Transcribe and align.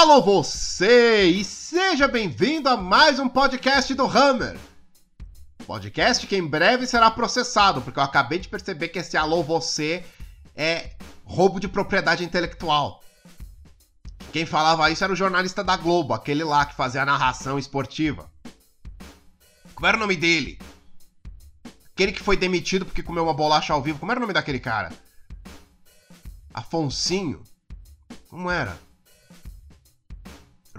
Alô 0.00 0.22
você 0.22 1.26
e 1.26 1.44
seja 1.44 2.08
bem-vindo 2.08 2.70
a 2.70 2.74
mais 2.74 3.18
um 3.18 3.28
podcast 3.28 3.92
do 3.92 4.06
Hammer. 4.06 4.58
Podcast 5.66 6.26
que 6.26 6.34
em 6.34 6.46
breve 6.46 6.86
será 6.86 7.10
processado, 7.10 7.82
porque 7.82 7.98
eu 7.98 8.02
acabei 8.02 8.38
de 8.38 8.48
perceber 8.48 8.88
que 8.88 8.98
esse 8.98 9.18
alô 9.18 9.42
você 9.42 10.02
é 10.56 10.92
roubo 11.22 11.60
de 11.60 11.68
propriedade 11.68 12.24
intelectual. 12.24 13.04
Quem 14.32 14.46
falava 14.46 14.90
isso 14.90 15.04
era 15.04 15.12
o 15.12 15.16
jornalista 15.16 15.62
da 15.62 15.76
Globo, 15.76 16.14
aquele 16.14 16.44
lá 16.44 16.64
que 16.64 16.74
fazia 16.74 17.02
a 17.02 17.06
narração 17.06 17.58
esportiva. 17.58 18.32
Como 19.74 19.86
era 19.86 19.98
o 19.98 20.00
nome 20.00 20.16
dele? 20.16 20.58
Aquele 21.92 22.12
que 22.12 22.22
foi 22.22 22.38
demitido 22.38 22.86
porque 22.86 23.02
comeu 23.02 23.24
uma 23.24 23.34
bolacha 23.34 23.74
ao 23.74 23.82
vivo. 23.82 23.98
Como 23.98 24.10
era 24.10 24.18
o 24.18 24.22
nome 24.22 24.32
daquele 24.32 24.60
cara? 24.60 24.90
Afonsinho? 26.54 27.42
Como 28.30 28.50
era? 28.50 28.78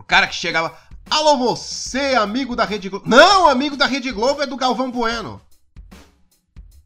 O 0.02 0.04
cara 0.04 0.26
que 0.26 0.34
chegava. 0.34 0.76
Alô, 1.08 1.38
você, 1.38 2.16
amigo 2.16 2.56
da 2.56 2.66
Rede 2.66 2.90
Globo. 2.90 3.08
Não, 3.08 3.48
amigo 3.48 3.78
da 3.78 3.86
Rede 3.86 4.12
Globo 4.12 4.42
é 4.42 4.48
do 4.48 4.58
Galvão 4.58 4.90
Bueno. 4.90 5.40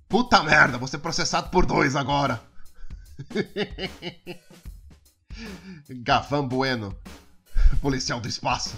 Puta 0.10 0.44
merda, 0.44 0.78
vou 0.78 0.86
ser 0.86 0.98
processado 0.98 1.50
por 1.50 1.66
dois 1.66 1.96
agora. 1.96 2.44
Galvão 5.90 6.46
Bueno, 6.46 6.94
policial 7.82 8.20
do 8.20 8.28
espaço. 8.28 8.78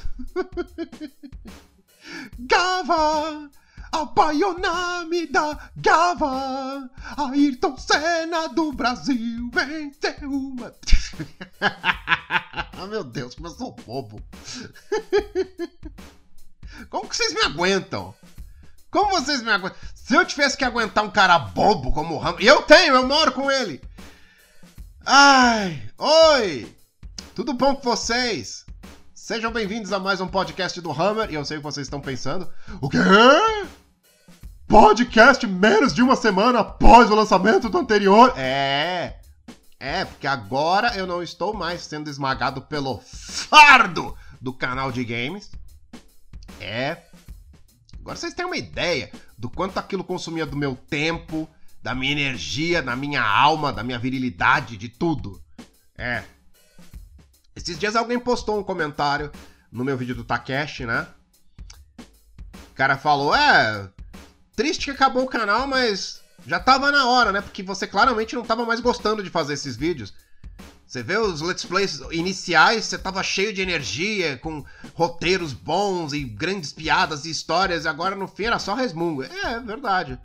Gava, 2.38 3.49
apaixoname 3.91 5.27
da 5.27 5.70
Gava. 5.76 6.90
Ayrton 7.18 7.77
Senna 7.77 8.48
do 8.50 8.72
Brasil 8.72 9.50
venceu 9.52 10.32
uma. 10.32 10.73
ah, 11.62 12.88
meu 12.88 13.04
Deus, 13.04 13.36
como 13.36 13.48
eu 13.48 13.52
sou 13.52 13.72
bobo. 13.86 14.22
como 16.90 17.10
que 17.10 17.15
vocês 17.15 17.34
me 17.34 17.43
aguentam? 17.43 18.13
Como 18.91 19.12
vocês 19.12 19.41
me 19.41 19.52
aguentam? 19.52 19.77
Se 19.96 20.15
eu 20.15 20.26
tivesse 20.26 20.58
que 20.58 20.65
aguentar 20.65 21.04
um 21.04 21.12
cara 21.12 21.38
bobo 21.40 21.91
como 21.91 22.15
o 22.15 22.18
Ramos. 22.18 22.43
Eu 22.43 22.62
tenho, 22.63 22.96
eu 22.96 23.08
moro 23.08 23.32
com 23.32 23.52
ele. 23.52 23.82
Ai, 25.05 25.90
oi! 25.98 26.76
Tudo 27.34 27.54
bom 27.54 27.76
com 27.76 27.82
vocês? 27.82 28.66
Sejam 29.28 29.52
bem-vindos 29.52 29.92
a 29.92 30.00
mais 30.00 30.22
um 30.22 30.28
podcast 30.30 30.80
do 30.80 30.90
Hammer. 30.90 31.30
E 31.30 31.34
eu 31.34 31.44
sei 31.44 31.58
o 31.58 31.60
que 31.60 31.66
vocês 31.66 31.86
estão 31.86 32.00
pensando. 32.00 32.50
O 32.80 32.88
quê? 32.88 32.98
Podcast 34.66 35.46
menos 35.46 35.94
de 35.94 36.02
uma 36.02 36.16
semana 36.16 36.62
após 36.62 37.12
o 37.12 37.14
lançamento 37.14 37.68
do 37.68 37.78
anterior? 37.78 38.32
É. 38.38 39.20
É, 39.78 40.05
porque 40.05 40.28
agora 40.28 40.96
eu 40.96 41.05
não 41.05 41.22
estou 41.22 41.54
mais 41.54 41.82
sendo 41.82 42.10
esmagado 42.10 42.62
pelo 42.62 43.00
fardo 43.00 44.16
do 44.40 44.54
canal 44.54 44.94
de 44.94 45.04
games. 45.04 45.52
É. 46.62 47.04
Agora 48.00 48.16
vocês 48.16 48.34
têm 48.34 48.46
uma 48.46 48.55
ideia 48.55 49.12
do 49.38 49.50
quanto 49.50 49.78
aquilo 49.78 50.05
consumia 50.05 50.46
do 50.46 50.55
meu 50.55 50.74
tempo, 50.74 51.50
da 51.84 51.94
minha 51.94 52.14
energia, 52.14 52.82
da 52.82 52.96
minha 52.96 53.22
alma, 53.22 53.74
da 53.74 53.84
minha 53.84 54.00
virilidade, 54.00 54.78
de 54.78 54.88
tudo. 54.88 55.44
É. 55.98 56.24
Esses 57.58 57.80
dias 57.80 57.96
alguém 57.96 58.20
postou 58.20 58.60
um 58.60 58.63
comentário 58.63 59.32
no 59.72 59.84
meu 59.84 59.98
vídeo 59.98 60.13
do 60.13 60.24
Takeshi, 60.24 60.86
né? 60.86 61.08
O 62.70 62.76
cara 62.76 62.96
falou: 62.96 63.34
É, 63.34 63.90
triste 64.56 64.86
que 64.86 64.91
acabou 64.91 65.24
o 65.24 65.28
canal, 65.28 65.66
mas 65.66 66.22
já 66.46 66.59
tava 66.59 66.91
na 66.91 67.09
hora, 67.09 67.31
né? 67.31 67.41
Porque 67.41 67.64
você 67.64 67.88
claramente 67.88 68.36
não 68.36 68.44
tava 68.44 68.64
mais 68.64 68.80
gostando 68.80 69.24
de 69.24 69.31
fazer 69.31 69.56
esses 69.56 69.75
vídeos. 69.75 70.14
Você 70.86 71.02
vê 71.02 71.18
os 71.18 71.41
let's 71.41 71.66
plays 71.66 72.00
iniciais, 72.12 72.86
você 72.86 72.97
tava 72.97 73.24
cheio 73.24 73.52
de 73.52 73.59
energia, 73.59 74.38
com 74.38 74.64
roteiros 74.94 75.52
bons 75.52 76.14
e 76.14 76.24
grandes 76.24 76.72
piadas 76.72 77.25
e 77.25 77.31
histórias, 77.31 77.86
e 77.86 77.88
agora 77.88 78.16
no 78.16 78.28
fim 78.28 78.46
era 78.46 78.59
só 78.59 78.75
resmungo. 78.75 79.24
É, 79.24 79.54
é 79.54 79.60
verdade. 79.60 80.20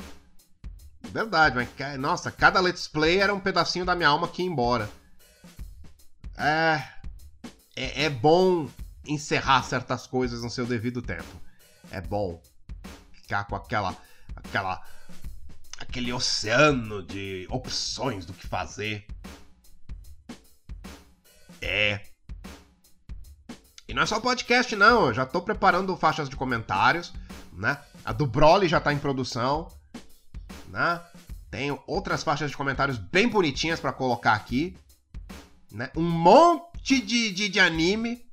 Verdade, 1.00 1.56
mas 1.56 1.98
nossa, 1.98 2.30
cada 2.30 2.60
let's 2.60 2.86
play 2.86 3.20
era 3.20 3.32
um 3.32 3.40
pedacinho 3.40 3.86
da 3.86 3.96
minha 3.96 4.10
alma 4.10 4.28
que 4.28 4.42
ia 4.42 4.48
embora. 4.48 4.88
É, 6.36 6.91
é, 7.76 8.04
é 8.04 8.10
bom 8.10 8.68
encerrar 9.06 9.62
certas 9.62 10.06
coisas 10.06 10.42
no 10.42 10.50
seu 10.50 10.66
devido 10.66 11.02
tempo. 11.02 11.40
É 11.90 12.00
bom 12.00 12.40
ficar 13.12 13.44
com 13.44 13.56
aquela 13.56 13.96
aquela 14.36 14.84
aquele 15.78 16.12
oceano 16.12 17.02
de 17.02 17.46
opções 17.50 18.24
do 18.24 18.32
que 18.32 18.46
fazer. 18.46 19.06
É. 21.60 22.00
E 23.88 23.94
não 23.94 24.02
é 24.02 24.06
só 24.06 24.20
podcast, 24.20 24.74
não. 24.76 25.08
Eu 25.08 25.14
já 25.14 25.26
tô 25.26 25.42
preparando 25.42 25.96
faixas 25.96 26.28
de 26.28 26.36
comentários, 26.36 27.12
né? 27.52 27.78
A 28.04 28.12
do 28.12 28.26
Broly 28.26 28.68
já 28.68 28.80
tá 28.80 28.92
em 28.92 28.98
produção, 28.98 29.68
né? 30.68 31.00
Tenho 31.50 31.82
outras 31.86 32.22
faixas 32.22 32.50
de 32.50 32.56
comentários 32.56 32.96
bem 32.96 33.28
bonitinhas 33.28 33.78
para 33.78 33.92
colocar 33.92 34.32
aqui, 34.32 34.76
né? 35.70 35.90
Um 35.94 36.08
monte 36.08 36.71
de, 36.82 37.30
de, 37.30 37.48
de 37.48 37.60
anime. 37.60 38.24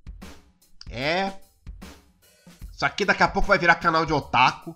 É. 0.89 1.33
Isso 2.73 2.85
aqui 2.85 3.05
daqui 3.05 3.23
a 3.23 3.27
pouco 3.27 3.47
vai 3.47 3.59
virar 3.59 3.75
canal 3.75 4.05
de 4.05 4.13
otaku, 4.13 4.75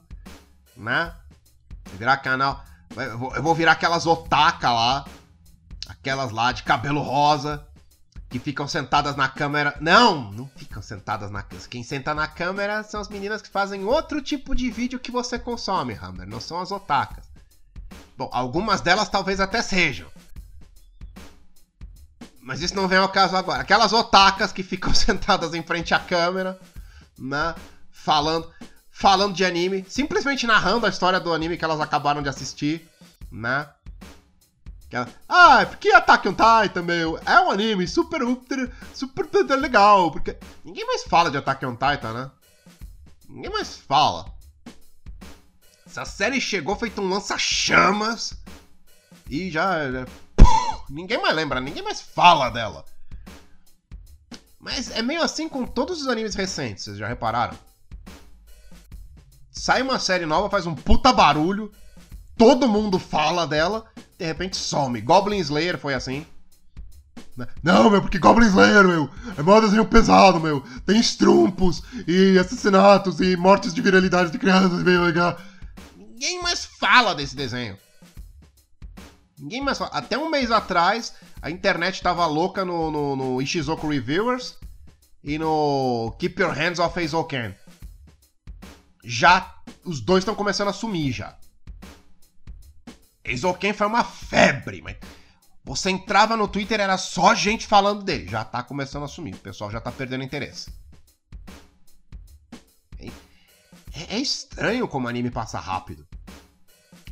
né? 0.75 1.15
Virar 1.93 2.17
canal. 2.17 2.63
Eu 2.95 3.41
vou 3.41 3.55
virar 3.55 3.71
aquelas 3.73 4.05
otaka 4.05 4.71
lá. 4.71 5.05
Aquelas 5.87 6.31
lá 6.31 6.51
de 6.51 6.63
cabelo 6.63 7.01
rosa. 7.01 7.67
Que 8.29 8.39
ficam 8.39 8.67
sentadas 8.67 9.15
na 9.15 9.29
câmera. 9.29 9.75
Não, 9.79 10.31
não 10.31 10.47
ficam 10.47 10.81
sentadas 10.81 11.31
na 11.31 11.43
câmera. 11.43 11.69
Quem 11.69 11.83
senta 11.83 12.13
na 12.13 12.27
câmera 12.27 12.83
são 12.83 12.99
as 12.99 13.09
meninas 13.09 13.41
que 13.41 13.49
fazem 13.49 13.83
outro 13.85 14.21
tipo 14.21 14.55
de 14.55 14.69
vídeo 14.69 14.99
que 14.99 15.11
você 15.11 15.39
consome, 15.39 15.93
Hammer. 15.93 16.27
Não 16.27 16.39
são 16.39 16.59
as 16.59 16.71
otakas. 16.71 17.31
Bom, 18.17 18.29
algumas 18.31 18.81
delas 18.81 19.09
talvez 19.09 19.39
até 19.39 19.61
sejam. 19.61 20.07
Mas 22.43 22.61
isso 22.61 22.75
não 22.75 22.87
vem 22.87 22.97
ao 22.97 23.09
caso 23.09 23.35
agora. 23.35 23.61
Aquelas 23.61 23.93
otakas 23.93 24.51
que 24.51 24.63
ficam 24.63 24.93
sentadas 24.95 25.53
em 25.53 25.63
frente 25.63 25.93
à 25.93 25.99
câmera, 25.99 26.59
né? 27.17 27.55
Falando 27.91 28.51
falando 28.91 29.33
de 29.33 29.43
anime, 29.43 29.83
simplesmente 29.89 30.45
narrando 30.45 30.85
a 30.85 30.89
história 30.89 31.19
do 31.19 31.33
anime 31.33 31.57
que 31.57 31.65
elas 31.65 31.81
acabaram 31.81 32.21
de 32.21 32.29
assistir, 32.29 32.87
né? 33.31 33.67
Ah, 35.27 35.65
porque 35.65 35.89
Attack 35.89 36.29
on 36.29 36.35
Titan, 36.35 36.83
meu, 36.83 37.17
é 37.25 37.39
um 37.41 37.49
anime 37.49 37.87
super, 37.87 38.21
super, 38.21 38.71
super 38.93 39.59
legal, 39.59 40.11
porque 40.11 40.37
ninguém 40.63 40.85
mais 40.85 41.03
fala 41.03 41.31
de 41.31 41.37
Attack 41.37 41.65
on 41.65 41.71
Titan, 41.73 42.13
né? 42.13 42.31
Ninguém 43.27 43.51
mais 43.51 43.75
fala. 43.75 44.31
Essa 45.87 46.05
série 46.05 46.39
chegou 46.39 46.75
feito 46.75 47.01
um 47.01 47.09
lança-chamas 47.09 48.35
e 49.27 49.49
já, 49.49 49.91
já 49.91 50.05
ninguém 50.89 51.21
mais 51.21 51.35
lembra, 51.35 51.59
ninguém 51.59 51.83
mais 51.83 52.01
fala 52.01 52.49
dela. 52.49 52.85
Mas 54.59 54.91
é 54.91 55.01
meio 55.01 55.21
assim 55.21 55.49
com 55.49 55.65
todos 55.65 56.01
os 56.01 56.07
animes 56.07 56.35
recentes, 56.35 56.83
vocês 56.83 56.97
já 56.97 57.07
repararam? 57.07 57.57
sai 59.53 59.81
uma 59.81 59.99
série 59.99 60.25
nova, 60.25 60.49
faz 60.49 60.65
um 60.65 60.75
puta 60.75 61.13
barulho, 61.13 61.71
todo 62.35 62.67
mundo 62.67 62.97
fala 62.97 63.45
dela, 63.45 63.85
de 64.17 64.25
repente 64.25 64.57
some. 64.57 64.99
Goblin 64.99 65.37
Slayer 65.37 65.77
foi 65.77 65.93
assim. 65.93 66.25
Né? 67.37 67.47
Não, 67.61 67.89
meu, 67.89 68.01
porque 68.01 68.17
Goblin 68.17 68.47
Slayer, 68.47 68.83
meu, 68.83 69.09
é 69.37 69.41
mó 69.41 69.61
desenho 69.61 69.85
pesado, 69.85 70.39
meu. 70.39 70.61
Tem 70.85 70.99
estrumpos 70.99 71.83
e 72.07 72.37
assassinatos 72.37 73.21
e 73.21 73.37
mortes 73.37 73.73
de 73.73 73.81
viralidade 73.81 74.31
de 74.31 74.39
crianças, 74.39 74.83
meu. 74.83 75.03
Ninguém 75.95 76.41
mais 76.41 76.65
fala 76.65 77.13
desse 77.13 77.35
desenho. 77.35 77.77
Ninguém 79.43 79.59
mais 79.59 79.77
fala. 79.77 79.91
Até 79.91 80.17
um 80.17 80.29
mês 80.29 80.51
atrás, 80.51 81.13
a 81.41 81.51
internet 81.51 82.01
tava 82.01 82.25
louca 82.25 82.63
no, 82.63 82.89
no, 82.89 83.15
no 83.17 83.41
Ishizoku 83.41 83.89
Reviewers 83.89 84.57
e 85.21 85.37
no 85.37 86.15
Keep 86.17 86.41
Your 86.41 86.53
Hands 86.53 86.79
Off 86.79 86.97
Eizouken 86.97 87.53
já 89.03 89.53
os 89.83 89.99
dois 89.99 90.21
estão 90.21 90.33
começando 90.33 90.69
a 90.69 90.73
sumir 90.73 91.11
já. 91.11 91.37
Eizouken 93.25 93.73
foi 93.73 93.85
uma 93.85 94.05
febre, 94.05 94.81
mas 94.81 94.95
você 95.61 95.89
entrava 95.89 96.37
no 96.37 96.47
Twitter 96.47 96.79
era 96.79 96.97
só 96.97 97.35
gente 97.35 97.67
falando 97.67 98.01
dele. 98.01 98.29
Já 98.29 98.45
tá 98.45 98.63
começando 98.63 99.03
a 99.03 99.09
sumir, 99.09 99.35
o 99.35 99.39
pessoal 99.39 99.69
já 99.69 99.81
tá 99.81 99.91
perdendo 99.91 100.23
interesse. 100.23 100.71
É, 102.97 104.15
é 104.15 104.19
estranho 104.19 104.87
como 104.87 105.07
o 105.07 105.09
anime 105.09 105.29
passa 105.29 105.59
rápido. 105.59 106.07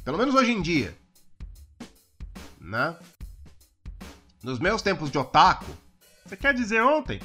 Pelo 0.06 0.18
menos 0.18 0.34
hoje 0.34 0.52
em 0.54 0.62
dia. 0.62 1.01
Né? 2.72 2.96
Nos 4.42 4.58
meus 4.58 4.82
tempos 4.82 5.12
de 5.12 5.18
otaku. 5.18 5.76
Você 6.26 6.38
quer 6.38 6.54
dizer 6.54 6.82
ontem? 6.82 7.22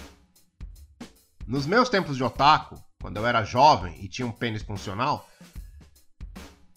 Nos 1.47 1.67
meus 1.67 1.89
tempos 1.89 2.17
de 2.17 2.25
otaku, 2.25 2.83
quando 3.01 3.19
eu 3.19 3.27
era 3.27 3.45
jovem 3.45 3.97
e 4.05 4.09
tinha 4.09 4.27
um 4.27 4.33
pênis 4.33 4.63
funcional, 4.63 5.31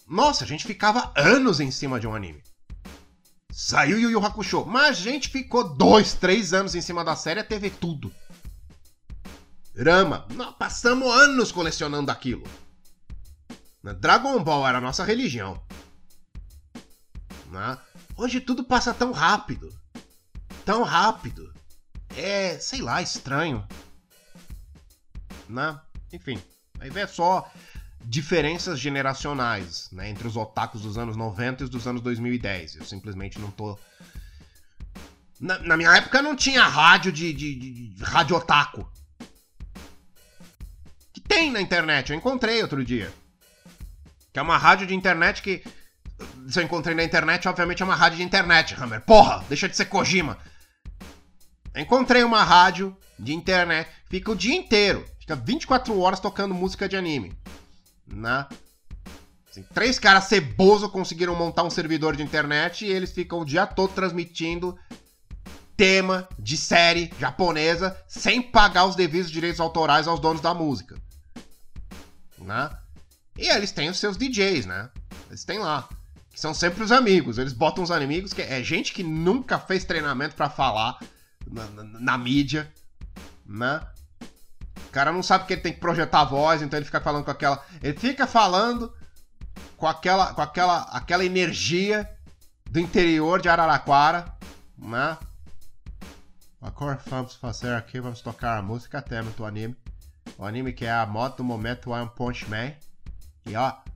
nossa, 0.06 0.44
a 0.44 0.46
gente 0.46 0.64
ficava 0.64 1.12
anos 1.16 1.58
em 1.58 1.72
cima 1.72 1.98
de 1.98 2.06
um 2.06 2.14
anime. 2.14 2.44
Saiu 3.50 3.98
Yu 3.98 4.10
Yu 4.12 4.24
Hakusho, 4.24 4.64
mas 4.64 4.98
a 4.98 5.00
gente 5.00 5.28
ficou 5.28 5.74
dois, 5.74 6.14
três 6.14 6.52
anos 6.52 6.76
em 6.76 6.80
cima 6.80 7.04
da 7.04 7.16
série 7.16 7.40
até 7.40 7.58
ver 7.58 7.72
tudo. 7.72 8.14
Rama. 9.76 10.28
Nós 10.34 10.54
passamos 10.56 11.12
anos 11.12 11.50
colecionando 11.50 12.12
aquilo. 12.12 12.44
Dragon 13.98 14.40
Ball 14.44 14.68
era 14.68 14.78
a 14.78 14.80
nossa 14.80 15.02
religião. 15.02 15.60
Né? 17.50 17.76
Hoje 18.20 18.38
tudo 18.38 18.62
passa 18.62 18.92
tão 18.92 19.12
rápido. 19.12 19.74
Tão 20.62 20.82
rápido. 20.82 21.54
É, 22.14 22.58
sei 22.58 22.82
lá, 22.82 23.00
estranho. 23.00 23.66
Né? 25.48 25.80
Enfim, 26.12 26.38
aí 26.78 26.90
vê 26.90 27.06
só 27.06 27.50
diferenças 28.04 28.78
geracionais 28.78 29.88
né, 29.90 30.10
entre 30.10 30.28
os 30.28 30.36
otakus 30.36 30.82
dos 30.82 30.98
anos 30.98 31.16
90 31.16 31.62
e 31.62 31.64
os 31.64 31.70
dos 31.70 31.86
anos 31.86 32.02
2010. 32.02 32.76
Eu 32.76 32.84
simplesmente 32.84 33.38
não 33.38 33.50
tô. 33.50 33.78
Na, 35.40 35.58
na 35.60 35.76
minha 35.78 35.96
época 35.96 36.20
não 36.20 36.36
tinha 36.36 36.62
rádio 36.64 37.10
de, 37.10 37.32
de, 37.32 37.54
de, 37.54 37.88
de 37.88 38.04
rádio 38.04 38.36
otaku. 38.36 38.86
Que 41.10 41.22
tem 41.22 41.50
na 41.50 41.62
internet, 41.62 42.10
eu 42.10 42.18
encontrei 42.18 42.60
outro 42.60 42.84
dia. 42.84 43.10
Que 44.30 44.38
é 44.38 44.42
uma 44.42 44.58
rádio 44.58 44.86
de 44.86 44.94
internet 44.94 45.40
que. 45.40 45.64
Se 46.48 46.58
eu 46.58 46.64
encontrei 46.64 46.94
na 46.94 47.04
internet, 47.04 47.48
obviamente 47.48 47.82
é 47.82 47.84
uma 47.84 47.94
rádio 47.94 48.18
de 48.18 48.24
internet, 48.24 48.74
Hammer. 48.74 49.00
Porra, 49.02 49.44
deixa 49.48 49.68
de 49.68 49.76
ser 49.76 49.86
Kojima. 49.86 50.38
encontrei 51.76 52.22
uma 52.22 52.42
rádio 52.42 52.96
de 53.18 53.34
internet, 53.34 53.88
fica 54.08 54.30
o 54.30 54.36
dia 54.36 54.54
inteiro, 54.54 55.04
fica 55.18 55.36
24 55.36 55.98
horas 55.98 56.20
tocando 56.20 56.54
música 56.54 56.88
de 56.88 56.96
anime. 56.96 57.36
Né? 58.06 58.46
Assim, 59.50 59.62
três 59.74 59.98
caras 59.98 60.24
ceboso 60.24 60.88
conseguiram 60.88 61.34
montar 61.34 61.64
um 61.64 61.70
servidor 61.70 62.16
de 62.16 62.22
internet 62.22 62.86
e 62.86 62.90
eles 62.90 63.12
ficam 63.12 63.40
o 63.40 63.44
dia 63.44 63.66
todo 63.66 63.92
transmitindo 63.92 64.78
tema 65.76 66.28
de 66.38 66.56
série 66.56 67.10
japonesa 67.18 67.96
sem 68.06 68.42
pagar 68.42 68.84
os 68.84 68.94
devidos 68.94 69.30
direitos 69.30 69.60
autorais 69.60 70.06
aos 70.06 70.20
donos 70.20 70.40
da 70.40 70.54
música. 70.54 71.00
Né? 72.38 72.70
E 73.36 73.48
eles 73.48 73.72
têm 73.72 73.88
os 73.88 73.98
seus 73.98 74.16
DJs, 74.16 74.66
né? 74.66 74.90
Eles 75.28 75.44
têm 75.44 75.58
lá. 75.58 75.88
São 76.40 76.54
sempre 76.54 76.82
os 76.82 76.90
amigos. 76.90 77.36
Eles 77.36 77.52
botam 77.52 77.84
os 77.84 77.90
amigos, 77.90 78.32
que 78.32 78.40
é 78.40 78.62
gente 78.62 78.94
que 78.94 79.02
nunca 79.02 79.58
fez 79.58 79.84
treinamento 79.84 80.34
para 80.34 80.48
falar 80.48 80.98
na, 81.46 81.66
na, 81.66 81.84
na, 81.84 82.16
mídia, 82.16 82.72
né? 83.44 83.86
O 84.86 84.90
cara 84.90 85.12
não 85.12 85.22
sabe 85.22 85.44
que 85.44 85.52
ele 85.52 85.60
tem 85.60 85.74
que 85.74 85.80
projetar 85.80 86.22
a 86.22 86.24
voz, 86.24 86.62
então 86.62 86.78
ele 86.78 86.86
fica 86.86 86.98
falando 86.98 87.26
com 87.26 87.30
aquela. 87.30 87.62
Ele 87.82 87.98
fica 87.98 88.26
falando 88.26 88.90
com 89.76 89.86
aquela, 89.86 90.32
com 90.32 90.40
aquela, 90.40 90.80
aquela 90.84 91.26
energia 91.26 92.10
do 92.70 92.80
interior 92.80 93.42
de 93.42 93.50
Araraquara, 93.50 94.32
né? 94.78 95.18
Agora 96.58 96.98
vamos 97.04 97.34
fazer 97.34 97.74
aqui, 97.74 98.00
vamos 98.00 98.22
tocar 98.22 98.56
a 98.56 98.62
música 98.62 99.02
tema 99.02 99.30
do 99.32 99.44
anime. 99.44 99.76
O 100.38 100.46
anime 100.46 100.72
que 100.72 100.86
é 100.86 100.90
a 100.90 101.04
moda 101.04 101.36
do 101.36 101.44
momento 101.44 101.90
One 101.90 102.10
Punch 102.16 102.48
Man. 102.48 102.72
E 103.44 103.54
ó. 103.54 103.89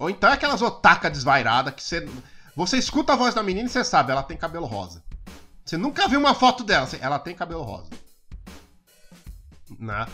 Ou 0.00 0.08
então 0.08 0.30
é 0.30 0.32
aquelas 0.32 0.62
otacas 0.62 1.12
desvairadas 1.12 1.74
que 1.74 1.82
você. 1.82 2.08
Você 2.56 2.78
escuta 2.78 3.12
a 3.12 3.16
voz 3.16 3.34
da 3.34 3.42
menina 3.42 3.68
e 3.68 3.70
você 3.70 3.84
sabe, 3.84 4.10
ela 4.10 4.22
tem 4.22 4.36
cabelo 4.36 4.66
rosa. 4.66 5.04
Você 5.64 5.76
nunca 5.76 6.08
viu 6.08 6.18
uma 6.18 6.34
foto 6.34 6.64
dela, 6.64 6.88
ela 7.00 7.18
tem 7.18 7.34
cabelo 7.34 7.62
rosa. 7.62 7.90
Né? 9.78 10.06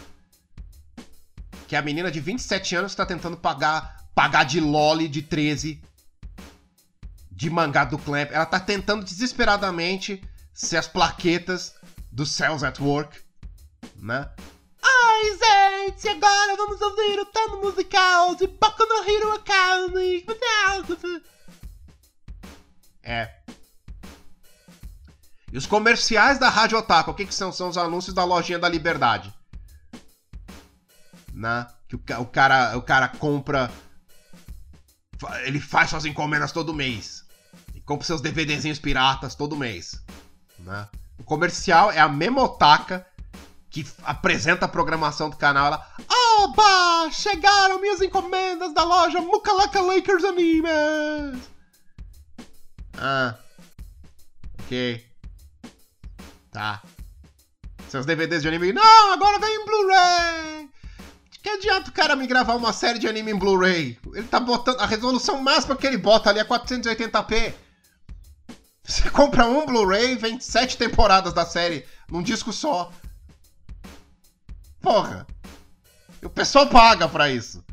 Que 1.66 1.76
é 1.76 1.78
a 1.78 1.82
menina 1.82 2.10
de 2.10 2.20
27 2.20 2.76
anos 2.76 2.92
está 2.92 3.06
tentando 3.06 3.36
pagar 3.36 4.04
pagar 4.14 4.44
de 4.44 4.60
loli 4.60 5.08
de 5.08 5.22
13 5.22 5.80
de 7.30 7.50
mangá 7.50 7.84
do 7.84 7.98
Clamp. 7.98 8.30
Ela 8.32 8.46
tá 8.46 8.58
tentando 8.58 9.04
desesperadamente 9.04 10.22
ser 10.52 10.78
as 10.78 10.88
plaquetas 10.88 11.74
do 12.10 12.26
Cells 12.26 12.64
at 12.64 12.80
Work, 12.80 13.18
né? 13.96 14.28
Ai, 14.82 15.75
gente, 15.86 16.08
agora 16.08 16.56
vamos 16.56 16.80
ouvir 16.80 17.20
o 17.20 17.26
tema 17.26 17.56
musical 17.58 18.34
de 18.34 18.46
Boku 18.46 18.84
no 18.86 19.08
Hero 19.08 19.32
Academy. 19.32 20.26
É. 23.02 23.30
E 25.52 25.56
os 25.56 25.66
comerciais 25.66 26.38
da 26.38 26.48
Rádio 26.48 26.78
Otaku, 26.78 27.12
o 27.12 27.14
que, 27.14 27.24
que 27.24 27.34
são? 27.34 27.52
São 27.52 27.68
os 27.68 27.78
anúncios 27.78 28.14
da 28.14 28.24
lojinha 28.24 28.58
da 28.58 28.68
Liberdade. 28.68 29.32
Né? 31.32 31.66
Que 31.88 31.94
o, 31.94 32.20
o, 32.20 32.26
cara, 32.26 32.76
o 32.76 32.82
cara 32.82 33.08
compra. 33.08 33.70
Ele 35.44 35.60
faz 35.60 35.90
suas 35.90 36.04
encomendas 36.04 36.50
todo 36.50 36.74
mês. 36.74 37.24
E 37.74 37.80
compra 37.80 38.04
seus 38.04 38.20
DVDzinhos 38.20 38.80
piratas 38.80 39.36
todo 39.36 39.56
mês. 39.56 40.02
Né? 40.58 40.88
O 41.18 41.22
comercial 41.22 41.92
é 41.92 42.00
a 42.00 42.08
mesma 42.08 42.42
otaka 42.42 43.06
que 43.70 43.86
apresenta 44.04 44.66
a 44.66 44.68
programação 44.68 45.30
do 45.30 45.36
canal, 45.36 45.66
ela. 45.66 45.86
Oba! 46.38 47.10
Chegaram 47.10 47.80
minhas 47.80 48.00
encomendas 48.00 48.72
da 48.72 48.84
loja 48.84 49.20
Mukalaka 49.20 49.80
Lakers 49.80 50.24
Animes! 50.24 51.40
Ah. 52.98 53.34
Ok. 54.60 55.04
Tá. 56.50 56.82
Seus 57.88 58.06
DVDs 58.06 58.42
de 58.42 58.48
anime. 58.48 58.72
Não, 58.72 59.12
agora 59.12 59.38
vem 59.38 59.54
em 59.54 59.64
Blu-ray! 59.64 60.70
Que 61.42 61.50
adianta 61.50 61.90
o 61.90 61.92
cara 61.92 62.16
me 62.16 62.26
gravar 62.26 62.56
uma 62.56 62.72
série 62.72 62.98
de 62.98 63.06
anime 63.06 63.30
em 63.30 63.38
Blu-ray? 63.38 63.98
Ele 64.14 64.26
tá 64.26 64.40
botando. 64.40 64.80
A 64.80 64.86
resolução 64.86 65.40
máxima 65.40 65.76
que 65.76 65.86
ele 65.86 65.96
bota 65.96 66.30
ali 66.30 66.40
é 66.40 66.44
480p. 66.44 67.54
Você 68.82 69.10
compra 69.10 69.46
um 69.46 69.64
Blu-ray, 69.66 70.16
vem 70.16 70.40
sete 70.40 70.76
temporadas 70.76 71.32
da 71.32 71.44
série 71.46 71.86
num 72.10 72.22
disco 72.22 72.52
só. 72.52 72.90
Porra! 74.86 75.26
E 76.22 76.26
o 76.26 76.30
pessoal 76.30 76.68
paga 76.68 77.08
pra 77.08 77.28
isso. 77.28 77.64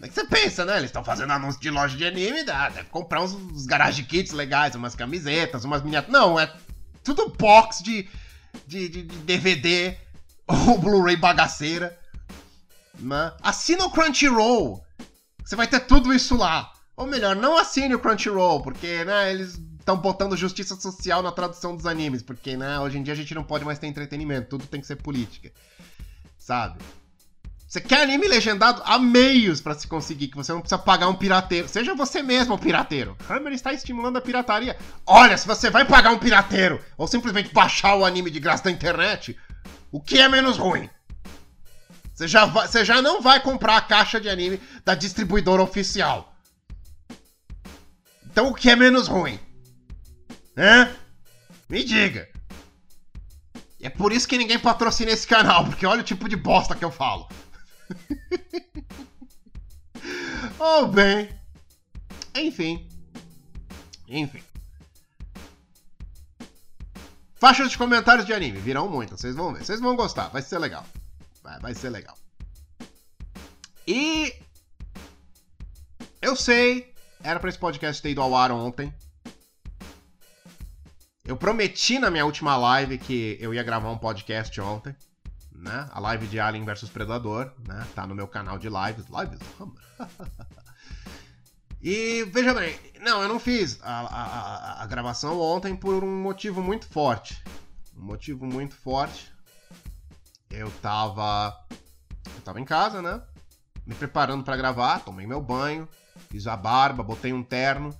É 0.00 0.06
que 0.06 0.14
você 0.14 0.24
pensa, 0.24 0.64
né? 0.64 0.76
Eles 0.76 0.90
estão 0.90 1.02
fazendo 1.02 1.32
anúncio 1.32 1.60
de 1.60 1.70
loja 1.70 1.96
de 1.96 2.06
anime, 2.06 2.44
dá, 2.44 2.68
deve 2.68 2.88
comprar 2.88 3.20
uns, 3.20 3.32
uns 3.32 3.66
garage 3.66 4.04
kits 4.04 4.30
legais, 4.30 4.76
umas 4.76 4.94
camisetas, 4.94 5.64
umas 5.64 5.82
miniaturas. 5.82 6.20
Não, 6.20 6.38
é 6.38 6.54
tudo 7.02 7.30
box 7.30 7.82
de, 7.82 8.08
de, 8.64 8.88
de, 8.88 9.02
de 9.02 9.18
DVD 9.18 9.96
ou 10.46 10.78
Blu-ray 10.78 11.16
bagaceira. 11.16 11.98
Né? 13.00 13.32
Assina 13.42 13.86
o 13.86 13.90
Crunchyroll. 13.90 14.86
Você 15.44 15.56
vai 15.56 15.66
ter 15.66 15.80
tudo 15.80 16.14
isso 16.14 16.36
lá. 16.36 16.72
Ou 16.96 17.08
melhor, 17.08 17.34
não 17.34 17.58
assine 17.58 17.92
o 17.92 17.98
Crunchyroll, 17.98 18.62
porque 18.62 19.04
né, 19.04 19.32
eles 19.32 19.58
estão 19.86 19.96
botando 19.96 20.36
justiça 20.36 20.74
social 20.74 21.22
na 21.22 21.30
tradução 21.30 21.76
dos 21.76 21.86
animes, 21.86 22.20
porque, 22.20 22.56
né, 22.56 22.80
hoje 22.80 22.98
em 22.98 23.04
dia 23.04 23.14
a 23.14 23.16
gente 23.16 23.32
não 23.32 23.44
pode 23.44 23.64
mais 23.64 23.78
ter 23.78 23.86
entretenimento, 23.86 24.48
tudo 24.48 24.66
tem 24.66 24.80
que 24.80 24.86
ser 24.86 24.96
política. 24.96 25.52
Sabe? 26.36 26.82
Você 27.68 27.80
quer 27.80 28.02
anime 28.02 28.26
legendado? 28.26 28.82
Há 28.84 28.98
meios 28.98 29.60
para 29.60 29.74
se 29.74 29.86
conseguir, 29.86 30.28
que 30.28 30.36
você 30.36 30.52
não 30.52 30.60
precisa 30.60 30.78
pagar 30.78 31.08
um 31.08 31.14
pirateiro. 31.14 31.68
Seja 31.68 31.94
você 31.94 32.22
mesmo 32.22 32.54
o 32.54 32.58
pirateiro. 32.58 33.16
Hammer 33.28 33.52
está 33.52 33.72
estimulando 33.72 34.16
a 34.16 34.20
pirataria. 34.20 34.76
Olha, 35.04 35.36
se 35.36 35.46
você 35.46 35.70
vai 35.70 35.84
pagar 35.84 36.10
um 36.10 36.18
pirateiro 36.18 36.80
ou 36.96 37.06
simplesmente 37.06 37.52
baixar 37.52 37.96
o 37.96 38.04
anime 38.04 38.30
de 38.30 38.40
graça 38.40 38.64
da 38.64 38.70
internet, 38.70 39.36
o 39.92 40.00
que 40.00 40.18
é 40.18 40.28
menos 40.28 40.56
ruim? 40.56 40.88
Você 42.14 42.26
já, 42.26 42.44
vai, 42.44 42.66
você 42.66 42.84
já 42.84 43.02
não 43.02 43.20
vai 43.20 43.40
comprar 43.40 43.76
a 43.76 43.82
caixa 43.82 44.20
de 44.20 44.28
anime 44.28 44.60
da 44.84 44.94
distribuidora 44.94 45.62
oficial. 45.62 46.34
Então 48.30 48.48
o 48.48 48.54
que 48.54 48.70
é 48.70 48.76
menos 48.76 49.08
ruim? 49.08 49.38
Hã? 50.56 50.96
Me 51.68 51.84
diga. 51.84 52.28
É 53.80 53.90
por 53.90 54.12
isso 54.12 54.26
que 54.26 54.38
ninguém 54.38 54.58
patrocina 54.58 55.10
esse 55.10 55.26
canal, 55.26 55.64
porque 55.64 55.86
olha 55.86 56.00
o 56.00 56.04
tipo 56.04 56.28
de 56.28 56.36
bosta 56.36 56.74
que 56.74 56.84
eu 56.84 56.90
falo. 56.90 57.28
oh, 60.58 60.86
bem. 60.86 61.28
Enfim. 62.34 62.88
Enfim. 64.08 64.42
Faixas 67.36 67.70
de 67.70 67.78
comentários 67.78 68.24
de 68.24 68.32
anime, 68.32 68.58
virão 68.58 68.88
muitas, 68.88 69.20
vocês 69.20 69.36
vão 69.36 69.52
ver. 69.52 69.64
Vocês 69.64 69.80
vão 69.80 69.94
gostar, 69.94 70.28
vai 70.28 70.40
ser 70.40 70.58
legal. 70.58 70.84
Vai, 71.42 71.60
vai 71.60 71.74
ser 71.74 71.90
legal. 71.90 72.16
E. 73.86 74.34
Eu 76.20 76.34
sei, 76.34 76.92
era 77.22 77.38
pra 77.38 77.50
esse 77.50 77.58
podcast 77.58 78.02
ter 78.02 78.10
ido 78.10 78.22
ao 78.22 78.34
ar 78.34 78.50
ontem, 78.50 78.92
eu 81.26 81.36
prometi 81.36 81.98
na 81.98 82.08
minha 82.08 82.24
última 82.24 82.56
live 82.56 82.98
que 82.98 83.36
eu 83.40 83.52
ia 83.52 83.62
gravar 83.64 83.90
um 83.90 83.98
podcast 83.98 84.60
ontem, 84.60 84.94
né? 85.52 85.88
A 85.90 85.98
live 85.98 86.28
de 86.28 86.38
Alien 86.38 86.64
vs 86.64 86.88
Predador, 86.88 87.52
né? 87.66 87.84
Tá 87.96 88.06
no 88.06 88.14
meu 88.14 88.28
canal 88.28 88.58
de 88.58 88.68
lives. 88.68 89.06
Lives? 89.08 89.40
e 91.82 92.22
veja 92.32 92.54
bem, 92.54 92.78
não, 93.00 93.22
eu 93.22 93.28
não 93.28 93.40
fiz 93.40 93.80
a, 93.82 94.00
a, 94.02 94.82
a, 94.84 94.86
gravação 94.86 95.40
ontem 95.40 95.74
por 95.74 96.04
um 96.04 96.22
motivo 96.22 96.62
muito 96.62 96.86
forte. 96.86 97.42
Um 97.96 98.04
motivo 98.04 98.46
muito 98.46 98.76
forte. 98.76 99.32
Eu 100.48 100.70
tava. 100.80 101.60
Eu 102.36 102.40
tava 102.42 102.60
em 102.60 102.64
casa, 102.64 103.02
né? 103.02 103.20
Me 103.84 103.96
preparando 103.96 104.44
para 104.44 104.56
gravar, 104.56 105.00
tomei 105.00 105.26
meu 105.26 105.40
banho, 105.40 105.88
fiz 106.30 106.46
a 106.46 106.56
barba, 106.56 107.02
botei 107.02 107.32
um 107.32 107.42
terno, 107.42 107.96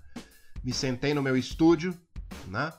me 0.62 0.72
sentei 0.72 1.12
no 1.12 1.22
meu 1.22 1.36
estúdio, 1.36 1.96
né? 2.46 2.72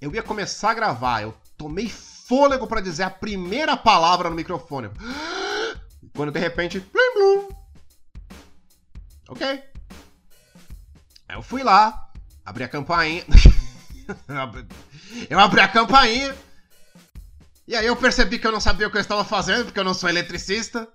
Eu 0.00 0.14
ia 0.14 0.22
começar 0.22 0.70
a 0.70 0.74
gravar, 0.74 1.22
eu 1.22 1.36
tomei 1.58 1.88
fôlego 1.88 2.66
para 2.66 2.80
dizer 2.80 3.02
a 3.02 3.10
primeira 3.10 3.76
palavra 3.76 4.30
no 4.30 4.36
microfone. 4.36 4.90
Quando 6.16 6.32
de 6.32 6.40
repente. 6.40 6.80
Blim, 6.80 7.12
blum. 7.14 7.48
Ok. 9.28 9.62
Eu 11.28 11.42
fui 11.42 11.62
lá, 11.62 12.10
abri 12.44 12.64
a 12.64 12.68
campainha. 12.68 13.24
eu 15.28 15.38
abri 15.38 15.60
a 15.60 15.68
campainha. 15.68 16.34
E 17.68 17.76
aí 17.76 17.86
eu 17.86 17.94
percebi 17.94 18.38
que 18.38 18.46
eu 18.46 18.52
não 18.52 18.60
sabia 18.60 18.88
o 18.88 18.90
que 18.90 18.96
eu 18.96 19.00
estava 19.00 19.24
fazendo, 19.24 19.66
porque 19.66 19.78
eu 19.78 19.84
não 19.84 19.94
sou 19.94 20.08
eletricista. 20.08 20.88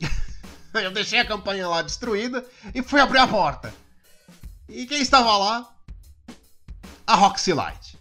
eu 0.74 0.90
deixei 0.90 1.20
a 1.20 1.26
campainha 1.26 1.68
lá 1.68 1.82
destruída 1.82 2.44
e 2.74 2.82
fui 2.82 2.98
abrir 2.98 3.18
a 3.18 3.28
porta. 3.28 3.72
E 4.68 4.86
quem 4.86 5.00
estava 5.00 5.36
lá? 5.36 5.77
A 7.08 7.14
Roxy 7.14 7.54
Light. 7.54 7.98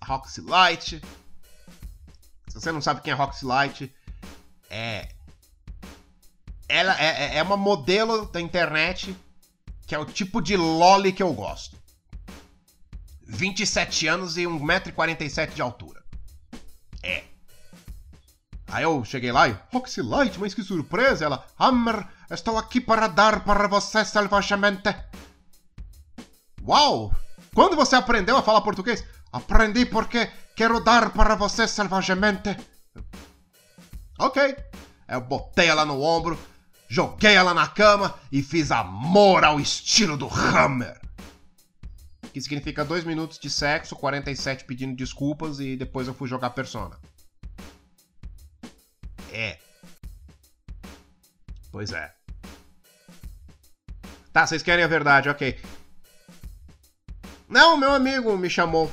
A 0.00 0.06
Roxy 0.06 0.40
Light. 0.40 1.00
Se 2.48 2.54
você 2.54 2.72
não 2.72 2.80
sabe 2.80 3.00
quem 3.00 3.12
é 3.12 3.14
Roxy 3.14 3.44
Light, 3.44 3.94
é. 4.68 5.08
Ela 6.68 7.00
é, 7.00 7.06
é, 7.06 7.36
é 7.36 7.42
uma 7.44 7.56
modelo 7.56 8.26
da 8.26 8.40
internet 8.40 9.16
que 9.86 9.94
é 9.94 9.98
o 10.00 10.04
tipo 10.04 10.42
de 10.42 10.56
loli 10.56 11.12
que 11.12 11.22
eu 11.22 11.32
gosto. 11.32 11.80
27 13.24 14.08
anos 14.08 14.36
e 14.36 14.42
1,47m 14.46 15.54
de 15.54 15.62
altura. 15.62 16.02
É. 17.04 17.22
Aí 18.66 18.82
eu 18.82 19.04
cheguei 19.04 19.30
lá 19.30 19.48
e. 19.48 19.56
Roxy 19.72 20.02
Light, 20.02 20.40
mas 20.40 20.54
que 20.54 20.64
surpresa! 20.64 21.24
Ela. 21.24 21.46
Hammer, 21.56 22.04
estou 22.28 22.58
aqui 22.58 22.80
para 22.80 23.06
dar 23.06 23.44
para 23.44 23.68
você 23.68 24.04
salvagemente. 24.04 24.92
Uau! 26.66 27.14
Quando 27.54 27.76
você 27.76 27.96
aprendeu 27.96 28.36
a 28.36 28.42
falar 28.42 28.62
português? 28.62 29.04
Aprendi 29.30 29.84
porque 29.84 30.30
quero 30.56 30.80
dar 30.80 31.12
para 31.12 31.34
você 31.34 31.68
salvagemente. 31.68 32.56
Ok. 34.18 34.56
Eu 35.08 35.20
botei 35.20 35.66
ela 35.66 35.84
no 35.84 36.00
ombro, 36.00 36.38
joguei 36.88 37.34
ela 37.34 37.52
na 37.52 37.66
cama 37.68 38.18
e 38.30 38.42
fiz 38.42 38.70
amor 38.70 39.44
ao 39.44 39.60
estilo 39.60 40.16
do 40.16 40.28
Hammer. 40.28 40.98
Que 42.32 42.40
significa 42.40 42.84
dois 42.84 43.04
minutos 43.04 43.38
de 43.38 43.50
sexo, 43.50 43.94
47 43.94 44.64
pedindo 44.64 44.96
desculpas 44.96 45.60
e 45.60 45.76
depois 45.76 46.08
eu 46.08 46.14
fui 46.14 46.26
jogar 46.26 46.50
Persona. 46.50 46.98
É. 49.30 49.58
Pois 51.70 51.92
é. 51.92 52.14
Tá, 54.32 54.46
vocês 54.46 54.62
querem 54.62 54.82
a 54.82 54.88
verdade, 54.88 55.28
ok. 55.28 55.60
Não, 57.52 57.76
meu 57.76 57.92
amigo 57.92 58.34
me 58.38 58.48
chamou. 58.48 58.90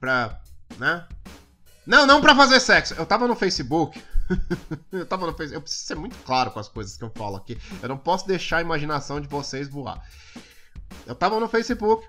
Pra. 0.00 0.40
né? 0.76 1.06
Não, 1.86 2.04
não 2.04 2.20
pra 2.20 2.34
fazer 2.34 2.58
sexo. 2.58 2.94
Eu 2.94 3.06
tava 3.06 3.28
no 3.28 3.36
Facebook. 3.36 4.02
eu 4.90 5.06
tava 5.06 5.24
no 5.24 5.32
Facebook. 5.32 5.54
Eu 5.54 5.62
preciso 5.62 5.86
ser 5.86 5.94
muito 5.94 6.16
claro 6.24 6.50
com 6.50 6.58
as 6.58 6.68
coisas 6.68 6.96
que 6.96 7.04
eu 7.04 7.12
falo 7.14 7.36
aqui. 7.36 7.56
Eu 7.80 7.88
não 7.88 7.96
posso 7.96 8.26
deixar 8.26 8.56
a 8.56 8.60
imaginação 8.60 9.20
de 9.20 9.28
vocês 9.28 9.68
voar. 9.68 10.04
Eu 11.06 11.14
tava 11.14 11.38
no 11.38 11.48
Facebook, 11.48 12.08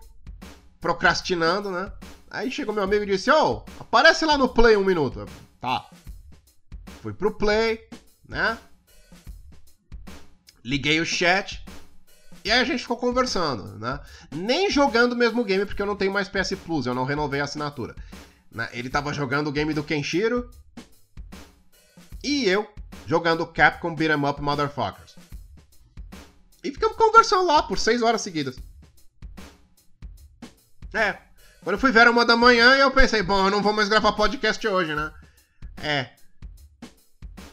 procrastinando, 0.81 1.69
né? 1.69 1.91
Aí 2.31 2.49
chegou 2.49 2.73
meu 2.73 2.83
amigo 2.83 3.03
e 3.03 3.07
disse: 3.07 3.29
Ô, 3.29 3.57
oh, 3.57 3.63
aparece 3.79 4.25
lá 4.25 4.35
no 4.35 4.49
Play 4.49 4.75
um 4.75 4.83
minuto. 4.83 5.19
Eu, 5.19 5.29
tá. 5.61 5.87
Fui 7.03 7.13
pro 7.13 7.37
Play, 7.37 7.87
né? 8.27 8.57
Liguei 10.63 10.99
o 10.99 11.05
chat. 11.05 11.63
E 12.45 12.51
aí 12.51 12.59
a 12.59 12.63
gente 12.63 12.83
ficou 12.83 12.95
conversando, 12.95 13.79
né? 13.79 13.99
Nem 14.31 14.69
jogando 14.69 15.13
o 15.13 15.15
mesmo 15.15 15.43
game, 15.43 15.65
porque 15.65 15.81
eu 15.81 15.85
não 15.87 15.95
tenho 15.95 16.13
mais 16.13 16.29
PS 16.29 16.53
Plus, 16.63 16.85
eu 16.85 16.93
não 16.93 17.03
renovei 17.03 17.41
a 17.41 17.45
assinatura. 17.45 17.95
Né? 18.51 18.69
Ele 18.71 18.87
tava 18.87 19.11
jogando 19.11 19.47
o 19.47 19.51
game 19.51 19.73
do 19.73 19.83
Kenshiro. 19.83 20.51
E 22.23 22.45
eu 22.45 22.71
jogando 23.07 23.47
Capcom 23.47 23.95
Beat'em 23.95 24.23
Up 24.29 24.39
Motherfuckers. 24.39 25.15
E 26.63 26.69
ficamos 26.69 26.95
conversando 26.95 27.47
lá 27.47 27.63
por 27.63 27.79
seis 27.79 28.03
horas 28.03 28.21
seguidas. 28.21 28.59
É. 30.93 31.17
Quando 31.63 31.77
eu 31.77 31.79
fui 31.79 31.91
ver 31.91 32.07
uma 32.07 32.23
da 32.23 32.37
manhã, 32.37 32.75
eu 32.75 32.91
pensei, 32.91 33.23
bom, 33.23 33.45
eu 33.45 33.49
não 33.49 33.63
vou 33.63 33.73
mais 33.73 33.89
gravar 33.89 34.13
podcast 34.13 34.67
hoje, 34.67 34.93
né? 34.93 35.11
É. 35.81 36.11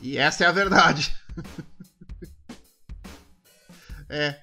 E 0.03 0.19
essa 0.19 0.45
é 0.45 0.49
a 0.49 0.53
verdade. 0.53 1.17
é. 4.11 4.42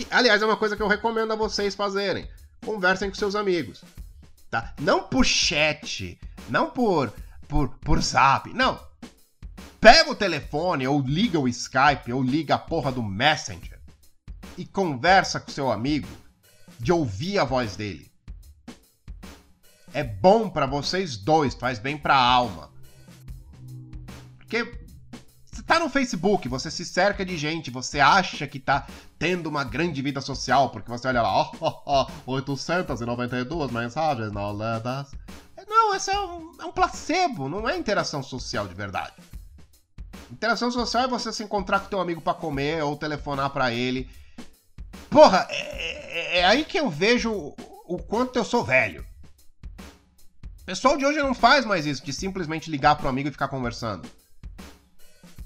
Que, 0.00 0.06
aliás, 0.10 0.40
é 0.40 0.46
uma 0.46 0.56
coisa 0.56 0.74
que 0.74 0.82
eu 0.82 0.88
recomendo 0.88 1.30
a 1.30 1.36
vocês 1.36 1.74
fazerem. 1.74 2.26
Conversem 2.64 3.10
com 3.10 3.16
seus 3.16 3.34
amigos. 3.34 3.84
Tá? 4.50 4.74
Não 4.80 5.02
por 5.02 5.26
chat, 5.26 6.18
não 6.48 6.70
por, 6.70 7.12
por, 7.46 7.68
por 7.80 8.00
zap, 8.02 8.50
não. 8.54 8.80
Pega 9.78 10.10
o 10.10 10.14
telefone, 10.14 10.86
ou 10.86 11.02
liga 11.02 11.38
o 11.38 11.46
Skype, 11.46 12.12
ou 12.12 12.22
liga 12.22 12.54
a 12.54 12.58
porra 12.58 12.90
do 12.90 13.02
Messenger 13.02 13.78
e 14.56 14.64
conversa 14.64 15.38
com 15.38 15.50
seu 15.50 15.70
amigo 15.70 16.08
de 16.78 16.92
ouvir 16.92 17.38
a 17.38 17.44
voz 17.44 17.76
dele. 17.76 18.10
É 19.92 20.02
bom 20.02 20.48
para 20.48 20.64
vocês 20.64 21.18
dois, 21.18 21.54
faz 21.54 21.78
bem 21.78 21.98
pra 21.98 22.16
alma. 22.16 22.72
Porque 24.38 24.64
tá 25.70 25.78
no 25.78 25.88
Facebook, 25.88 26.48
você 26.48 26.68
se 26.68 26.84
cerca 26.84 27.24
de 27.24 27.38
gente, 27.38 27.70
você 27.70 28.00
acha 28.00 28.44
que 28.44 28.58
tá 28.58 28.88
tendo 29.16 29.48
uma 29.48 29.62
grande 29.62 30.02
vida 30.02 30.20
social, 30.20 30.70
porque 30.70 30.90
você 30.90 31.06
olha 31.06 31.22
lá, 31.22 31.32
ó, 31.32 31.52
oh, 31.60 32.06
oh, 32.26 32.32
892 32.32 33.70
mensagens 33.70 34.32
não 34.32 34.50
ledas. 34.50 35.12
Não, 35.68 35.94
esse 35.94 36.10
é 36.10 36.18
um, 36.18 36.50
é 36.60 36.64
um 36.64 36.72
placebo, 36.72 37.48
não 37.48 37.68
é 37.68 37.78
interação 37.78 38.20
social 38.20 38.66
de 38.66 38.74
verdade. 38.74 39.12
Interação 40.28 40.72
social 40.72 41.04
é 41.04 41.08
você 41.08 41.32
se 41.32 41.44
encontrar 41.44 41.78
com 41.78 41.88
teu 41.88 42.00
amigo 42.00 42.20
para 42.20 42.34
comer 42.34 42.82
ou 42.82 42.96
telefonar 42.96 43.50
para 43.50 43.70
ele. 43.70 44.10
Porra, 45.08 45.46
é, 45.50 46.38
é, 46.38 46.38
é, 46.38 46.44
aí 46.46 46.64
que 46.64 46.80
eu 46.80 46.90
vejo 46.90 47.30
o, 47.30 47.54
o 47.86 48.02
quanto 48.02 48.36
eu 48.36 48.44
sou 48.44 48.64
velho. 48.64 49.06
O 50.62 50.64
pessoal 50.64 50.96
de 50.96 51.06
hoje 51.06 51.20
não 51.20 51.32
faz 51.32 51.64
mais 51.64 51.86
isso, 51.86 52.04
de 52.04 52.12
simplesmente 52.12 52.68
ligar 52.68 52.96
pro 52.96 53.08
amigo 53.08 53.28
e 53.28 53.32
ficar 53.32 53.46
conversando. 53.46 54.10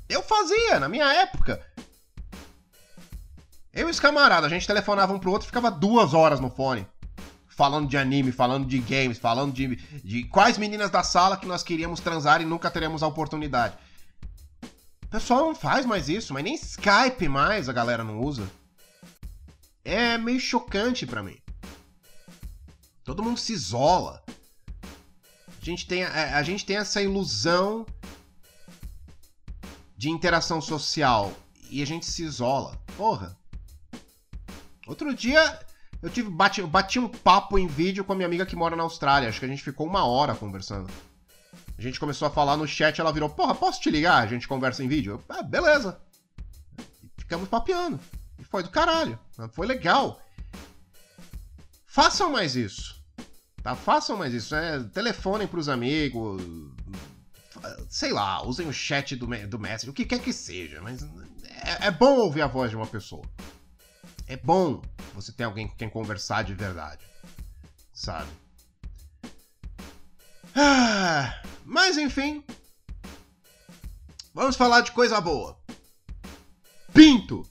Eu 0.09 0.23
fazia, 0.23 0.79
na 0.79 0.89
minha 0.89 1.13
época. 1.13 1.65
Eu 3.73 3.89
e 3.89 3.91
os 3.91 3.99
camaradas, 3.99 4.45
a 4.45 4.55
gente 4.55 4.67
telefonava 4.67 5.13
um 5.13 5.19
pro 5.19 5.33
outro 5.33 5.47
e 5.47 5.49
ficava 5.49 5.71
duas 5.71 6.15
horas 6.15 6.39
no 6.39 6.51
fone. 6.51 6.87
Falando 7.49 7.89
de 7.89 7.97
anime, 7.97 8.33
falando 8.33 8.67
de 8.67 8.79
games, 8.79 9.19
falando 9.19 9.53
de, 9.53 9.77
de 10.03 10.25
quais 10.25 10.59
meninas 10.59 10.91
da 10.91 11.03
sala 11.03 11.37
que 11.37 11.47
nós 11.47 11.63
queríamos 11.63 12.01
transar 12.01 12.41
e 12.41 12.45
nunca 12.45 12.71
teremos 12.71 13.03
a 13.03 13.07
oportunidade. 13.07 13.77
O 15.05 15.09
pessoal 15.09 15.41
não 15.41 15.55
faz 15.55 15.87
mais 15.87 16.09
isso, 16.09 16.33
mas 16.33 16.45
nem 16.45 16.55
Skype 16.55 17.29
mais 17.29 17.69
a 17.69 17.73
galera 17.73 18.03
não 18.05 18.21
usa. 18.21 18.49
É 19.85 20.19
meio 20.19 20.41
chocante 20.41 21.07
para 21.07 21.23
mim. 21.23 21.39
Todo 23.05 23.23
mundo 23.23 23.39
se 23.39 23.53
isola. 23.53 24.23
A 25.61 25.65
gente 25.65 25.87
tem, 25.87 26.05
a, 26.05 26.39
a 26.39 26.43
gente 26.43 26.65
tem 26.65 26.77
essa 26.77 27.03
ilusão 27.03 27.87
de 29.97 30.11
interação 30.11 30.61
social 30.61 31.33
e 31.71 31.83
a 31.83 31.87
gente 31.87 32.07
se 32.07 32.23
isola. 32.23 32.79
Porra. 32.97 33.37
Outro 34.87 35.15
dia 35.15 35.59
eu 36.03 36.11
tive 36.11 36.29
bati, 36.29 36.63
bati 36.63 36.99
um 36.99 37.09
papo 37.09 37.59
em 37.59 37.67
vídeo 37.67 38.05
com 38.05 38.13
a 38.13 38.17
minha 38.17 38.27
amiga 38.27 38.45
que 38.45 38.55
mora 38.55 38.77
na 38.77 38.83
Austrália. 38.83 39.29
Acho 39.29 39.41
que 39.41 39.47
a 39.47 39.49
gente 39.49 39.63
ficou 39.63 39.87
uma 39.87 40.05
hora 40.05 40.35
conversando. 40.35 40.91
A 41.79 41.81
gente 41.83 41.99
começou 41.99 42.29
a 42.29 42.31
falar 42.31 42.57
no 42.57 42.69
chat, 42.69 43.01
ela 43.01 43.13
virou, 43.13 43.31
porra, 43.31 43.55
posso 43.55 43.81
te 43.81 43.91
ligar? 43.91 44.23
A 44.23 44.27
gente 44.27 44.47
conversa 44.47 44.85
em 44.85 44.89
vídeo. 44.89 45.15
Eu, 45.15 45.37
ah, 45.37 45.43
beleza. 45.43 45.99
E 47.03 47.09
ficamos 47.17 47.49
papeando. 47.49 47.99
E 48.39 48.45
foi 48.45 48.63
do 48.63 48.71
caralho. 48.71 49.19
Foi 49.53 49.67
legal. 49.67 50.21
Façam 51.87 52.31
mais 52.31 52.55
isso. 52.55 53.03
Tá? 53.63 53.75
Façam 53.75 54.17
mais 54.17 54.35
isso. 54.35 54.55
É, 54.55 54.83
telefonem 54.85 55.47
pros 55.47 55.69
amigos 55.69 56.43
sei 57.89 58.13
lá, 58.13 58.43
usem 58.43 58.67
o 58.67 58.73
chat 58.73 59.17
do, 59.17 59.27
do 59.27 59.59
Messenger, 59.59 59.91
o 59.91 59.95
que 59.95 60.05
quer 60.05 60.21
que 60.21 60.33
seja, 60.33 60.81
mas 60.81 61.03
é, 61.03 61.87
é 61.87 61.91
bom 61.91 62.17
ouvir 62.19 62.43
a 62.43 62.47
voz 62.47 62.71
de 62.71 62.77
uma 62.77 62.87
pessoa. 62.87 63.25
É 64.27 64.37
bom 64.37 64.83
você 65.15 65.33
ter 65.33 65.45
alguém 65.45 65.69
com 65.69 65.77
quem 65.77 65.89
conversar 65.89 66.43
de 66.45 66.55
verdade, 66.55 67.05
sabe? 67.93 68.31
Ah, 70.57 71.43
mas 71.65 71.99
enfim, 71.99 72.45
vamos 74.33 74.57
falar 74.57 74.81
de 74.81 74.93
coisa 74.93 75.21
boa. 75.21 75.59
Pinto! 76.93 77.43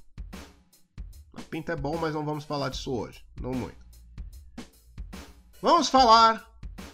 Pinto 1.50 1.72
é 1.72 1.76
bom, 1.76 1.98
mas 1.98 2.16
não 2.16 2.26
vamos 2.26 2.46
falar 2.46 2.70
disso 2.70 2.92
hoje, 2.92 3.24
não 3.40 3.52
muito. 3.52 3.84
Vamos 5.62 5.88
falar 5.88 6.50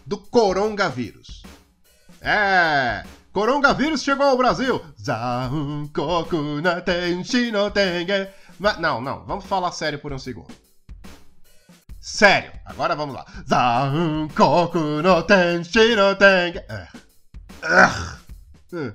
do 0.06 0.18
coronavírus. 0.18 1.39
É! 2.22 3.04
Coronavírus 3.32 4.04
chegou 4.04 4.26
ao 4.26 4.38
Brasil! 4.38 4.84
Não, 8.80 9.00
não, 9.00 9.26
vamos 9.26 9.46
falar 9.46 9.72
sério 9.72 10.00
por 10.00 10.12
um 10.12 10.20
segundo. 10.20 10.54
Sério, 12.00 12.52
agora 12.66 12.96
vamos 12.96 13.14
lá. 13.14 13.26
Ten... 18.70 18.94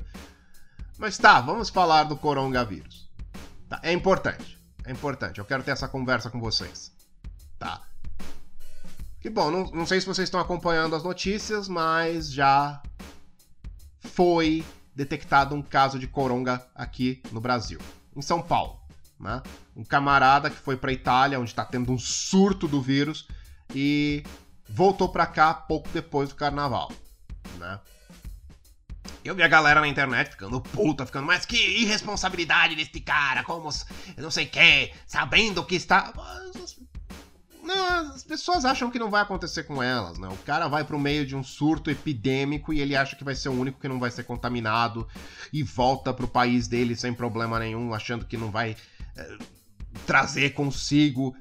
Mas 0.99 1.19
tá, 1.19 1.41
vamos 1.41 1.71
falar 1.71 2.05
do 2.05 2.17
coronavírus. 2.17 3.11
Tá, 3.69 3.81
é 3.83 3.93
importante, 3.93 4.59
é 4.85 4.93
importante. 4.93 5.39
Eu 5.39 5.45
quero 5.45 5.63
ter 5.63 5.73
essa 5.73 5.89
conversa 5.89 6.31
com 6.31 6.41
vocês. 6.41 6.93
Tá. 7.59 7.83
Que 9.21 9.31
bom, 9.31 9.51
não, 9.51 9.65
não 9.71 9.87
sei 9.87 10.01
se 10.01 10.07
vocês 10.07 10.27
estão 10.27 10.41
acompanhando 10.41 10.95
as 10.95 11.03
notícias, 11.03 11.69
mas 11.69 12.31
já 12.33 12.83
foi 14.05 14.65
detectado 14.95 15.55
um 15.55 15.63
caso 15.63 15.99
de 15.99 16.07
coronga 16.07 16.65
aqui 16.75 17.23
no 17.33 17.41
Brasil, 17.41 17.81
em 18.15 18.23
São 18.23 18.41
Paulo. 18.41 18.81
Né? 19.19 19.43
Um 19.75 19.85
camarada 19.85 20.51
que 20.51 20.57
foi 20.57 20.77
para 20.77 20.93
Itália, 20.93 21.39
onde 21.41 21.51
está 21.51 21.65
tendo 21.65 21.93
um 21.93 21.99
surto 21.99 22.69
do 22.69 22.81
vírus, 22.81 23.27
e 23.75 24.23
voltou 24.69 25.09
para 25.09 25.27
cá 25.27 25.53
pouco 25.55 25.89
depois 25.91 26.29
do 26.29 26.35
carnaval. 26.35 26.93
Né? 27.59 27.81
Eu 29.25 29.35
vi 29.35 29.43
a 29.43 29.49
galera 29.49 29.81
na 29.81 29.89
internet 29.89 30.33
ficando 30.33 30.61
puta, 30.61 31.07
ficando, 31.07 31.27
mas 31.27 31.47
que 31.47 31.57
irresponsabilidade 31.57 32.77
desse 32.77 33.01
cara, 33.01 33.43
como 33.43 33.71
não 34.19 34.31
sei 34.31 34.45
o 34.45 34.51
que, 34.51 34.93
sabendo 35.07 35.65
que 35.65 35.77
está. 35.77 36.13
Não, 37.65 38.13
as 38.13 38.23
pessoas 38.23 38.67
acham 38.67 38.91
que 38.91 38.99
não 38.99 39.11
vai 39.11 39.23
acontecer 39.23 39.63
com 39.63 39.83
elas, 39.83 40.19
né? 40.19 40.29
O 40.29 40.37
cara 40.45 40.69
vai 40.69 40.85
pro 40.85 40.99
meio 40.99 41.25
de 41.25 41.35
um 41.35 41.43
surto 41.43 41.91
epidêmico 41.91 42.75
e 42.75 42.81
ele 42.81 42.95
acha 42.95 43.17
que 43.17 43.25
vai 43.25 43.35
ser 43.35 43.49
o 43.49 43.59
único 43.59 43.81
que 43.81 43.89
não 43.89 43.99
vai 43.99 44.11
ser 44.11 44.25
contaminado 44.25 45.09
e 45.51 45.63
volta 45.63 46.13
pro 46.13 46.29
país 46.29 46.69
dele 46.69 46.95
sem 46.95 47.15
problema 47.15 47.59
nenhum, 47.59 47.95
achando 47.95 48.27
que 48.27 48.37
não 48.37 48.51
vai 48.51 48.77
é, 49.17 49.39
trazer 50.07 50.51
consigo 50.51 51.35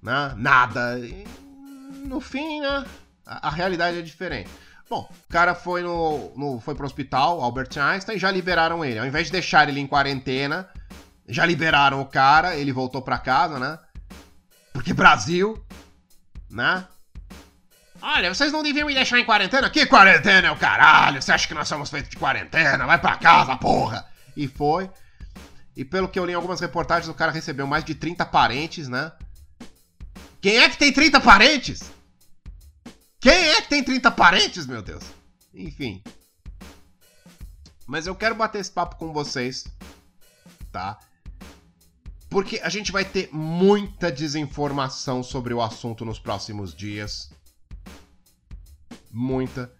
né, 0.00 0.32
nada. 0.36 0.96
E, 1.00 1.26
no 2.06 2.20
fim, 2.20 2.60
né? 2.60 2.86
A, 3.26 3.48
a, 3.48 3.50
realidade 3.50 3.98
é 3.98 4.02
diferente. 4.02 4.48
Bom, 4.88 5.10
o 5.28 5.32
cara 5.32 5.56
foi 5.56 5.82
no, 5.82 6.32
no 6.36 6.60
foi 6.60 6.76
pro 6.76 6.86
hospital, 6.86 7.40
Albert 7.40 7.76
Einstein, 7.78 8.16
já 8.16 8.30
liberaram 8.30 8.84
ele. 8.84 9.00
Ao 9.00 9.06
invés 9.06 9.26
de 9.26 9.32
deixar 9.32 9.68
ele 9.68 9.80
em 9.80 9.88
quarentena, 9.88 10.68
já 11.26 11.44
liberaram 11.44 12.00
o 12.00 12.06
cara, 12.06 12.54
ele 12.54 12.70
voltou 12.70 13.02
para 13.02 13.18
casa, 13.18 13.58
né? 13.58 13.76
Porque 14.74 14.92
Brasil, 14.92 15.64
né? 16.50 16.86
Olha, 18.02 18.34
vocês 18.34 18.52
não 18.52 18.62
deviam 18.62 18.86
me 18.86 18.92
deixar 18.92 19.18
em 19.18 19.24
quarentena? 19.24 19.70
Que 19.70 19.86
quarentena 19.86 20.48
é 20.48 20.50
o 20.50 20.58
caralho? 20.58 21.22
Você 21.22 21.32
acha 21.32 21.48
que 21.48 21.54
nós 21.54 21.68
somos 21.68 21.88
feitos 21.88 22.10
de 22.10 22.16
quarentena? 22.18 22.84
Vai 22.84 23.00
pra 23.00 23.16
casa, 23.16 23.56
porra! 23.56 24.04
E 24.36 24.46
foi. 24.46 24.90
E 25.76 25.84
pelo 25.84 26.08
que 26.08 26.18
eu 26.18 26.26
li 26.26 26.32
em 26.32 26.34
algumas 26.34 26.60
reportagens, 26.60 27.08
o 27.08 27.14
cara 27.14 27.32
recebeu 27.32 27.66
mais 27.66 27.84
de 27.84 27.94
30 27.94 28.26
parentes, 28.26 28.88
né? 28.88 29.12
Quem 30.42 30.58
é 30.58 30.68
que 30.68 30.76
tem 30.76 30.92
30 30.92 31.20
parentes? 31.20 31.90
Quem 33.20 33.32
é 33.32 33.62
que 33.62 33.68
tem 33.68 33.82
30 33.82 34.10
parentes, 34.10 34.66
meu 34.66 34.82
Deus? 34.82 35.04
Enfim. 35.54 36.02
Mas 37.86 38.06
eu 38.06 38.14
quero 38.14 38.34
bater 38.34 38.60
esse 38.60 38.70
papo 38.70 38.96
com 38.96 39.12
vocês, 39.12 39.64
tá? 40.70 40.98
Porque 42.34 42.58
a 42.64 42.68
gente 42.68 42.90
vai 42.90 43.04
ter 43.04 43.28
muita 43.32 44.10
desinformação 44.10 45.22
sobre 45.22 45.54
o 45.54 45.62
assunto 45.62 46.04
nos 46.04 46.18
próximos 46.18 46.74
dias. 46.74 47.30
Muita. 49.08 49.72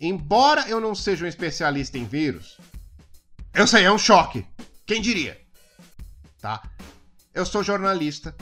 Embora 0.00 0.68
eu 0.68 0.80
não 0.80 0.92
seja 0.92 1.24
um 1.24 1.28
especialista 1.28 1.96
em 1.96 2.04
vírus, 2.04 2.58
eu 3.54 3.64
sei, 3.64 3.84
é 3.84 3.92
um 3.92 3.96
choque. 3.96 4.44
Quem 4.84 5.00
diria? 5.00 5.40
Tá? 6.40 6.68
Eu 7.32 7.46
sou 7.46 7.62
jornalista 7.62 8.34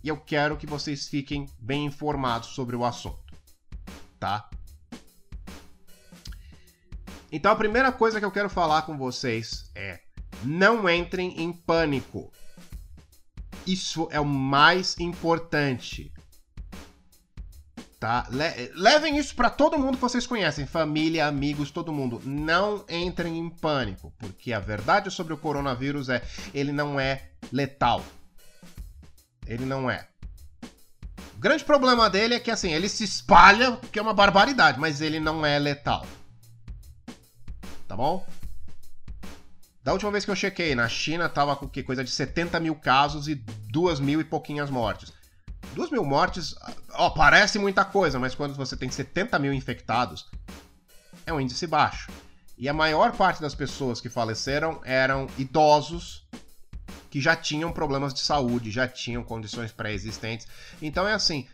e 0.00 0.06
eu 0.06 0.16
quero 0.16 0.56
que 0.56 0.68
vocês 0.68 1.08
fiquem 1.08 1.48
bem 1.58 1.86
informados 1.86 2.50
sobre 2.50 2.76
o 2.76 2.84
assunto. 2.84 3.34
Tá? 4.20 4.48
Então 7.32 7.50
a 7.50 7.56
primeira 7.56 7.90
coisa 7.90 8.20
que 8.20 8.24
eu 8.24 8.30
quero 8.30 8.48
falar 8.48 8.82
com 8.82 8.96
vocês 8.96 9.68
é 9.74 9.98
não 10.44 10.88
entrem 10.88 11.40
em 11.40 11.52
pânico. 11.52 12.32
Isso 13.66 14.08
é 14.10 14.20
o 14.20 14.24
mais 14.24 14.98
importante. 14.98 16.12
Tá? 18.00 18.26
Le 18.30 18.72
levem 18.74 19.18
isso 19.18 19.34
para 19.36 19.50
todo 19.50 19.78
mundo 19.78 19.96
que 19.96 20.02
vocês 20.02 20.26
conhecem, 20.26 20.66
família, 20.66 21.26
amigos, 21.26 21.70
todo 21.70 21.92
mundo. 21.92 22.22
Não 22.24 22.82
entrem 22.88 23.38
em 23.38 23.50
pânico, 23.50 24.10
porque 24.18 24.54
a 24.54 24.58
verdade 24.58 25.10
sobre 25.10 25.34
o 25.34 25.36
coronavírus 25.36 26.08
é 26.08 26.22
ele 26.54 26.72
não 26.72 26.98
é 26.98 27.28
letal. 27.52 28.02
Ele 29.46 29.66
não 29.66 29.90
é. 29.90 30.08
O 31.36 31.38
grande 31.38 31.62
problema 31.62 32.08
dele 32.08 32.34
é 32.34 32.40
que 32.40 32.50
assim, 32.50 32.72
ele 32.72 32.88
se 32.88 33.04
espalha, 33.04 33.76
que 33.92 33.98
é 33.98 34.02
uma 34.02 34.14
barbaridade, 34.14 34.80
mas 34.80 35.02
ele 35.02 35.20
não 35.20 35.44
é 35.44 35.58
letal. 35.58 36.06
Tá 37.86 37.94
bom? 37.94 38.26
Da 39.82 39.92
última 39.92 40.10
vez 40.10 40.24
que 40.24 40.30
eu 40.30 40.36
chequei, 40.36 40.74
na 40.74 40.88
China 40.88 41.28
tava 41.28 41.56
com 41.56 41.68
que 41.68 41.82
coisa 41.82 42.04
de 42.04 42.10
70 42.10 42.60
mil 42.60 42.74
casos 42.74 43.28
e 43.28 43.34
2 43.34 44.00
mil 44.00 44.20
e 44.20 44.24
pouquinhas 44.24 44.68
mortes. 44.68 45.12
2 45.74 45.90
mil 45.90 46.04
mortes, 46.04 46.54
ó, 46.92 47.10
parece 47.10 47.58
muita 47.58 47.84
coisa, 47.84 48.18
mas 48.18 48.34
quando 48.34 48.54
você 48.54 48.76
tem 48.76 48.90
70 48.90 49.38
mil 49.38 49.52
infectados, 49.52 50.26
é 51.24 51.32
um 51.32 51.40
índice 51.40 51.66
baixo. 51.66 52.10
E 52.58 52.68
a 52.68 52.74
maior 52.74 53.12
parte 53.12 53.40
das 53.40 53.54
pessoas 53.54 54.00
que 54.00 54.10
faleceram 54.10 54.80
eram 54.84 55.26
idosos 55.38 56.26
que 57.08 57.20
já 57.20 57.34
tinham 57.34 57.72
problemas 57.72 58.12
de 58.12 58.20
saúde, 58.20 58.70
já 58.70 58.86
tinham 58.86 59.24
condições 59.24 59.72
pré-existentes. 59.72 60.46
Então 60.80 61.08
é 61.08 61.14
assim, 61.14 61.48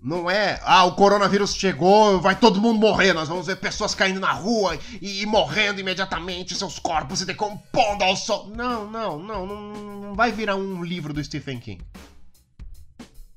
não 0.00 0.30
é, 0.30 0.60
ah, 0.62 0.84
o 0.84 0.94
coronavírus 0.94 1.54
chegou, 1.54 2.20
vai 2.20 2.38
todo 2.38 2.60
mundo 2.60 2.78
morrer, 2.78 3.12
nós 3.12 3.28
vamos 3.28 3.46
ver 3.46 3.56
pessoas 3.56 3.94
caindo 3.94 4.20
na 4.20 4.32
rua 4.32 4.78
e, 5.00 5.22
e 5.22 5.26
morrendo 5.26 5.80
imediatamente, 5.80 6.54
seus 6.54 6.78
corpos 6.78 7.18
se 7.18 7.24
decompondo 7.26 8.04
ao 8.04 8.14
sol. 8.14 8.46
Não, 8.48 8.88
não, 8.90 9.18
não, 9.18 9.46
não, 9.46 9.56
não 9.56 10.14
vai 10.14 10.30
virar 10.30 10.56
um 10.56 10.84
livro 10.84 11.12
do 11.12 11.24
Stephen 11.24 11.58
King. 11.58 11.84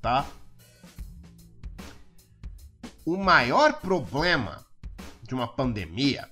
Tá? 0.00 0.26
O 3.04 3.16
maior 3.16 3.74
problema 3.74 4.64
de 5.22 5.34
uma 5.34 5.48
pandemia 5.48 6.30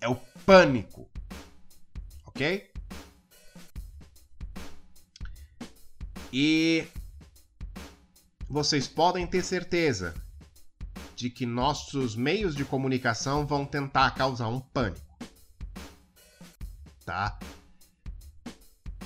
é 0.00 0.08
o 0.08 0.16
pânico. 0.46 1.08
Ok? 2.26 2.70
E 6.32 6.86
vocês 8.52 8.86
podem 8.86 9.26
ter 9.26 9.42
certeza 9.42 10.12
de 11.16 11.30
que 11.30 11.46
nossos 11.46 12.14
meios 12.14 12.54
de 12.54 12.66
comunicação 12.66 13.46
vão 13.46 13.64
tentar 13.64 14.10
causar 14.10 14.48
um 14.48 14.60
pânico. 14.60 15.00
Tá? 17.02 17.38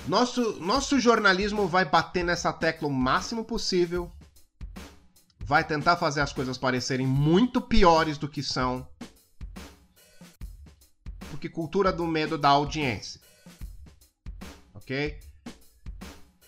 Nosso, 0.05 0.59
nosso 0.59 0.99
jornalismo 0.99 1.65
vai 1.65 1.85
bater 1.85 2.25
nessa 2.25 2.51
tecla 2.51 2.89
o 2.89 2.93
máximo 2.93 3.45
possível. 3.45 4.11
Vai 5.39 5.65
tentar 5.65 5.95
fazer 5.95 6.19
as 6.19 6.33
coisas 6.33 6.57
parecerem 6.57 7.07
muito 7.07 7.61
piores 7.61 8.17
do 8.17 8.27
que 8.27 8.43
são. 8.43 8.85
Porque 11.31 11.47
cultura 11.47 11.93
do 11.93 12.05
medo 12.05 12.37
dá 12.37 12.49
audiência. 12.49 13.21
Ok? 14.73 15.17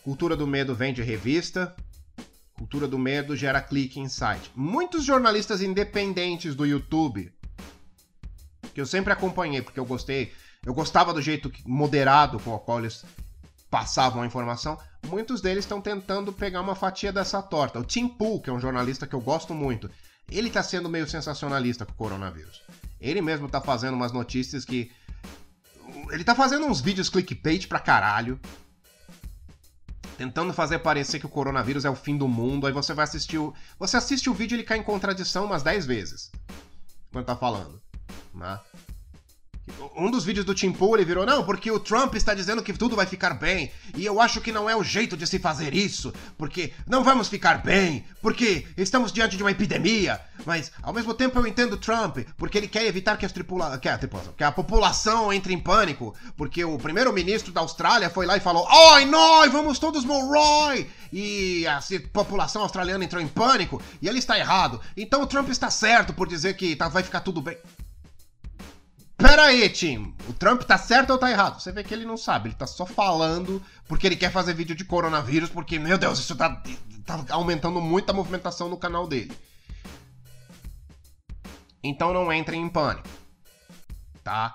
Cultura 0.04 0.36
do 0.36 0.46
medo 0.46 0.76
vem 0.76 0.94
de 0.94 1.02
revista, 1.02 1.74
Cultura 2.60 2.90
do 2.90 3.00
medo 3.00 3.38
gera 3.38 3.62
clique 3.62 4.02
em 4.02 4.10
site. 4.10 4.52
Muitos 4.54 5.06
jornalistas 5.06 5.62
independentes 5.62 6.54
do 6.54 6.66
YouTube, 6.66 7.32
que 8.74 8.82
eu 8.82 8.86
sempre 8.86 9.14
acompanhei 9.14 9.62
porque 9.62 9.80
eu 9.80 9.86
gostei, 9.86 10.34
eu 10.66 10.74
gostava 10.74 11.14
do 11.14 11.22
jeito 11.22 11.50
moderado 11.66 12.38
com 12.38 12.54
o 12.54 12.60
qual 12.60 12.80
eles 12.80 13.06
passavam 13.72 14.24
a 14.24 14.26
informação, 14.26 14.78
muitos 15.08 15.40
deles 15.40 15.64
estão 15.64 15.80
tentando 15.80 16.34
pegar 16.34 16.60
uma 16.60 16.76
fatia 16.76 17.14
dessa 17.14 17.42
torta. 17.42 17.80
O 17.80 17.86
Tim 17.86 18.10
Pool, 18.10 18.42
que 18.42 18.50
é 18.50 18.54
um 18.54 18.60
jornalista 18.60 19.08
que 19.08 19.16
eu 19.16 19.22
gosto 19.22 19.54
muito, 19.54 19.90
ele 20.30 20.50
está 20.50 20.62
sendo 20.62 20.90
meio 20.90 21.08
sensacionalista 21.08 21.86
com 21.86 21.94
o 21.94 21.96
coronavírus. 21.96 22.62
Ele 23.00 23.22
mesmo 23.22 23.46
está 23.46 23.62
fazendo 23.62 23.94
umas 23.94 24.12
notícias 24.12 24.66
que. 24.66 24.92
Ele 26.12 26.24
está 26.24 26.36
fazendo 26.36 26.66
uns 26.66 26.82
vídeos 26.82 27.08
clickbait 27.08 27.68
pra 27.68 27.80
caralho 27.80 28.38
tentando 30.20 30.52
fazer 30.52 30.80
parecer 30.80 31.18
que 31.18 31.26
o 31.26 31.30
coronavírus 31.30 31.86
é 31.86 31.90
o 31.90 31.96
fim 31.96 32.18
do 32.18 32.28
mundo, 32.28 32.68
aí 32.68 32.74
você 32.74 32.94
vai 32.94 33.06
assistir 33.06 33.38
o. 33.38 33.54
Você 33.80 33.96
assiste 33.96 34.30
o 34.30 34.34
vídeo 34.34 34.54
e 34.54 34.58
ele 34.58 34.66
cai 34.66 34.78
em 34.78 34.84
contradição 34.84 35.46
umas 35.46 35.64
10 35.64 35.86
vezes. 35.86 36.30
Quando 37.10 37.24
tá 37.24 37.38
falando. 37.38 37.82
Né? 38.34 38.60
Um 39.96 40.10
dos 40.10 40.24
vídeos 40.24 40.46
do 40.46 40.54
Tim 40.54 40.72
Pool, 40.72 40.96
ele 40.96 41.06
virou, 41.06 41.26
não, 41.26 41.44
porque 41.44 41.70
o 41.72 41.80
Trump 41.80 42.16
está 42.16 42.34
dizendo 42.34 42.64
que 42.64 42.74
tudo 42.74 42.96
vai 42.96 43.06
ficar 43.06 43.34
bem, 43.34 43.72
e 43.96 44.06
eu 44.06 44.20
acho 44.22 44.42
que 44.42 44.52
não 44.52 44.70
é 44.70 44.76
o 44.76 44.84
jeito 44.84 45.18
de 45.18 45.28
se 45.28 45.40
fazer 45.40 45.74
isso, 45.74 46.14
porque 46.38 46.74
não 46.88 47.04
vamos 47.04 47.28
ficar 47.28 47.64
bem, 47.64 48.06
porque 48.22 48.66
estamos 48.78 49.12
diante 49.12 49.36
de 49.36 49.44
uma 49.44 49.52
epidemia, 49.52 50.20
mas 50.46 50.72
ao 50.82 50.94
mesmo 50.94 51.14
tempo 51.14 51.38
eu 51.38 51.48
entendo 51.48 51.78
Trump, 51.78 52.20
porque 52.38 52.58
ele 52.58 52.68
quer 52.68 52.86
evitar 52.86 53.18
que, 53.18 53.26
as 53.26 53.32
tripula 53.32 53.78
que, 53.78 53.90
a, 53.90 53.98
tripulação, 53.98 54.34
que 54.34 54.44
a 54.44 54.52
população 54.52 55.34
entre 55.34 55.54
em 55.54 55.60
pânico, 55.60 56.16
porque 56.38 56.64
o 56.64 56.78
primeiro-ministro 56.78 57.52
da 57.52 57.62
Austrália 57.62 58.10
foi 58.10 58.26
lá 58.26 58.38
e 58.38 58.42
falou, 58.42 58.68
oi, 58.94 59.06
nós, 59.06 59.52
vamos 59.52 59.80
todos 59.80 60.06
morrer, 60.06 60.90
e 61.12 61.66
a 61.68 61.80
população 62.14 62.62
australiana 62.62 63.04
entrou 63.04 63.22
em 63.22 63.28
pânico, 63.28 63.82
e 64.02 64.08
ele 64.08 64.20
está 64.20 64.38
errado, 64.38 64.80
então 64.96 65.22
o 65.22 65.28
Trump 65.28 65.50
está 65.50 65.70
certo 65.70 66.14
por 66.14 66.28
dizer 66.28 66.56
que 66.56 66.76
tá, 66.76 66.88
vai 66.88 67.04
ficar 67.04 67.22
tudo 67.22 67.42
bem. 67.42 67.58
Pera 69.20 69.48
aí, 69.48 69.70
Tim. 69.70 70.16
O 70.30 70.34
Trump 70.34 70.62
tá 70.64 70.78
certo 70.78 71.10
ou 71.10 71.18
tá 71.18 71.30
errado? 71.30 71.60
Você 71.60 71.74
vê 71.74 71.84
que 71.84 71.94
ele 71.94 72.06
não 72.06 72.16
sabe, 72.16 72.48
ele 72.48 72.56
tá 72.56 72.66
só 72.66 72.86
falando 72.86 73.62
porque 73.86 74.08
ele 74.08 74.16
quer 74.16 74.32
fazer 74.32 74.54
vídeo 74.54 74.74
de 74.74 74.86
coronavírus, 74.86 75.50
porque, 75.50 75.78
meu 75.78 75.98
Deus, 75.98 76.20
isso 76.20 76.38
tá, 76.38 76.64
tá 77.06 77.26
aumentando 77.32 77.82
muito 77.82 78.10
a 78.10 78.14
movimentação 78.14 78.70
no 78.70 78.78
canal 78.78 79.06
dele. 79.06 79.38
Então 81.84 82.14
não 82.14 82.32
entrem 82.32 82.62
em 82.62 82.70
pânico. 82.70 83.10
Tá? 84.24 84.54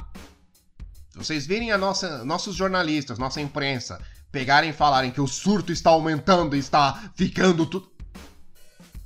Vocês 1.15 1.47
virem 1.47 1.71
a 1.71 1.77
nossa, 1.77 2.25
nossos 2.25 2.57
jornalistas, 2.57 3.19
nossa 3.19 3.43
imprensa, 3.43 4.01
pegarem 4.33 4.71
e 4.71 4.75
falarem 4.75 5.11
que 5.11 5.21
o 5.21 5.29
surto 5.29 5.73
está 5.73 5.91
aumentando 5.91 6.57
e 6.57 6.59
está 6.59 7.13
ficando 7.15 7.67
tudo. 7.67 7.93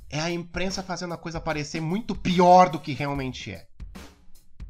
É 0.09 0.21
a 0.21 0.31
imprensa 0.31 0.81
fazendo 0.81 1.13
a 1.13 1.17
coisa 1.17 1.41
parecer 1.41 1.81
muito 1.81 2.15
pior 2.15 2.69
do 2.69 2.79
que 2.79 2.93
realmente 2.93 3.51
é 3.51 3.68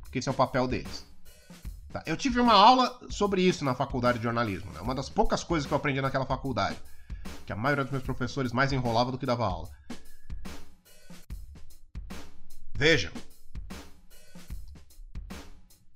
porque 0.09 0.17
esse 0.17 0.27
é 0.27 0.31
o 0.31 0.35
papel 0.35 0.67
deles. 0.67 1.05
Tá? 1.93 2.03
Eu 2.05 2.17
tive 2.17 2.39
uma 2.39 2.53
aula 2.53 2.99
sobre 3.11 3.43
isso 3.43 3.63
na 3.63 3.75
faculdade 3.75 4.17
de 4.17 4.23
jornalismo, 4.23 4.71
né? 4.73 4.81
uma 4.81 4.95
das 4.95 5.07
poucas 5.07 5.43
coisas 5.43 5.67
que 5.67 5.73
eu 5.73 5.77
aprendi 5.77 6.01
naquela 6.01 6.25
faculdade, 6.25 6.77
que 7.45 7.53
a 7.53 7.55
maioria 7.55 7.83
dos 7.83 7.91
meus 7.91 8.03
professores 8.03 8.51
mais 8.51 8.73
enrolava 8.73 9.11
do 9.11 9.19
que 9.19 9.25
dava 9.25 9.45
aula. 9.45 9.69
Vejam, 12.73 13.11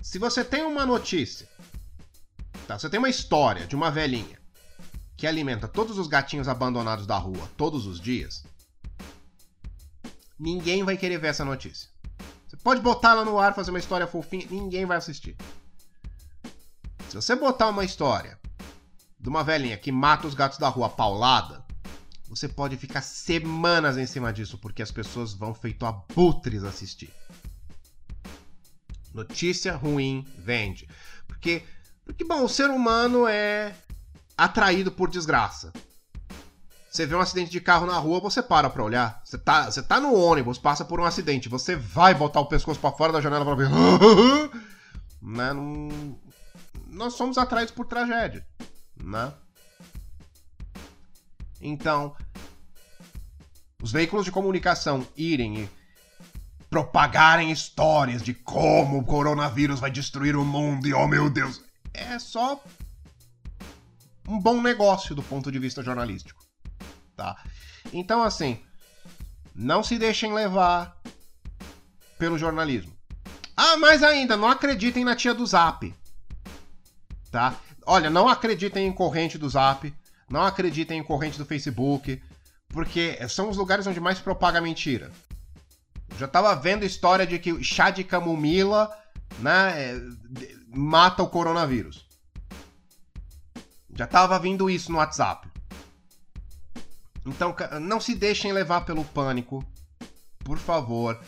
se 0.02 0.19
você 0.19 0.45
tem 0.45 0.63
uma 0.63 0.86
notícia, 0.86 1.49
tá? 2.67 2.78
Você 2.78 2.89
tem 2.89 2.99
uma 2.99 3.10
história 3.10 3.65
de 3.65 3.76
uma 3.76 3.89
velhinha 3.89 4.39
que 5.17 5.26
alimenta 5.26 5.67
todos 5.67 5.97
os 5.97 6.08
gatinhos 6.08 6.47
abandonados 6.47 7.08
da 7.08 7.17
rua 7.17 7.49
todos 7.58 7.88
os 7.88 7.99
dias, 7.99 8.43
ninguém 10.38 10.84
vai 10.84 10.97
querer 10.97 11.17
ver 11.17 11.30
essa 11.30 11.45
notícia. 11.45 11.92
Você 12.54 12.58
pode 12.58 12.82
botar 12.82 13.12
ela 13.12 13.26
no 13.26 13.39
ar, 13.39 13.56
fazer 13.56 13.72
uma 13.72 13.80
história 13.80 14.06
fofinha, 14.06 14.46
ninguém 14.48 14.86
vai 14.86 14.96
assistir. 14.96 15.36
Se 17.10 17.16
você 17.16 17.36
botar 17.36 17.68
uma 17.70 17.84
história 17.84 18.39
de 19.20 19.28
uma 19.28 19.44
velhinha 19.44 19.76
que 19.76 19.92
mata 19.92 20.28
os 20.28 20.36
gatos 20.36 20.60
da 20.60 20.70
rua 20.70 20.88
paulada, 20.88 21.66
você 22.30 22.48
pode 22.48 22.78
ficar 22.78 23.02
semanas 23.02 23.98
em 23.98 24.06
cima 24.06 24.32
disso, 24.32 24.60
porque 24.60 24.84
as 24.84 24.92
pessoas 24.92 25.34
vão 25.34 25.56
feito 25.56 25.84
abutres 25.84 26.63
assistir. 26.63 27.12
Notícia 29.12 29.76
ruim 29.76 30.24
vende. 30.38 30.88
Porque, 31.28 31.63
porque, 32.06 32.24
bom, 32.24 32.44
o 32.44 32.50
ser 32.50 32.70
humano 32.70 33.28
é 33.28 33.76
atraído 34.38 34.92
por 34.92 35.10
desgraça. 35.10 35.74
Você 36.93 37.08
vê 37.08 37.15
um 37.15 37.19
acidente 37.19 37.49
de 37.49 37.60
carro 37.60 37.88
na 37.88 37.97
rua, 37.97 38.19
você 38.19 38.39
para 38.39 38.69
pra 38.69 38.84
olhar. 38.84 39.19
Você 39.25 39.36
tá, 39.36 39.65
você 39.65 39.82
tá 39.82 39.99
no 39.99 40.13
ônibus, 40.13 40.60
passa 40.60 40.86
por 40.86 40.99
um 40.99 41.03
acidente, 41.03 41.49
você 41.49 41.75
vai 41.75 42.13
botar 42.13 42.39
o 42.39 42.45
pescoço 42.45 42.79
para 42.79 42.95
fora 42.95 43.12
da 43.12 43.19
janela 43.19 43.43
pra 43.43 43.56
ver. 43.56 43.67
né? 45.19 45.53
Não... 45.53 46.19
Nós 46.86 47.15
somos 47.15 47.39
atraídos 47.39 47.73
por 47.73 47.88
tragédia, 47.88 48.45
né? 48.95 49.34
Então, 51.60 52.15
os 53.82 53.91
veículos 53.91 54.23
de 54.23 54.32
comunicação 54.32 55.03
irem 55.17 55.62
e 55.62 55.69
propagarem 56.69 57.51
histórias 57.51 58.21
de 58.21 58.36
como 58.36 58.99
o 58.99 59.03
coronavírus 59.03 59.79
vai 59.79 59.89
destruir 59.89 60.36
o 60.36 60.45
mundo 60.45 60.88
e 60.88 60.93
oh 60.93 61.08
meu 61.08 61.27
Deus, 61.27 61.60
é 61.91 62.19
só 62.19 62.63
um 64.27 64.39
bom 64.39 64.62
negócio 64.62 65.15
do 65.15 65.23
ponto 65.23 65.51
de 65.51 65.58
vista 65.58 65.82
jornalístico 65.82 66.42
tá? 67.15 67.38
Então, 67.91 68.23
assim, 68.23 68.60
não 69.56 69.84
se 69.84 69.97
deixem 69.97 70.34
levar 70.34 70.97
pelo 72.17 72.38
jornalismo. 72.38 72.93
Ah, 73.56 73.78
mais 73.78 74.02
ainda, 74.02 74.36
não 74.36 74.47
acreditem 74.47 75.04
na 75.04 75.15
tia 75.15 75.34
do 75.34 75.45
Zap, 75.45 75.93
tá? 77.30 77.56
Olha, 77.86 78.10
não 78.10 78.28
acreditem 78.28 78.88
em 78.88 78.93
corrente 78.93 79.38
do 79.38 79.49
Zap, 79.49 79.93
não 80.30 80.43
acreditem 80.43 80.99
em 80.99 81.04
corrente 81.04 81.38
do 81.38 81.45
Facebook, 81.45 82.21
porque 82.69 83.17
são 83.30 83.49
os 83.49 83.58
lugares 83.58 83.86
onde 83.86 83.99
mais 83.99 84.19
propaga 84.19 84.60
mentira. 84.60 85.12
Eu 86.10 86.17
já 86.17 86.28
tava 86.28 86.56
vendo 86.56 86.86
história 86.86 87.28
de 87.28 87.38
que 87.38 87.63
chá 87.63 87.91
de 87.91 88.04
camomila, 88.04 88.89
né, 89.39 89.73
é, 89.78 90.02
mata 90.67 91.21
o 91.21 91.30
coronavírus. 91.30 92.08
Já 93.95 94.08
tava 94.08 94.39
vindo 94.39 94.69
isso 94.69 94.91
no 94.91 94.97
WhatsApp. 94.97 95.53
Então, 97.25 97.55
não 97.81 97.99
se 97.99 98.15
deixem 98.15 98.51
levar 98.51 98.81
pelo 98.81 99.05
pânico. 99.05 99.65
Por 100.39 100.57
favor, 100.57 101.19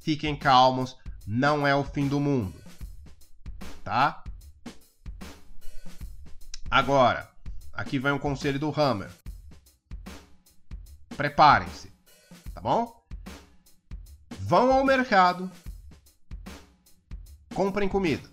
fiquem 0.00 0.36
calmos. 0.36 0.96
Não 1.26 1.66
é 1.66 1.74
o 1.74 1.84
fim 1.84 2.08
do 2.08 2.20
mundo. 2.20 2.54
Tá? 3.82 4.22
Agora, 6.70 7.30
aqui 7.72 7.98
vai 7.98 8.12
um 8.12 8.18
conselho 8.18 8.58
do 8.58 8.72
Hammer. 8.78 9.10
Preparem-se, 11.16 11.90
tá 12.52 12.60
bom? 12.60 13.02
Vão 14.40 14.72
ao 14.72 14.84
mercado, 14.84 15.50
comprem 17.54 17.88
comida. 17.88 18.28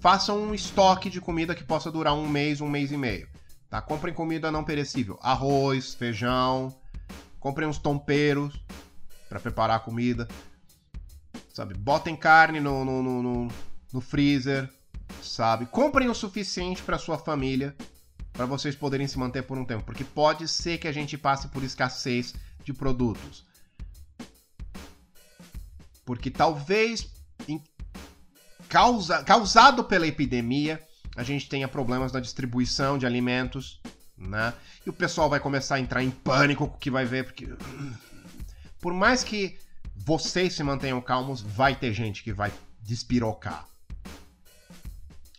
Façam 0.00 0.40
um 0.40 0.54
estoque 0.54 1.10
de 1.10 1.20
comida 1.20 1.54
que 1.54 1.64
possa 1.64 1.90
durar 1.90 2.14
um 2.14 2.28
mês, 2.28 2.60
um 2.60 2.68
mês 2.68 2.90
e 2.92 2.96
meio. 2.96 3.28
Tá? 3.68 3.80
Comprem 3.82 4.14
comida 4.14 4.50
não 4.50 4.64
perecível. 4.64 5.18
Arroz, 5.22 5.94
feijão. 5.94 6.74
Comprem 7.40 7.68
uns 7.68 7.78
tomperos 7.78 8.58
para 9.28 9.40
preparar 9.40 9.76
a 9.76 9.80
comida. 9.80 10.28
Sabe? 11.52 11.74
Botem 11.74 12.16
carne 12.16 12.60
no, 12.60 12.84
no, 12.84 13.02
no, 13.02 13.48
no 13.92 14.00
freezer. 14.00 14.70
Sabe? 15.22 15.66
Comprem 15.66 16.08
o 16.08 16.14
suficiente 16.14 16.82
para 16.82 16.98
sua 16.98 17.18
família. 17.18 17.74
Para 18.32 18.46
vocês 18.46 18.76
poderem 18.76 19.08
se 19.08 19.18
manter 19.18 19.42
por 19.42 19.56
um 19.58 19.64
tempo. 19.64 19.84
Porque 19.84 20.04
pode 20.04 20.46
ser 20.46 20.78
que 20.78 20.88
a 20.88 20.92
gente 20.92 21.16
passe 21.16 21.48
por 21.48 21.62
escassez 21.64 22.34
de 22.62 22.72
produtos. 22.72 23.46
Porque 26.04 26.30
talvez, 26.30 27.10
em, 27.48 27.62
causa, 28.68 29.24
causado 29.24 29.82
pela 29.84 30.06
epidemia, 30.06 30.85
a 31.16 31.22
gente 31.22 31.48
tenha 31.48 31.66
problemas 31.66 32.12
na 32.12 32.20
distribuição 32.20 32.98
de 32.98 33.06
alimentos, 33.06 33.80
né? 34.16 34.52
E 34.84 34.90
o 34.90 34.92
pessoal 34.92 35.30
vai 35.30 35.40
começar 35.40 35.76
a 35.76 35.80
entrar 35.80 36.02
em 36.02 36.10
pânico 36.10 36.68
com 36.68 36.76
o 36.76 36.78
que 36.78 36.90
vai 36.90 37.04
ver, 37.04 37.24
porque 37.24 37.48
por 38.80 38.92
mais 38.92 39.24
que 39.24 39.58
vocês 39.94 40.54
se 40.54 40.62
mantenham 40.62 41.00
calmos, 41.00 41.40
vai 41.40 41.74
ter 41.74 41.92
gente 41.92 42.22
que 42.22 42.32
vai 42.32 42.52
despirocar. 42.80 43.66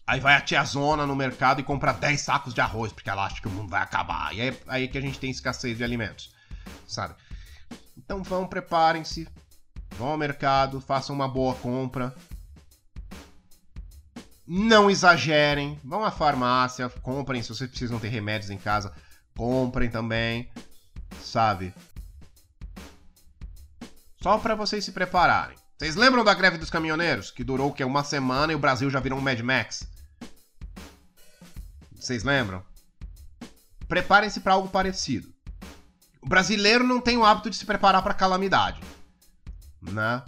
Aí 0.05 0.19
vai 0.19 0.35
a 0.35 0.41
tiazona 0.41 1.05
no 1.05 1.15
mercado 1.15 1.59
e 1.59 1.63
compra 1.63 1.91
10 1.91 2.19
sacos 2.19 2.53
de 2.53 2.61
arroz, 2.61 2.91
porque 2.91 3.09
ela 3.09 3.25
acha 3.25 3.41
que 3.41 3.47
o 3.47 3.51
mundo 3.51 3.69
vai 3.69 3.81
acabar. 3.81 4.33
E 4.33 4.41
é 4.41 4.57
aí 4.67 4.87
que 4.87 4.97
a 4.97 5.01
gente 5.01 5.19
tem 5.19 5.29
escassez 5.29 5.77
de 5.77 5.83
alimentos, 5.83 6.33
sabe? 6.87 7.13
Então 7.97 8.23
vão, 8.23 8.47
preparem-se, 8.47 9.27
vão 9.97 10.07
ao 10.09 10.17
mercado, 10.17 10.79
façam 10.79 11.15
uma 11.15 11.27
boa 11.27 11.53
compra, 11.55 12.15
não 14.47 14.89
exagerem. 14.89 15.79
Vão 15.83 16.05
à 16.05 16.11
farmácia, 16.11 16.89
comprem. 16.89 17.43
Se 17.43 17.49
vocês 17.49 17.69
precisam 17.69 17.99
ter 17.99 18.07
remédios 18.07 18.49
em 18.49 18.57
casa, 18.57 18.93
comprem 19.35 19.89
também. 19.89 20.49
Sabe? 21.21 21.73
Só 24.21 24.37
para 24.37 24.55
vocês 24.55 24.85
se 24.85 24.91
prepararem. 24.91 25.57
Vocês 25.77 25.95
lembram 25.95 26.23
da 26.23 26.33
greve 26.33 26.57
dos 26.57 26.69
caminhoneiros? 26.69 27.29
Que 27.29 27.43
durou 27.43 27.71
que 27.71 27.83
uma 27.83 28.03
semana 28.03 28.51
e 28.51 28.55
o 28.55 28.59
Brasil 28.59 28.89
já 28.89 28.99
virou 28.99 29.19
um 29.19 29.21
Mad 29.21 29.39
Max? 29.41 29.87
Vocês 31.95 32.23
lembram? 32.23 32.63
Preparem-se 33.87 34.39
para 34.39 34.53
algo 34.53 34.69
parecido. 34.69 35.31
O 36.21 36.27
brasileiro 36.27 36.83
não 36.83 36.99
tem 36.99 37.17
o 37.17 37.25
hábito 37.25 37.49
de 37.49 37.55
se 37.55 37.65
preparar 37.65 38.01
para 38.01 38.13
calamidade, 38.13 38.81
né? 39.81 40.23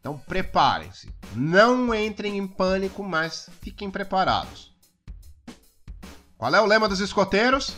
Então 0.00 0.18
preparem-se. 0.18 1.12
Não 1.34 1.94
entrem 1.94 2.38
em 2.38 2.46
pânico, 2.46 3.02
mas 3.02 3.48
fiquem 3.60 3.90
preparados. 3.90 4.74
Qual 6.36 6.54
é 6.54 6.60
o 6.60 6.66
lema 6.66 6.88
dos 6.88 7.00
escoteiros? 7.00 7.76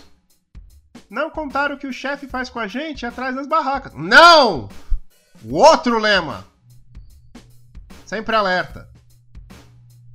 Não 1.09 1.31
contar 1.31 1.73
o 1.73 1.79
que 1.79 1.87
o 1.87 1.93
chefe 1.93 2.29
faz 2.29 2.51
com 2.51 2.59
a 2.59 2.69
gente 2.69 3.07
atrás 3.07 3.35
das 3.35 3.47
barracas. 3.47 3.93
Não! 3.95 4.69
O 5.43 5.57
outro 5.57 5.99
lema. 5.99 6.47
Sempre 8.07 8.37
alerta. 8.37 8.89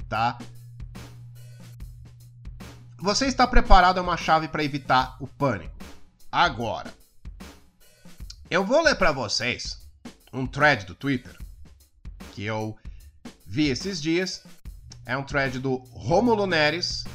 Tá? 0.08 0.38
você 3.06 3.28
está 3.28 3.46
preparado 3.46 4.00
é 4.00 4.02
uma 4.02 4.18
chave 4.18 4.48
para 4.48 4.64
evitar 4.64 5.16
o 5.20 5.28
pânico. 5.28 5.76
Agora, 6.32 6.92
eu 8.50 8.66
vou 8.66 8.82
ler 8.82 8.96
para 8.96 9.12
vocês 9.12 9.88
um 10.34 10.48
thread 10.48 10.86
do 10.86 10.96
Twitter 10.96 11.38
que 12.36 12.44
eu 12.44 12.76
vi 13.48 13.70
esses 13.70 14.02
dias. 14.02 14.44
É 15.06 15.18
um 15.18 15.24
thread 15.24 15.58
do 15.60 15.78
Romulo 15.92 16.46
Neres, 16.46 17.06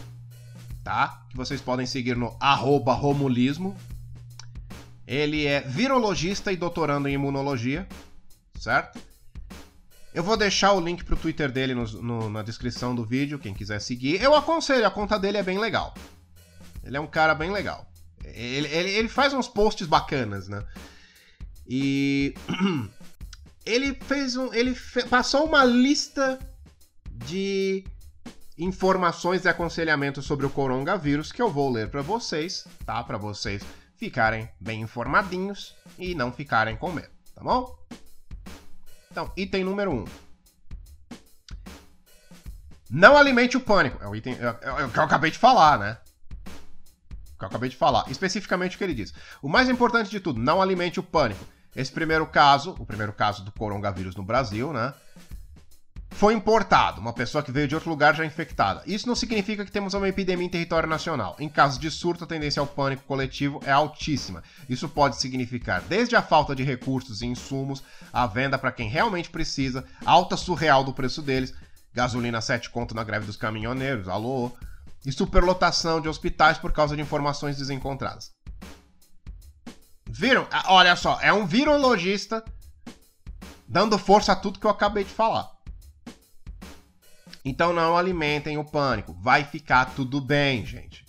tá? 0.82 1.22
Que 1.28 1.36
vocês 1.36 1.60
podem 1.60 1.84
seguir 1.84 2.16
no 2.16 2.28
romulismo. 2.38 3.76
Ele 5.06 5.46
é 5.46 5.60
virologista 5.60 6.52
e 6.52 6.56
doutorando 6.56 7.08
em 7.08 7.14
imunologia, 7.14 7.86
certo? 8.58 8.98
Eu 10.14 10.24
vou 10.24 10.36
deixar 10.36 10.72
o 10.72 10.80
link 10.80 11.04
pro 11.04 11.16
Twitter 11.16 11.52
dele 11.52 11.74
no, 11.74 11.84
no, 12.02 12.30
na 12.30 12.42
descrição 12.42 12.94
do 12.94 13.04
vídeo, 13.04 13.38
quem 13.38 13.52
quiser 13.52 13.80
seguir. 13.80 14.22
Eu 14.22 14.34
aconselho, 14.34 14.86
a 14.86 14.90
conta 14.90 15.18
dele 15.18 15.36
é 15.36 15.42
bem 15.42 15.58
legal. 15.58 15.94
Ele 16.82 16.96
é 16.96 17.00
um 17.00 17.06
cara 17.06 17.34
bem 17.34 17.50
legal. 17.50 17.86
Ele, 18.24 18.68
ele, 18.68 18.90
ele 18.90 19.08
faz 19.08 19.34
uns 19.34 19.48
posts 19.48 19.86
bacanas, 19.86 20.48
né? 20.48 20.64
E 21.68 22.34
ele 23.70 23.94
fez 23.94 24.36
um. 24.36 24.52
Ele 24.52 24.74
fe, 24.74 25.04
passou 25.04 25.44
uma 25.44 25.64
lista 25.64 26.38
de 27.08 27.84
informações 28.58 29.44
e 29.44 29.48
aconselhamentos 29.48 30.26
sobre 30.26 30.44
o 30.44 30.50
coronavírus 30.50 31.32
que 31.32 31.40
eu 31.40 31.50
vou 31.50 31.70
ler 31.70 31.88
para 31.88 32.02
vocês, 32.02 32.66
tá? 32.84 33.02
Para 33.02 33.16
vocês 33.16 33.62
ficarem 33.96 34.48
bem 34.60 34.82
informadinhos 34.82 35.74
e 35.98 36.14
não 36.14 36.32
ficarem 36.32 36.76
com 36.76 36.92
medo, 36.92 37.10
tá 37.34 37.42
bom? 37.42 37.78
Então, 39.10 39.32
item 39.36 39.64
número 39.64 39.90
1. 39.92 39.94
Um. 39.94 40.04
Não 42.90 43.16
alimente 43.16 43.56
o 43.56 43.60
pânico. 43.60 44.02
É 44.02 44.08
o 44.08 44.16
item 44.16 44.34
é, 44.34 44.46
é, 44.46 44.82
é 44.82 44.84
o 44.84 44.90
que 44.90 44.98
eu 44.98 45.04
acabei 45.04 45.30
de 45.30 45.38
falar, 45.38 45.78
né? 45.78 45.98
O 47.34 47.38
que 47.38 47.44
eu 47.44 47.48
acabei 47.48 47.70
de 47.70 47.76
falar. 47.76 48.04
Especificamente 48.08 48.74
o 48.74 48.78
que 48.78 48.84
ele 48.84 48.94
diz. 48.94 49.14
O 49.40 49.48
mais 49.48 49.68
importante 49.68 50.10
de 50.10 50.20
tudo, 50.20 50.40
não 50.40 50.60
alimente 50.60 50.98
o 50.98 51.02
pânico. 51.02 51.44
Esse 51.74 51.92
primeiro 51.92 52.26
caso, 52.26 52.74
o 52.78 52.86
primeiro 52.86 53.12
caso 53.12 53.44
do 53.44 53.52
coronavírus 53.52 54.14
no 54.16 54.22
Brasil, 54.22 54.72
né? 54.72 54.92
Foi 56.12 56.34
importado, 56.34 57.00
uma 57.00 57.14
pessoa 57.14 57.42
que 57.42 57.52
veio 57.52 57.66
de 57.66 57.74
outro 57.74 57.88
lugar 57.88 58.14
já 58.14 58.26
infectada. 58.26 58.82
Isso 58.84 59.06
não 59.06 59.14
significa 59.14 59.64
que 59.64 59.70
temos 59.70 59.94
uma 59.94 60.08
epidemia 60.08 60.44
em 60.44 60.50
território 60.50 60.88
nacional. 60.88 61.34
Em 61.38 61.48
casos 61.48 61.78
de 61.78 61.90
surto, 61.90 62.24
a 62.24 62.26
tendência 62.26 62.60
ao 62.60 62.66
pânico 62.66 63.04
coletivo 63.04 63.60
é 63.64 63.70
altíssima. 63.70 64.42
Isso 64.68 64.88
pode 64.88 65.16
significar 65.16 65.80
desde 65.82 66.16
a 66.16 66.20
falta 66.20 66.54
de 66.54 66.62
recursos 66.62 67.22
e 67.22 67.26
insumos, 67.26 67.82
a 68.12 68.26
venda 68.26 68.58
para 68.58 68.72
quem 68.72 68.88
realmente 68.88 69.30
precisa, 69.30 69.84
alta 70.04 70.36
surreal 70.36 70.84
do 70.84 70.92
preço 70.92 71.22
deles, 71.22 71.54
gasolina 71.94 72.40
7 72.40 72.68
conto 72.68 72.94
na 72.94 73.04
greve 73.04 73.24
dos 73.24 73.36
caminhoneiros, 73.36 74.08
alô, 74.08 74.52
e 75.06 75.12
superlotação 75.12 76.00
de 76.00 76.08
hospitais 76.08 76.58
por 76.58 76.72
causa 76.72 76.94
de 76.94 77.00
informações 77.00 77.56
desencontradas. 77.56 78.30
Viram? 80.12 80.46
Ah, 80.50 80.72
olha 80.74 80.96
só, 80.96 81.18
é 81.20 81.32
um 81.32 81.46
virologista 81.46 82.44
dando 83.66 83.96
força 83.98 84.32
a 84.32 84.36
tudo 84.36 84.58
que 84.58 84.66
eu 84.66 84.70
acabei 84.70 85.04
de 85.04 85.10
falar. 85.10 85.50
Então 87.44 87.72
não 87.72 87.96
alimentem 87.96 88.58
o 88.58 88.64
pânico. 88.64 89.14
Vai 89.14 89.44
ficar 89.44 89.86
tudo 89.94 90.20
bem, 90.20 90.66
gente. 90.66 91.06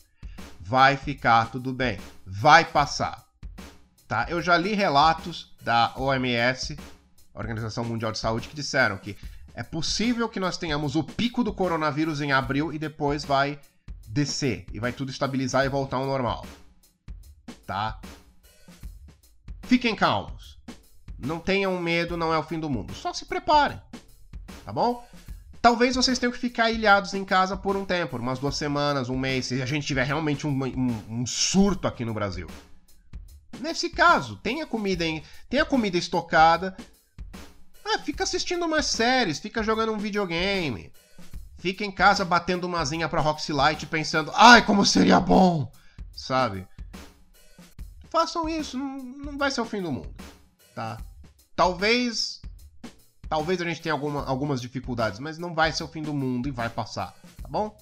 Vai 0.59 0.95
ficar 0.95 1.51
tudo 1.51 1.73
bem. 1.73 1.99
Vai 2.25 2.63
passar. 2.63 3.25
Tá? 4.07 4.27
Eu 4.29 4.41
já 4.41 4.55
li 4.55 4.73
relatos 4.73 5.55
da 5.61 5.93
OMS, 5.97 6.77
Organização 7.33 7.83
Mundial 7.83 8.11
de 8.11 8.19
Saúde, 8.19 8.47
que 8.47 8.55
disseram 8.55 8.97
que 8.97 9.17
é 9.53 9.63
possível 9.63 10.29
que 10.29 10.39
nós 10.39 10.57
tenhamos 10.57 10.95
o 10.95 11.03
pico 11.03 11.43
do 11.43 11.53
coronavírus 11.53 12.21
em 12.21 12.31
abril 12.31 12.71
e 12.71 12.79
depois 12.79 13.25
vai 13.25 13.59
descer 14.07 14.65
e 14.71 14.79
vai 14.79 14.91
tudo 14.91 15.11
estabilizar 15.11 15.65
e 15.65 15.69
voltar 15.69 15.97
ao 15.97 16.05
normal. 16.05 16.45
Tá? 17.65 17.99
Fiquem 19.71 19.95
calmos. 19.95 20.59
Não 21.17 21.39
tenham 21.39 21.79
medo, 21.79 22.17
não 22.17 22.33
é 22.33 22.37
o 22.37 22.43
fim 22.43 22.59
do 22.59 22.69
mundo. 22.69 22.93
Só 22.93 23.13
se 23.13 23.23
preparem. 23.23 23.81
Tá 24.65 24.73
bom? 24.73 25.07
Talvez 25.61 25.95
vocês 25.95 26.19
tenham 26.19 26.33
que 26.33 26.37
ficar 26.37 26.69
ilhados 26.69 27.13
em 27.13 27.23
casa 27.23 27.55
por 27.55 27.77
um 27.77 27.85
tempo, 27.85 28.17
umas 28.17 28.37
duas 28.37 28.57
semanas, 28.57 29.07
um 29.07 29.17
mês, 29.17 29.45
se 29.45 29.61
a 29.61 29.65
gente 29.65 29.87
tiver 29.87 30.03
realmente 30.03 30.45
um, 30.45 30.51
um, 30.51 31.21
um 31.21 31.25
surto 31.25 31.87
aqui 31.87 32.03
no 32.03 32.13
Brasil. 32.13 32.47
Nesse 33.61 33.89
caso, 33.89 34.35
tenha 34.43 34.67
comida 34.67 35.05
em, 35.05 35.23
tenha 35.49 35.63
comida 35.63 35.97
estocada. 35.97 36.75
Ah, 37.85 37.99
fica 37.99 38.25
assistindo 38.25 38.65
umas 38.65 38.87
séries, 38.87 39.39
fica 39.39 39.63
jogando 39.63 39.93
um 39.93 39.97
videogame. 39.97 40.91
Fica 41.59 41.85
em 41.85 41.91
casa 41.93 42.25
batendo 42.25 42.67
uma 42.67 42.83
zinha 42.83 43.07
pra 43.07 43.21
Roxy 43.21 43.53
Light 43.53 43.85
pensando, 43.85 44.33
ai, 44.35 44.65
como 44.65 44.85
seria 44.85 45.21
bom, 45.21 45.71
sabe? 46.11 46.67
Façam 48.11 48.47
isso, 48.47 48.77
não, 48.77 48.97
não 48.97 49.37
vai 49.37 49.49
ser 49.49 49.61
o 49.61 49.65
fim 49.65 49.81
do 49.81 49.91
mundo, 49.91 50.13
tá? 50.75 50.99
Talvez 51.55 52.41
talvez 53.29 53.61
a 53.61 53.65
gente 53.65 53.81
tenha 53.81 53.93
alguma, 53.93 54.25
algumas 54.25 54.59
dificuldades, 54.59 55.17
mas 55.17 55.37
não 55.37 55.55
vai 55.55 55.71
ser 55.71 55.83
o 55.83 55.87
fim 55.87 56.03
do 56.03 56.13
mundo 56.13 56.49
e 56.49 56.51
vai 56.51 56.69
passar, 56.69 57.15
tá 57.41 57.47
bom? 57.47 57.75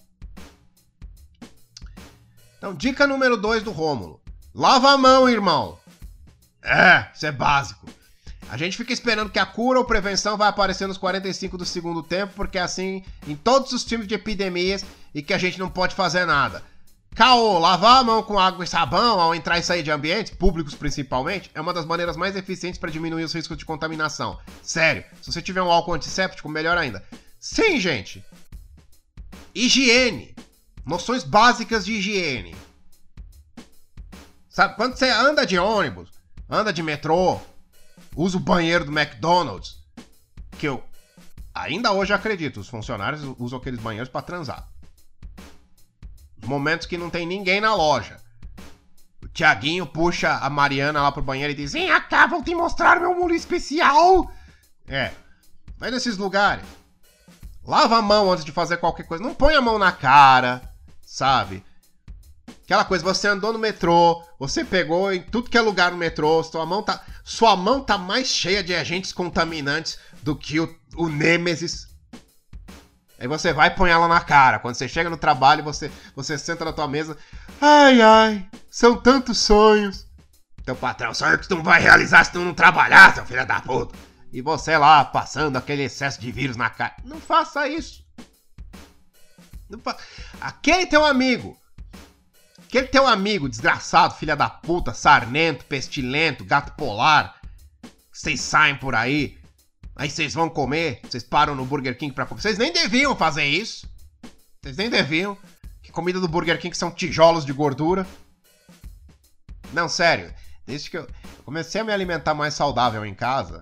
Então, 2.57 2.75
dica 2.75 3.07
número 3.07 3.35
2 3.35 3.63
do 3.63 3.71
Rômulo. 3.71 4.21
Lava 4.53 4.91
a 4.91 4.97
mão, 4.97 5.27
irmão. 5.27 5.79
É, 6.61 7.09
isso 7.15 7.25
é 7.25 7.31
básico. 7.31 7.87
A 8.49 8.57
gente 8.57 8.77
fica 8.77 8.93
esperando 8.93 9.31
que 9.31 9.39
a 9.39 9.45
cura 9.45 9.79
ou 9.79 9.85
prevenção 9.85 10.37
vai 10.37 10.49
aparecer 10.49 10.87
nos 10.87 10.97
45 10.97 11.57
do 11.57 11.65
segundo 11.65 12.03
tempo, 12.03 12.33
porque 12.35 12.57
é 12.57 12.61
assim 12.61 13.03
em 13.25 13.35
todos 13.35 13.71
os 13.71 13.83
times 13.83 14.07
de 14.07 14.15
epidemias 14.15 14.85
e 15.15 15.21
que 15.23 15.33
a 15.33 15.37
gente 15.37 15.57
não 15.57 15.69
pode 15.69 15.95
fazer 15.95 16.25
nada. 16.25 16.63
Caô, 17.19 17.60
lavar 17.60 17.97
a 17.97 18.03
mão 18.05 18.23
com 18.23 18.39
água 18.39 18.63
e 18.63 18.67
sabão 18.67 19.19
ao 19.19 19.36
entrar 19.36 19.60
e 19.60 19.62
sair 19.62 19.84
de 19.84 19.91
ambientes, 19.91 20.34
públicos 20.34 20.73
principalmente, 20.73 21.51
é 21.53 21.60
uma 21.60 21.73
das 21.73 21.86
maneiras 21.86 22.15
mais 22.15 22.34
eficientes 22.34 22.79
para 22.79 22.89
diminuir 22.89 23.25
os 23.25 23.34
riscos 23.34 23.58
de 23.58 23.65
contaminação. 23.65 24.39
Sério, 24.63 25.03
se 25.21 25.29
você 25.29 25.41
tiver 25.41 25.62
um 25.62 25.69
álcool 25.69 25.95
antisséptico, 25.95 26.47
melhor 26.47 26.77
ainda. 26.77 27.03
Sim, 27.38 27.77
gente! 27.77 28.23
Higiene. 29.53 30.34
Noções 30.86 31.25
básicas 31.25 31.84
de 31.84 31.91
higiene. 31.91 32.55
Sabe, 34.49 34.77
quando 34.77 34.95
você 34.95 35.10
anda 35.10 35.45
de 35.45 35.60
ônibus, 35.60 36.12
anda 36.49 36.71
de 36.71 36.82
metrô, 36.82 37.38
usa 38.15 38.38
o 38.38 38.39
banheiro 38.39 38.86
do 38.86 38.97
McDonald's, 38.97 39.75
que 40.58 40.69
eu 40.69 40.82
ainda 41.53 41.91
hoje 41.91 42.13
acredito, 42.13 42.62
os 42.62 42.69
funcionários 42.69 43.23
usam 43.38 43.60
aqueles 43.60 43.82
banheiros 43.82 44.08
para 44.08 44.21
transar. 44.21 44.69
Momentos 46.45 46.88
que 46.88 46.97
não 46.97 47.10
tem 47.10 47.25
ninguém 47.25 47.62
na 47.62 47.73
loja. 47.73 48.17
O 49.21 49.28
Tiaguinho 49.28 49.86
puxa 49.86 50.38
a 50.38 50.49
Mariana 50.49 51.02
lá 51.02 51.12
pro 51.12 51.21
banheiro 51.21 51.52
e 51.52 51.56
diz: 51.56 51.73
Vem 51.73 51.89
cá, 52.02 52.28
vou 52.28 52.43
te 52.43 52.56
mostrar 52.56 52.99
meu 52.99 53.15
molho 53.15 53.36
especial. 53.36 54.32
É. 54.88 55.12
Vai 55.78 55.91
nesses 55.91 56.17
lugares. 56.17 56.65
Lava 57.65 57.97
a 57.97 58.02
mão 58.02 58.32
antes 58.32 58.43
de 58.43 58.52
fazer 58.52 58.78
qualquer 58.78 59.04
coisa. 59.04 59.23
Não 59.23 59.34
põe 59.34 59.56
a 59.56 59.62
mão 59.62 59.78
na 59.78 59.91
cara, 59.91 60.62
sabe? 61.02 61.63
Aquela 62.63 62.86
coisa, 62.86 63.04
você 63.04 63.28
andou 63.28 63.52
no 63.52 63.60
metrô, 63.60 64.23
você 64.38 64.63
pegou 64.63 65.12
em 65.12 65.21
tudo 65.21 65.49
que 65.49 65.58
é 65.58 65.62
lugar 65.62 65.91
no 65.91 65.97
metrô, 65.97 66.43
sua 66.43 66.65
mão 66.65 66.84
tá, 66.84 67.04
sua 67.23 67.56
mão 67.56 67.82
tá 67.82 67.97
mais 67.97 68.28
cheia 68.28 68.63
de 68.63 68.75
agentes 68.75 69.12
contaminantes 69.12 69.97
do 70.21 70.36
que 70.36 70.60
o, 70.60 70.75
o 70.95 71.10
Nêmesis 71.10 71.88
Aí 73.19 73.27
você 73.27 73.51
vai 73.51 73.67
e 73.67 73.71
põe 73.71 73.91
ela 73.91 74.08
na 74.08 74.21
cara. 74.21 74.60
Quando 74.60 74.75
você 74.75 74.88
chega 74.88 75.10
no 75.10 75.17
trabalho, 75.17 75.63
você, 75.63 75.91
você 76.15 76.38
senta 76.38 76.63
na 76.63 76.71
tua 76.71 76.88
mesa. 76.88 77.17
Ai, 77.60 78.01
ai, 78.01 78.47
são 78.71 78.95
tantos 78.95 79.38
sonhos. 79.39 80.08
Teu 80.63 80.75
patrão, 80.75 81.13
sonho 81.13 81.38
que 81.38 81.47
tu 81.47 81.55
não 81.55 81.63
vai 81.63 81.82
realizar 81.82 82.23
se 82.23 82.32
tu 82.32 82.39
não 82.39 82.53
trabalhar, 82.53 83.13
seu 83.13 83.25
filho 83.25 83.45
da 83.45 83.60
puta. 83.60 83.97
E 84.32 84.41
você 84.41 84.77
lá, 84.77 85.03
passando 85.03 85.58
aquele 85.58 85.84
excesso 85.84 86.21
de 86.21 86.32
vírus 86.32 86.55
na 86.55 86.69
cara. 86.69 86.95
Não 87.03 87.19
faça 87.19 87.67
isso. 87.67 88.05
Não 89.69 89.79
fa... 89.79 89.97
Aquele 90.39 90.86
teu 90.86 91.03
amigo. 91.03 91.58
Aquele 92.67 92.88
teu 92.88 93.05
amigo 93.08 93.49
desgraçado, 93.49 94.13
filha 94.13 94.36
da 94.36 94.49
puta, 94.49 94.93
sarnento, 94.93 95.65
pestilento, 95.65 96.45
gato 96.45 96.73
polar. 96.73 97.36
Vocês 98.13 98.39
saem 98.39 98.75
por 98.75 98.95
aí 98.95 99.38
Aí 99.99 100.09
vocês 100.09 100.33
vão 100.33 100.47
comer, 100.47 101.01
vocês 101.03 101.25
param 101.25 101.53
no 101.53 101.65
Burger 101.65 101.97
King 101.97 102.13
pra 102.13 102.25
comer. 102.25 102.39
Vocês 102.41 102.57
nem 102.57 102.71
deviam 102.71 103.13
fazer 103.17 103.43
isso. 103.43 103.85
Vocês 104.62 104.77
nem 104.77 104.89
deviam. 104.89 105.38
Que 105.83 105.91
comida 105.91 106.21
do 106.21 106.27
Burger 106.29 106.57
King 106.57 106.73
são 106.73 106.89
tijolos 106.89 107.43
de 107.43 107.51
gordura. 107.51 108.07
Não, 109.73 109.89
sério. 109.89 110.33
Desde 110.65 110.89
que 110.89 110.97
eu 110.97 111.05
comecei 111.43 111.81
a 111.81 111.83
me 111.83 111.91
alimentar 111.91 112.33
mais 112.33 112.53
saudável 112.53 113.05
em 113.05 113.13
casa, 113.13 113.62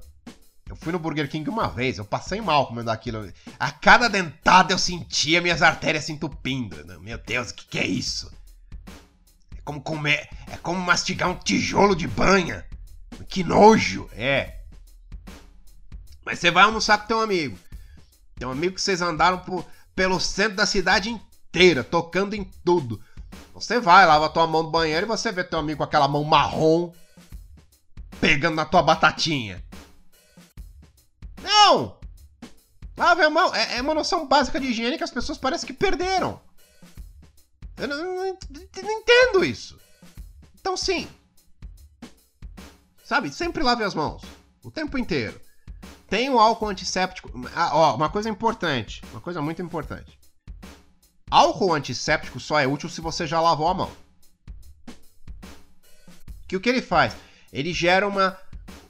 eu 0.69 0.76
fui 0.76 0.91
no 0.91 1.00
Burger 1.00 1.28
King 1.28 1.50
uma 1.50 1.69
vez, 1.69 1.97
eu 1.97 2.06
passei 2.06 2.39
mal 2.39 2.67
comendo 2.67 2.91
aquilo. 2.91 3.34
A 3.60 3.71
cada 3.71 4.08
dentada 4.08 4.71
eu 4.71 4.78
sentia 4.78 5.41
minhas 5.41 5.63
artérias 5.63 6.04
se 6.04 6.12
entupindo. 6.12 7.02
Meu 7.02 7.17
Deus, 7.17 7.50
o 7.50 7.56
que, 7.56 7.65
que 7.65 7.80
é 7.80 7.88
isso? 7.88 8.32
É 9.58 9.62
como 9.65 9.82
comer. 9.82 10.30
É 10.52 10.58
como 10.58 10.80
mastigar 10.80 11.30
um 11.30 11.36
tijolo 11.36 11.95
de 11.95 12.08
banha. 12.08 12.63
Que 13.28 13.43
nojo! 13.43 14.08
É. 14.13 14.57
Mas 16.28 16.40
você 16.40 16.52
vai 16.52 16.66
almoçar 16.66 16.98
com 16.98 17.08
teu 17.08 17.22
amigo. 17.22 17.58
Tem 18.36 18.46
um 18.46 18.52
amigo 18.52 18.76
que 18.76 18.82
vocês 18.82 19.02
andaram 19.02 19.40
por, 19.40 19.66
pelo 19.96 20.20
centro 20.20 20.58
da 20.58 20.66
cidade 20.66 21.10
inteira, 21.10 21.86
tocando 21.86 22.36
em 22.36 22.44
tudo. 22.66 23.02
Você 23.54 23.80
vai, 23.80 24.06
lava 24.06 24.28
tua 24.28 24.46
mão 24.46 24.63
no 24.63 24.70
banheiro 24.70 25.06
e 25.06 25.08
você 25.08 25.32
vê 25.32 25.42
teu 25.42 25.58
amigo 25.58 25.78
com 25.78 25.86
aquela 25.86 26.06
mão 26.06 26.26
marrom 26.26 26.92
pegando 28.20 28.56
na 28.56 28.66
tua 28.66 28.84
batatinha. 28.84 29.63
Não! 31.42 31.98
Lave 32.98 33.22
a 33.22 33.30
mão. 33.30 33.56
É, 33.56 33.78
é 33.78 33.82
uma 33.82 33.94
noção 33.94 34.28
básica 34.28 34.60
de 34.60 34.68
higiene 34.68 34.98
que 34.98 35.06
as 35.06 35.12
pessoas 35.12 35.38
parecem 35.38 35.66
que 35.66 35.74
perderam. 35.74 36.42
Eu 37.78 37.88
não, 37.88 37.98
não, 37.98 38.38
não 38.84 38.92
entendo 38.92 39.46
isso. 39.46 39.80
Então, 40.60 40.76
sim. 40.76 41.08
Sabe, 43.02 43.32
sempre 43.32 43.63
lave 43.63 43.86
as 43.86 43.96
mãos. 43.96 44.22
O 44.62 44.70
tempo 44.70 44.98
inteiro. 44.98 45.47
Tem 46.08 46.30
o 46.30 46.39
álcool 46.39 46.70
antisséptico. 46.70 47.30
Ah, 47.54 47.72
ó, 47.74 47.96
uma 47.96 48.10
coisa 48.10 48.30
importante. 48.30 49.02
Uma 49.12 49.22
coisa 49.22 49.41
muito 49.41 49.62
importante. 49.62 50.17
Álcool 51.30 51.74
antisséptico 51.74 52.39
só 52.39 52.60
é 52.60 52.65
útil 52.65 52.89
se 52.89 53.02
você 53.02 53.28
já 53.28 53.41
lavou 53.41 53.67
a 53.67 53.74
mão. 53.74 53.91
Que 56.48 56.56
o 56.56 56.62
que 56.62 56.70
ele 56.70 56.82
faz? 56.82 57.13
Ele 57.52 57.74
gera 57.74 58.08
uma, 58.08 58.38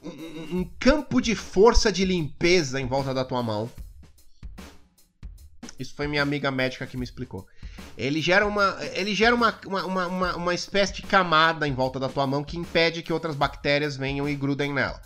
um, 0.04 0.60
um 0.60 0.72
campo 0.80 1.20
de 1.20 1.36
força 1.36 1.92
de 1.92 2.06
limpeza 2.06 2.80
em 2.80 2.86
volta 2.86 3.14
da 3.14 3.26
tua 3.26 3.42
mão. 3.42 3.70
Isso 5.80 5.96
foi 5.96 6.08
minha 6.08 6.22
amiga 6.22 6.52
médica 6.52 6.86
que 6.86 6.98
me 6.98 7.04
explicou. 7.04 7.48
Ele 7.98 8.22
gera 8.22 8.46
uma, 8.46 8.78
ele 8.94 9.16
gera 9.16 9.36
uma, 9.36 9.60
uma, 9.66 10.08
uma, 10.08 10.36
uma 10.36 10.54
espécie 10.54 10.94
de 10.94 11.02
camada 11.02 11.68
em 11.68 11.74
volta 11.74 12.00
da 12.00 12.10
tua 12.10 12.28
mão 12.28 12.44
que 12.44 12.58
impede 12.58 13.02
que 13.02 13.14
outras 13.14 13.36
bactérias 13.36 13.98
venham 13.98 14.30
e 14.30 14.36
grudem 14.36 14.72
nela. 14.72 15.02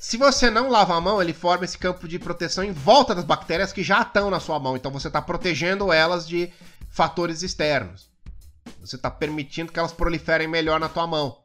Se 0.00 0.16
você 0.16 0.48
não 0.48 0.70
lava 0.70 0.96
a 0.96 1.00
mão, 1.00 1.20
ele 1.20 1.34
forma 1.34 1.66
esse 1.66 1.76
campo 1.76 2.08
de 2.08 2.18
proteção 2.18 2.64
em 2.64 2.72
volta 2.72 3.14
das 3.14 3.22
bactérias 3.22 3.70
que 3.70 3.82
já 3.82 4.00
estão 4.00 4.30
na 4.30 4.40
sua 4.40 4.58
mão. 4.58 4.74
Então 4.74 4.90
você 4.90 5.08
está 5.08 5.20
protegendo 5.20 5.92
elas 5.92 6.26
de 6.26 6.50
fatores 6.88 7.42
externos. 7.42 8.10
Você 8.80 8.96
está 8.96 9.10
permitindo 9.10 9.70
que 9.70 9.78
elas 9.78 9.92
proliferem 9.92 10.48
melhor 10.48 10.80
na 10.80 10.88
tua 10.88 11.06
mão. 11.06 11.42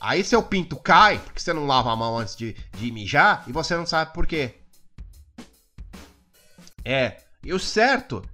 Aí 0.00 0.24
seu 0.24 0.42
pinto 0.42 0.74
cai, 0.74 1.18
porque 1.18 1.38
você 1.38 1.52
não 1.52 1.66
lava 1.66 1.92
a 1.92 1.96
mão 1.96 2.16
antes 2.16 2.34
de, 2.34 2.54
de 2.78 2.90
mijar, 2.90 3.44
e 3.46 3.52
você 3.52 3.76
não 3.76 3.84
sabe 3.84 4.14
por 4.14 4.26
quê. 4.26 4.54
É, 6.82 7.18
e 7.44 7.52
o 7.52 7.58
certo, 7.58 8.24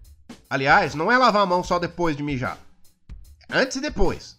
aliás, 0.49 0.95
não 0.95 1.11
é 1.11 1.19
lavar 1.19 1.43
a 1.43 1.47
mão 1.47 1.65
só 1.65 1.81
depois 1.81 2.17
de 2.17 2.23
mijar. 2.23 2.57
Antes 3.51 3.77
e 3.79 3.81
depois. 3.81 4.39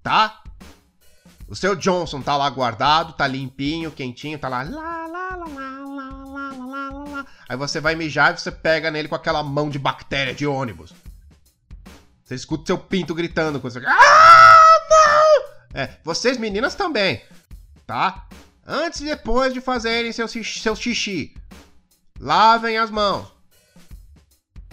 Tá? 0.00 0.43
O 1.54 1.56
seu 1.56 1.76
Johnson 1.76 2.20
tá 2.20 2.36
lá 2.36 2.50
guardado, 2.50 3.12
tá 3.12 3.28
limpinho, 3.28 3.92
quentinho, 3.92 4.36
tá 4.36 4.48
lá. 4.48 4.64
Lá, 4.64 5.06
lá, 5.06 5.36
lá, 5.36 5.46
lá, 5.46 5.84
lá, 5.86 6.50
lá, 6.50 6.90
lá, 6.90 7.04
lá. 7.04 7.26
Aí 7.48 7.56
você 7.56 7.80
vai 7.80 7.94
mijar 7.94 8.34
e 8.34 8.40
você 8.40 8.50
pega 8.50 8.90
nele 8.90 9.06
com 9.06 9.14
aquela 9.14 9.40
mão 9.40 9.70
de 9.70 9.78
bactéria 9.78 10.34
de 10.34 10.48
ônibus. 10.48 10.92
Você 12.24 12.34
escuta 12.34 12.66
seu 12.66 12.76
pinto 12.76 13.14
gritando 13.14 13.60
quando 13.60 13.72
você. 13.72 13.86
Ah! 13.86 14.64
É, 15.72 15.90
vocês 16.02 16.38
meninas 16.38 16.74
também, 16.74 17.22
tá? 17.86 18.26
Antes 18.66 19.02
e 19.02 19.04
depois 19.04 19.54
de 19.54 19.60
fazerem 19.60 20.10
seu, 20.10 20.26
seu 20.26 20.74
xixi, 20.74 21.36
lavem 22.18 22.78
as 22.78 22.90
mãos. 22.90 23.28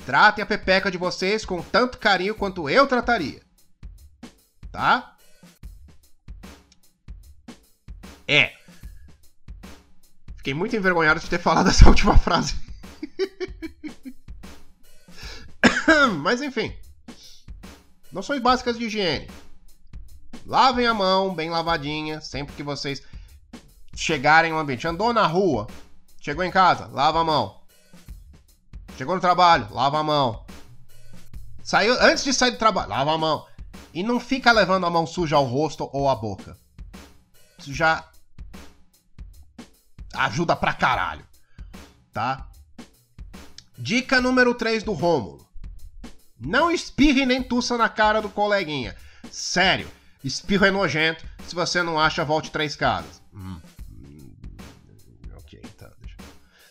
Tratem 0.03 0.41
a 0.41 0.47
pepeca 0.47 0.89
de 0.89 0.97
vocês 0.97 1.45
com 1.45 1.61
tanto 1.61 1.99
carinho 1.99 2.33
quanto 2.33 2.67
eu 2.67 2.87
trataria. 2.87 3.39
Tá? 4.71 5.15
É. 8.31 8.53
Fiquei 10.37 10.53
muito 10.53 10.73
envergonhado 10.73 11.19
de 11.19 11.29
ter 11.29 11.37
falado 11.37 11.67
essa 11.67 11.85
última 11.89 12.17
frase. 12.17 12.55
Mas 16.21 16.41
enfim. 16.41 16.73
Noções 18.09 18.41
básicas 18.41 18.77
de 18.77 18.85
higiene. 18.85 19.29
Lavem 20.45 20.87
a 20.87 20.93
mão, 20.93 21.35
bem 21.35 21.49
lavadinha, 21.49 22.21
sempre 22.21 22.55
que 22.55 22.63
vocês 22.63 23.03
chegarem 23.93 24.53
no 24.53 24.59
ambiente. 24.59 24.87
Andou 24.87 25.11
na 25.11 25.27
rua, 25.27 25.67
chegou 26.21 26.45
em 26.45 26.51
casa, 26.51 26.87
lava 26.87 27.19
a 27.19 27.25
mão. 27.25 27.59
Chegou 28.97 29.13
no 29.13 29.19
trabalho, 29.19 29.67
lava 29.71 29.99
a 29.99 30.03
mão. 30.03 30.45
Saiu 31.61 31.93
antes 31.99 32.23
de 32.23 32.33
sair 32.33 32.51
do 32.51 32.57
trabalho, 32.57 32.91
lava 32.91 33.13
a 33.13 33.17
mão. 33.17 33.45
E 33.93 34.01
não 34.03 34.21
fica 34.21 34.53
levando 34.53 34.85
a 34.85 34.89
mão 34.89 35.05
suja 35.05 35.35
ao 35.35 35.43
rosto 35.43 35.89
ou 35.91 36.07
à 36.07 36.15
boca. 36.15 36.57
Isso 37.59 37.73
já 37.73 38.09
ajuda 40.13 40.55
pra 40.55 40.73
caralho, 40.73 41.25
tá? 42.11 42.47
Dica 43.77 44.21
número 44.21 44.53
3 44.53 44.83
do 44.83 44.93
Rômulo. 44.93 45.47
Não 46.39 46.71
espirre 46.71 47.25
nem 47.25 47.41
tussa 47.41 47.77
na 47.77 47.89
cara 47.89 48.21
do 48.21 48.29
coleguinha. 48.29 48.95
Sério, 49.31 49.89
Espirro 50.23 50.65
é 50.65 50.71
nojento. 50.71 51.25
Se 51.47 51.55
você 51.55 51.81
não 51.81 51.99
acha, 51.99 52.23
volte 52.23 52.51
três 52.51 52.75
casas. 52.75 53.21
Hum. 53.33 53.59
hum 53.89 54.35
tá. 55.77 55.89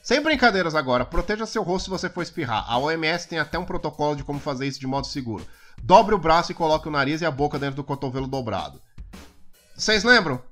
Sem 0.02 0.20
brincadeiras 0.22 0.74
agora, 0.74 1.04
proteja 1.04 1.46
seu 1.46 1.62
rosto 1.62 1.84
se 1.84 1.90
você 1.90 2.08
for 2.08 2.22
espirrar. 2.22 2.64
A 2.68 2.78
OMS 2.78 3.28
tem 3.28 3.38
até 3.38 3.58
um 3.58 3.64
protocolo 3.64 4.14
de 4.14 4.24
como 4.24 4.38
fazer 4.38 4.66
isso 4.66 4.80
de 4.80 4.86
modo 4.86 5.06
seguro. 5.06 5.46
Dobre 5.82 6.14
o 6.14 6.18
braço 6.18 6.52
e 6.52 6.54
coloque 6.54 6.88
o 6.88 6.90
nariz 6.90 7.20
e 7.20 7.26
a 7.26 7.30
boca 7.30 7.58
dentro 7.58 7.76
do 7.76 7.84
cotovelo 7.84 8.26
dobrado. 8.26 8.80
Vocês 9.74 10.04
lembram? 10.04 10.42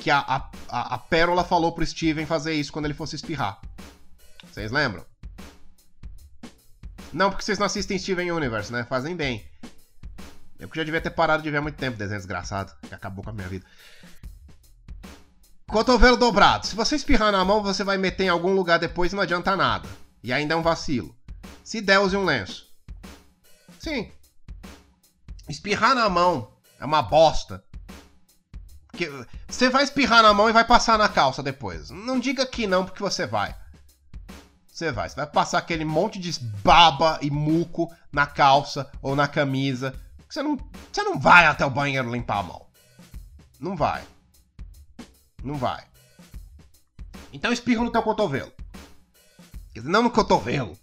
Que 0.00 0.10
a, 0.10 0.18
a, 0.18 0.94
a, 0.94 0.98
Pérola 0.98 1.44
falou 1.44 1.72
pro 1.72 1.84
Steven 1.84 2.26
fazer 2.26 2.54
isso 2.54 2.72
quando 2.72 2.86
ele 2.86 2.94
fosse 2.94 3.16
espirrar. 3.16 3.60
Vocês 4.50 4.72
lembram? 4.72 5.04
Não, 7.12 7.30
porque 7.30 7.44
vocês 7.44 7.58
não 7.58 7.66
assistem 7.66 7.98
Steven 7.98 8.32
Universe, 8.32 8.72
né? 8.72 8.84
Fazem 8.84 9.14
bem. 9.14 9.44
Eu 10.58 10.68
que 10.68 10.76
já 10.76 10.84
devia 10.84 11.00
ter 11.00 11.10
parado 11.10 11.42
de 11.42 11.50
ver 11.50 11.58
há 11.58 11.62
muito 11.62 11.76
tempo 11.76 11.98
desenho 11.98 12.18
desgraçado, 12.18 12.72
que 12.88 12.94
acabou 12.94 13.22
com 13.22 13.30
a 13.30 13.32
minha 13.32 13.48
vida. 13.48 13.66
Cotovelo 15.66 16.16
dobrado. 16.16 16.66
Se 16.66 16.74
você 16.74 16.96
espirrar 16.96 17.30
na 17.30 17.44
mão, 17.44 17.62
você 17.62 17.84
vai 17.84 17.96
meter 17.96 18.24
em 18.24 18.28
algum 18.28 18.54
lugar 18.54 18.78
depois 18.78 19.12
e 19.12 19.14
não 19.14 19.22
adianta 19.22 19.54
nada. 19.54 19.88
E 20.22 20.32
ainda 20.32 20.54
é 20.54 20.56
um 20.56 20.62
vacilo. 20.62 21.16
Se 21.62 21.80
der, 21.80 22.00
use 22.00 22.16
um 22.16 22.24
lenço. 22.24 22.66
Sim. 23.78 24.10
Espirrar 25.48 25.94
na 25.94 26.08
mão 26.08 26.52
é 26.78 26.84
uma 26.84 27.02
bosta. 27.02 27.64
Você 29.48 29.68
vai 29.68 29.84
espirrar 29.84 30.22
na 30.22 30.34
mão 30.34 30.48
e 30.48 30.52
vai 30.52 30.64
passar 30.64 30.98
na 30.98 31.08
calça 31.08 31.42
depois. 31.42 31.90
Não 31.90 32.18
diga 32.18 32.44
que 32.46 32.66
não, 32.66 32.84
porque 32.84 33.02
você 33.02 33.26
vai. 33.26 33.54
Você 34.72 34.90
vai. 34.90 35.08
Você 35.08 35.16
vai 35.16 35.26
passar 35.26 35.58
aquele 35.58 35.84
monte 35.84 36.18
de 36.18 36.38
baba 36.62 37.18
e 37.22 37.30
muco 37.30 37.92
na 38.12 38.26
calça 38.26 38.90
ou 39.02 39.14
na 39.14 39.28
camisa 39.28 39.94
você 40.30 40.44
não, 40.44 40.56
você 40.92 41.02
não 41.02 41.18
vai 41.18 41.46
até 41.46 41.66
o 41.66 41.70
banheiro 41.70 42.12
limpar 42.12 42.38
a 42.38 42.42
mão. 42.44 42.64
Não 43.58 43.74
vai. 43.74 44.04
Não 45.42 45.56
vai. 45.56 45.84
Então 47.32 47.52
espirra 47.52 47.82
no 47.82 47.90
teu 47.90 48.00
cotovelo. 48.00 48.52
Não 49.82 50.04
no 50.04 50.10
cotovelo. 50.10 50.78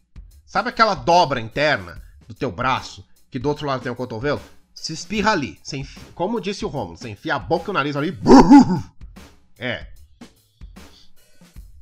Sabe 0.46 0.70
aquela 0.70 0.96
dobra 0.96 1.40
interna 1.40 2.02
do 2.28 2.34
teu 2.34 2.52
braço, 2.52 3.08
que 3.32 3.40
do 3.40 3.48
outro 3.48 3.66
lado 3.66 3.82
tem 3.82 3.92
o 3.92 3.96
cotovelo? 3.96 4.42
Se 4.78 4.94
espirra 4.94 5.32
ali. 5.32 5.60
Enfia, 5.74 6.04
como 6.14 6.40
disse 6.40 6.64
o 6.64 6.68
Romulo, 6.68 6.98
você 6.98 7.10
enfia 7.10 7.36
a 7.36 7.40
boca 7.40 7.68
e 7.68 7.72
o 7.72 7.74
nariz 7.74 7.96
ali. 7.96 8.18
É. 9.60 9.88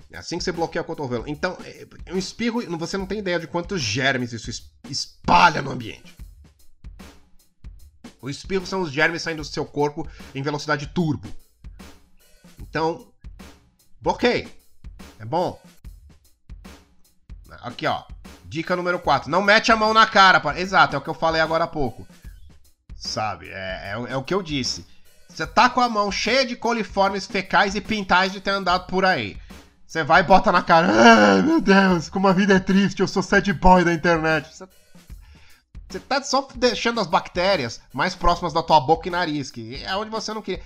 É 0.09 0.17
assim 0.17 0.37
que 0.37 0.45
você 0.45 0.53
bloqueia 0.53 0.81
o 0.81 0.85
cotovelo. 0.85 1.25
Então, 1.27 1.57
é, 1.65 1.85
um 2.13 2.17
espirro, 2.17 2.61
você 2.77 2.97
não 2.97 3.05
tem 3.05 3.19
ideia 3.19 3.37
de 3.37 3.47
quantos 3.47 3.81
germes 3.81 4.31
isso 4.31 4.49
espalha 4.89 5.61
no 5.61 5.71
ambiente. 5.71 6.15
Os 8.21 8.37
espirros 8.37 8.69
são 8.69 8.81
os 8.81 8.93
germes 8.93 9.21
saindo 9.21 9.41
do 9.41 9.45
seu 9.45 9.65
corpo 9.65 10.07
em 10.33 10.41
velocidade 10.41 10.87
turbo. 10.87 11.27
Então, 12.61 13.11
bloqueie. 13.99 14.47
É 15.19 15.25
bom. 15.25 15.61
Aqui, 17.61 17.85
ó. 17.85 18.05
Dica 18.45 18.73
número 18.73 18.99
4. 18.99 19.29
Não 19.29 19.41
mete 19.41 19.69
a 19.69 19.75
mão 19.75 19.93
na 19.93 20.07
cara. 20.07 20.41
Exato, 20.57 20.95
é 20.95 20.97
o 20.97 21.01
que 21.01 21.09
eu 21.09 21.13
falei 21.13 21.41
agora 21.41 21.65
há 21.65 21.67
pouco. 21.67 22.07
Sabe? 23.05 23.49
É, 23.49 23.93
é, 23.93 24.13
é 24.13 24.17
o 24.17 24.23
que 24.23 24.33
eu 24.33 24.41
disse. 24.41 24.85
Você 25.29 25.45
tá 25.45 25.69
com 25.69 25.81
a 25.81 25.89
mão 25.89 26.11
cheia 26.11 26.45
de 26.45 26.55
coliformes 26.55 27.25
fecais 27.25 27.75
e 27.75 27.81
pintais 27.81 28.31
de 28.31 28.39
ter 28.39 28.51
andado 28.51 28.87
por 28.87 29.03
aí. 29.05 29.37
Você 29.85 30.03
vai 30.03 30.21
e 30.21 30.25
bota 30.25 30.51
na 30.51 30.61
cara. 30.61 30.87
Ai, 30.89 31.41
meu 31.41 31.61
Deus, 31.61 32.09
como 32.09 32.27
a 32.27 32.33
vida 32.33 32.55
é 32.55 32.59
triste, 32.59 33.01
eu 33.01 33.07
sou 33.07 33.21
sad 33.21 33.51
boy 33.53 33.83
da 33.83 33.93
internet. 33.93 34.53
Você 34.53 34.65
você 35.87 35.99
tá 35.99 36.21
só 36.21 36.47
deixando 36.55 36.99
as 36.99 37.07
bactérias 37.07 37.79
mais 37.93 38.15
próximas 38.15 38.51
da 38.51 38.63
tua 38.63 38.79
boca 38.81 39.07
e 39.07 39.11
nariz, 39.11 39.51
que 39.51 39.83
é 39.83 39.95
onde 39.95 40.09
você 40.09 40.33
não 40.33 40.41
queria. 40.41 40.63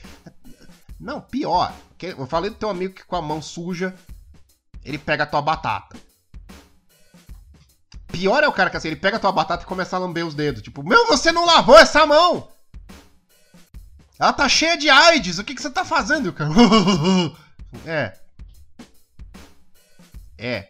Não, 0.99 1.21
pior. 1.21 1.73
Eu 2.01 2.25
falei 2.25 2.49
do 2.49 2.55
teu 2.55 2.69
amigo 2.69 2.93
que 2.93 3.05
com 3.05 3.15
a 3.15 3.21
mão 3.21 3.41
suja 3.41 3.93
ele 4.83 4.97
pega 4.97 5.23
a 5.23 5.27
tua 5.27 5.41
batata. 5.41 5.97
Pior 8.19 8.43
é 8.43 8.47
o 8.49 8.51
cara 8.51 8.69
que 8.69 8.75
assim, 8.75 8.89
ele 8.89 8.97
pega 8.97 9.15
a 9.15 9.19
tua 9.19 9.31
batata 9.31 9.63
e 9.63 9.65
começa 9.65 9.95
a 9.95 9.99
lamber 9.99 10.27
os 10.27 10.35
dedos. 10.35 10.61
Tipo, 10.61 10.83
meu, 10.83 11.07
você 11.07 11.31
não 11.31 11.45
lavou 11.45 11.77
essa 11.77 12.05
mão! 12.05 12.49
Ela 14.19 14.33
tá 14.33 14.49
cheia 14.49 14.75
de 14.75 14.89
AIDS, 14.89 15.39
o 15.39 15.43
que, 15.45 15.55
que 15.55 15.61
você 15.61 15.69
tá 15.69 15.85
fazendo, 15.85 16.33
cara? 16.33 16.49
é. 17.87 18.19
É. 20.37 20.67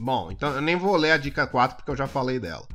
Bom, 0.00 0.32
então 0.32 0.52
eu 0.52 0.60
nem 0.60 0.74
vou 0.74 0.96
ler 0.96 1.12
a 1.12 1.16
dica 1.16 1.46
4 1.46 1.76
porque 1.76 1.92
eu 1.92 1.96
já 1.96 2.08
falei 2.08 2.40
dela. 2.40 2.66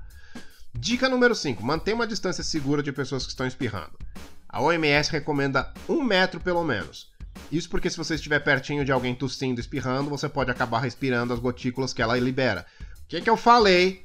Dica 0.73 1.09
número 1.09 1.36
5: 1.36 1.61
mantenha 1.61 1.95
uma 1.95 2.07
distância 2.07 2.41
segura 2.41 2.81
de 2.81 2.93
pessoas 2.93 3.25
que 3.25 3.31
estão 3.31 3.45
espirrando. 3.45 3.99
A 4.47 4.61
OMS 4.61 5.11
recomenda 5.11 5.73
um 5.89 6.01
metro 6.01 6.39
pelo 6.39 6.63
menos. 6.63 7.11
Isso 7.51 7.69
porque 7.69 7.89
se 7.89 7.97
você 7.97 8.15
estiver 8.15 8.39
pertinho 8.39 8.86
de 8.86 8.93
alguém 8.93 9.13
tossindo, 9.13 9.59
espirrando, 9.59 10.09
você 10.09 10.29
pode 10.29 10.51
acabar 10.51 10.79
respirando 10.79 11.33
as 11.33 11.39
gotículas 11.39 11.91
que 11.91 12.01
ela 12.01 12.17
libera. 12.17 12.65
O 13.06 13.08
que, 13.08 13.22
que 13.22 13.30
eu 13.30 13.38
falei? 13.38 14.03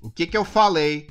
O 0.00 0.10
que, 0.10 0.26
que 0.26 0.36
eu 0.36 0.44
falei 0.44 1.10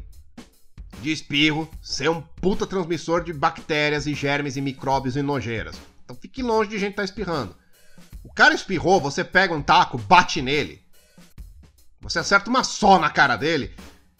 de 1.00 1.12
espirro 1.12 1.70
ser 1.80 2.10
um 2.10 2.22
puta 2.22 2.66
transmissor 2.66 3.24
de 3.24 3.32
bactérias 3.32 4.08
e 4.08 4.16
germes 4.16 4.58
e 4.58 4.62
micróbios 4.62 5.16
e 5.16 5.22
nojeiras? 5.22 5.80
Então 6.04 6.16
fique 6.16 6.42
longe 6.42 6.72
de 6.72 6.80
gente 6.80 6.96
tá 6.96 7.04
espirrando. 7.04 7.56
O 8.24 8.34
cara 8.34 8.54
espirrou, 8.54 9.00
você 9.00 9.24
pega 9.24 9.54
um 9.54 9.62
taco, 9.62 9.98
bate 10.00 10.42
nele. 10.42 10.84
Você 12.02 12.18
acerta 12.18 12.50
uma 12.50 12.64
só 12.64 12.98
na 12.98 13.12
cara 13.12 13.36
dele 13.36 13.76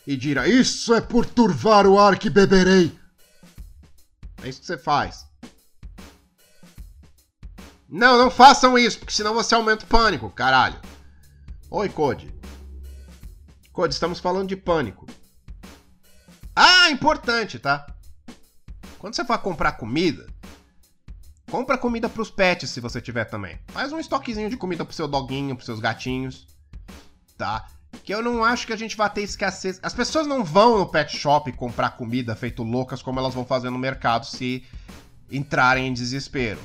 e 0.06 0.16
dirá: 0.16 0.48
Isso 0.48 0.94
é 0.94 1.02
por 1.02 1.26
turvar 1.26 1.88
o 1.88 1.98
ar 1.98 2.20
que 2.20 2.30
beberei. 2.30 2.96
É 4.44 4.50
isso 4.50 4.60
que 4.60 4.68
você 4.68 4.78
faz. 4.78 5.26
Não, 7.90 8.18
não 8.20 8.30
façam 8.30 8.78
isso, 8.78 9.00
porque 9.00 9.14
senão 9.14 9.34
você 9.34 9.56
aumenta 9.56 9.84
o 9.84 9.88
pânico, 9.88 10.30
caralho. 10.30 10.80
Oi, 11.72 11.90
Code. 11.90 12.37
Estamos 13.86 14.20
falando 14.20 14.48
de 14.48 14.56
pânico. 14.56 15.06
Ah, 16.56 16.90
importante, 16.90 17.60
tá? 17.60 17.86
Quando 18.98 19.14
você 19.14 19.24
for 19.24 19.38
comprar 19.38 19.74
comida, 19.74 20.26
compra 21.52 21.78
comida 21.78 22.10
pros 22.10 22.32
pets 22.32 22.72
se 22.72 22.82
você 22.82 23.00
tiver 23.00 23.26
também. 23.26 23.60
Faz 23.68 23.94
um 23.94 24.00
estoquezinho 24.00 24.50
de 24.50 24.58
comida 24.58 24.84
pro 24.84 24.96
seu 24.96 25.08
doguinho, 25.08 25.56
pros 25.56 25.68
seus 25.68 25.80
gatinhos, 25.80 26.48
tá? 27.38 27.68
Que 28.04 28.14
eu 28.14 28.24
não 28.24 28.44
acho 28.44 28.66
que 28.66 28.74
a 28.74 28.78
gente 28.78 28.98
vai 28.98 29.10
ter 29.10 29.22
escassez. 29.22 29.80
As 29.84 29.94
pessoas 29.94 30.26
não 30.26 30.44
vão 30.44 30.80
no 30.80 30.88
pet 30.88 31.16
shop 31.16 31.52
comprar 31.54 31.92
comida 31.92 32.36
feito 32.36 32.64
loucas 32.64 33.02
como 33.02 33.20
elas 33.20 33.34
vão 33.34 33.46
fazer 33.46 33.70
no 33.70 33.78
mercado 33.78 34.26
se 34.26 34.66
entrarem 35.32 35.88
em 35.88 35.94
desespero. 35.94 36.60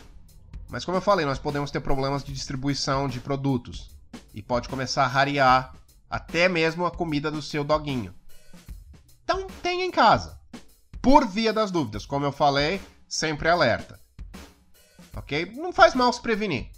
Mas 0.71 0.87
como 0.87 0.97
eu 0.97 1.03
falei, 1.03 1.27
nós 1.27 1.39
podemos 1.39 1.71
ter 1.71 1.81
problemas 1.81 2.25
de 2.25 2.33
distribuição 2.33 3.07
de 3.07 3.21
produtos. 3.21 3.91
E 4.33 4.43
pode 4.43 4.69
começar 4.71 5.05
a 5.05 5.09
rarear 5.09 5.75
até 6.13 6.47
mesmo 6.47 6.85
a 6.85 6.91
comida 6.91 7.31
do 7.31 7.41
seu 7.41 7.65
doguinho. 7.65 8.15
Então 9.25 9.47
tenha 9.63 9.83
em 9.83 9.91
casa. 9.91 10.39
Por 11.01 11.27
via 11.27 11.55
das 11.55 11.71
dúvidas, 11.71 12.05
como 12.05 12.27
eu 12.27 12.31
falei, 12.31 12.83
sempre 13.09 13.49
alerta. 13.49 13.99
Ok? 15.17 15.55
Não 15.57 15.73
faz 15.73 15.95
mal 15.95 16.13
se 16.13 16.21
prevenir. 16.21 16.71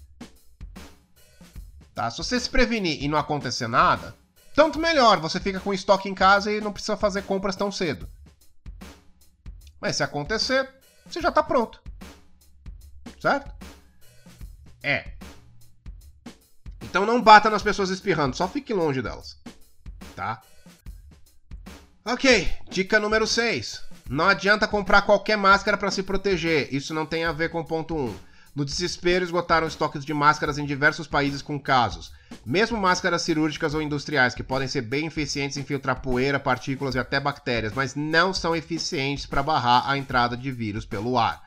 Tá? 1.93 2.09
Se 2.13 2.19
você 2.19 2.39
se 2.39 2.49
prevenir 2.49 3.03
e 3.03 3.09
não 3.09 3.19
acontecer 3.19 3.67
nada, 3.67 4.15
tanto 4.55 4.79
melhor, 4.79 5.19
você 5.19 5.41
fica 5.41 5.59
com 5.59 5.75
estoque 5.75 6.09
em 6.09 6.15
casa 6.15 6.53
e 6.53 6.61
não 6.61 6.73
precisa 6.73 6.97
fazer 6.97 7.23
compras 7.23 7.57
tão 7.57 7.73
cedo. 7.73 8.09
Mas 9.81 9.97
se 9.97 10.05
acontecer, 10.05 10.73
você 11.07 11.21
já 11.21 11.31
está 11.31 11.43
pronto. 11.43 11.83
Certo? 13.21 13.53
É. 14.81 15.14
Então 16.95 17.05
não 17.05 17.21
bata 17.21 17.51
nas 17.51 17.61
pessoas 17.61 17.91
espirrando, 17.91 18.37
só 18.37 18.47
fique 18.47 18.73
longe 18.73 19.03
delas. 19.03 19.37
Tá? 20.15 20.41
Ok, 22.05 22.49
dica 22.71 23.01
número 23.01 23.27
6. 23.27 23.83
Não 24.09 24.29
adianta 24.29 24.69
comprar 24.69 25.03
qualquer 25.03 25.37
máscara 25.37 25.77
para 25.77 25.91
se 25.91 26.05
proteger, 26.05 26.73
isso 26.73 26.95
não 26.95 27.05
tem 27.05 27.25
a 27.25 27.33
ver 27.33 27.49
com 27.49 27.65
ponto 27.65 27.97
1. 27.97 28.15
No 28.55 28.65
desespero, 28.65 29.25
esgotaram 29.25 29.67
estoques 29.67 30.05
de 30.05 30.15
máscaras 30.15 30.57
em 30.57 30.65
diversos 30.65 31.09
países 31.09 31.43
com 31.43 31.59
casos. 31.59 32.13
Mesmo 32.47 32.79
máscaras 32.79 33.23
cirúrgicas 33.23 33.75
ou 33.75 33.83
industriais, 33.83 34.33
que 34.33 34.45
podem 34.45 34.69
ser 34.69 34.83
bem 34.83 35.09
eficientes 35.09 35.57
em 35.57 35.65
filtrar 35.65 36.01
poeira, 36.01 36.39
partículas 36.39 36.95
e 36.95 37.01
até 37.01 37.19
bactérias, 37.19 37.73
mas 37.75 37.97
não 37.97 38.33
são 38.33 38.55
eficientes 38.55 39.27
para 39.27 39.43
barrar 39.43 39.91
a 39.91 39.99
entrada 39.99 40.37
de 40.37 40.53
vírus 40.53 40.87
pelo 40.87 41.19
ar. 41.19 41.44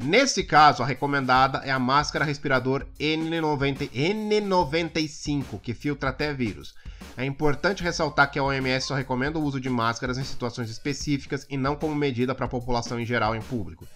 Nesse 0.00 0.44
caso, 0.44 0.80
a 0.80 0.86
recomendada 0.86 1.58
é 1.58 1.72
a 1.72 1.78
máscara 1.78 2.24
respirador 2.24 2.86
N90, 3.00 3.90
N95, 3.90 5.60
que 5.60 5.74
filtra 5.74 6.10
até 6.10 6.32
vírus. 6.32 6.72
É 7.16 7.24
importante 7.24 7.82
ressaltar 7.82 8.30
que 8.30 8.38
a 8.38 8.44
OMS 8.44 8.86
só 8.86 8.94
recomenda 8.94 9.40
o 9.40 9.42
uso 9.42 9.60
de 9.60 9.68
máscaras 9.68 10.16
em 10.16 10.22
situações 10.22 10.70
específicas 10.70 11.44
e 11.50 11.56
não 11.56 11.74
como 11.74 11.96
medida 11.96 12.32
para 12.32 12.46
a 12.46 12.48
população 12.48 13.00
em 13.00 13.04
geral 13.04 13.34
em 13.34 13.42
público. 13.42 13.88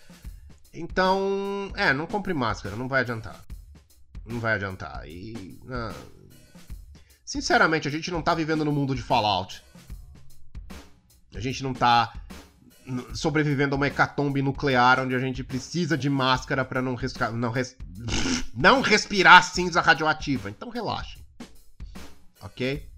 Então, 0.74 1.70
é, 1.76 1.92
não 1.92 2.08
compre 2.08 2.34
máscara, 2.34 2.74
não 2.74 2.88
vai 2.88 3.02
adiantar. 3.02 3.40
Não 4.26 4.40
vai 4.40 4.54
adiantar. 4.54 5.08
E. 5.08 5.60
Não. 5.64 5.94
Sinceramente, 7.24 7.86
a 7.86 7.90
gente 7.92 8.10
não 8.10 8.20
tá 8.20 8.34
vivendo 8.34 8.64
no 8.64 8.72
mundo 8.72 8.92
de 8.92 9.02
Fallout. 9.02 9.62
A 11.32 11.38
gente 11.38 11.62
não 11.62 11.72
tá 11.72 12.12
sobrevivendo 13.14 13.74
a 13.74 13.76
uma 13.76 13.86
hecatombe 13.86 14.42
nuclear 14.42 15.00
onde 15.00 15.14
a 15.14 15.18
gente 15.18 15.44
precisa 15.44 15.96
de 15.96 16.10
máscara 16.10 16.64
para 16.64 16.82
não, 16.82 16.96
não, 17.34 17.50
res 17.50 17.76
não 18.54 18.80
respirar 18.80 19.42
cinza 19.44 19.80
radioativa. 19.80 20.50
Então 20.50 20.68
relaxem. 20.68 21.22
Ok? 22.40 22.88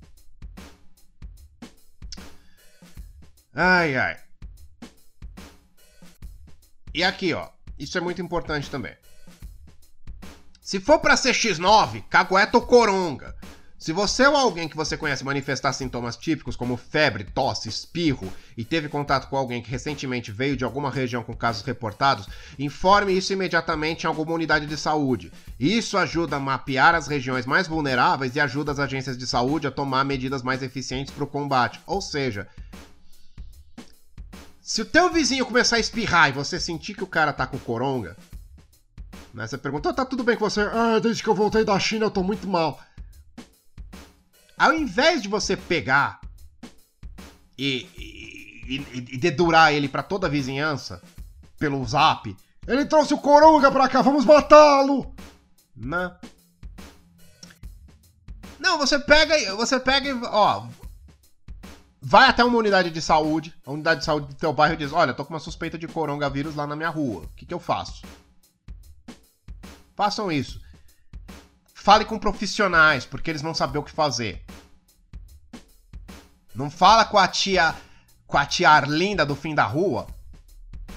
Ai, 3.55 3.97
ai. 3.97 4.16
E 6.93 7.05
aqui, 7.05 7.32
ó. 7.35 7.49
Isso 7.78 7.99
é 7.99 8.01
muito 8.01 8.22
importante 8.22 8.70
também. 8.70 8.97
Se 10.61 10.80
for 10.80 10.99
para 10.99 11.16
ser 11.16 11.35
X9, 11.35 12.05
cagueta 12.09 12.57
ou 12.57 12.66
coronga. 12.66 13.37
Se 13.85 13.93
você 13.93 14.26
ou 14.26 14.35
alguém 14.35 14.66
que 14.66 14.78
você 14.78 14.97
conhece 14.97 15.22
manifestar 15.22 15.70
sintomas 15.74 16.16
típicos 16.16 16.57
como 16.57 16.74
febre, 16.74 17.22
tosse, 17.22 17.68
espirro 17.68 18.32
e 18.57 18.64
teve 18.64 18.89
contato 18.89 19.28
com 19.28 19.37
alguém 19.37 19.61
que 19.61 19.70
recentemente 19.70 20.32
veio 20.32 20.57
de 20.57 20.64
alguma 20.64 20.91
região 20.91 21.22
com 21.22 21.37
casos 21.37 21.61
reportados, 21.61 22.26
informe 22.59 23.12
isso 23.12 23.35
imediatamente 23.35 24.05
em 24.05 24.07
alguma 24.07 24.32
unidade 24.32 24.64
de 24.64 24.78
saúde. 24.78 25.30
Isso 25.61 25.99
ajuda 25.99 26.37
a 26.37 26.41
mapear 26.41 26.95
as 26.95 27.07
regiões 27.07 27.45
mais 27.45 27.68
vulneráveis 27.68 28.35
e 28.35 28.41
ajuda 28.41 28.72
as 28.72 28.78
agências 28.78 29.18
de 29.18 29.26
saúde 29.26 29.66
a 29.66 29.70
tomar 29.70 30.03
medidas 30.03 30.43
mais 30.43 30.62
eficientes 30.62 31.12
para 31.12 31.24
o 31.24 31.26
combate. 31.26 31.78
Ou 31.87 32.01
seja, 32.01 32.49
se 34.62 34.80
o 34.80 34.87
teu 34.87 35.12
vizinho 35.12 35.45
começar 35.45 35.76
a 35.76 35.80
espirrar 35.80 36.30
e 36.30 36.32
você 36.32 36.59
sentir 36.59 36.95
que 36.95 37.05
o 37.05 37.07
cara 37.07 37.35
tá 37.35 37.47
com 37.47 37.59
coronga, 37.59 38.16
né, 39.35 39.47
você 39.47 39.59
pergunta, 39.59 39.93
tá 39.93 40.07
tudo 40.07 40.24
bem 40.24 40.39
com 40.39 40.49
você? 40.49 40.62
Ah, 40.62 40.99
desde 41.03 41.22
que 41.22 41.28
eu 41.28 41.35
voltei 41.35 41.66
da 41.66 41.78
China 41.78 42.07
eu 42.07 42.11
tô 42.11 42.22
muito 42.22 42.49
mal. 42.49 42.80
Ao 44.57 44.72
invés 44.72 45.22
de 45.22 45.28
você 45.28 45.57
pegar 45.57 46.20
e, 47.59 47.88
e, 47.96 48.76
e, 48.76 49.14
e 49.14 49.18
dedurar 49.18 49.72
ele 49.72 49.88
para 49.88 50.02
toda 50.02 50.26
a 50.26 50.30
vizinhança 50.30 51.02
pelo 51.59 51.84
zap, 51.84 52.34
ele 52.66 52.86
trouxe 52.86 53.14
o 53.14 53.18
Coronga 53.18 53.70
pra 53.70 53.88
cá, 53.88 54.00
vamos 54.00 54.24
matá-lo! 54.24 55.14
Não. 55.76 56.16
Não, 58.59 58.78
você 58.78 58.98
pega, 58.98 59.57
você 59.57 59.78
pega 59.78 60.09
e, 60.09 60.12
ó, 60.24 60.66
vai 62.00 62.28
até 62.28 62.44
uma 62.44 62.59
unidade 62.59 62.90
de 62.90 63.02
saúde, 63.02 63.55
a 63.66 63.72
unidade 63.72 64.00
de 64.00 64.07
saúde 64.07 64.28
do 64.28 64.34
teu 64.34 64.52
bairro 64.52 64.76
diz, 64.76 64.92
olha, 64.92 65.12
tô 65.12 65.24
com 65.24 65.34
uma 65.34 65.40
suspeita 65.40 65.76
de 65.76 65.88
coronavírus 65.88 66.55
lá 66.55 66.66
na 66.66 66.76
minha 66.76 66.88
rua, 66.88 67.22
o 67.22 67.28
que 67.36 67.44
que 67.44 67.52
eu 67.52 67.61
faço? 67.61 68.02
Façam 69.94 70.30
isso. 70.30 70.63
Fale 71.85 72.07
com 72.07 72.18
profissionais, 72.18 73.05
porque 73.05 73.30
eles 73.30 73.43
vão 73.43 73.53
saber 73.53 73.76
o 73.76 73.82
que 73.82 73.91
fazer. 73.91 74.43
Não 76.55 76.70
fala 76.70 77.05
com 77.05 77.18
a 77.18 77.28
tia, 77.28 77.74
com 78.26 78.39
a 78.39 78.47
tia 78.47 78.70
Arlinda 78.70 79.26
do 79.26 79.37
fim 79.37 79.55
da 79.55 79.64
rua, 79.64 80.07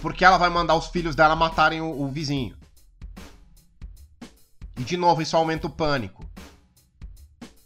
porque 0.01 0.23
ela 0.23 0.37
vai 0.37 0.49
mandar 0.49 0.75
os 0.75 0.87
filhos 0.87 1.13
dela 1.13 1.35
matarem 1.35 1.81
o, 1.81 2.03
o 2.03 2.07
vizinho. 2.07 2.57
E 4.77 4.83
de 4.85 4.95
novo 4.95 5.21
isso 5.21 5.35
aumenta 5.35 5.67
o 5.67 5.69
pânico. 5.69 6.25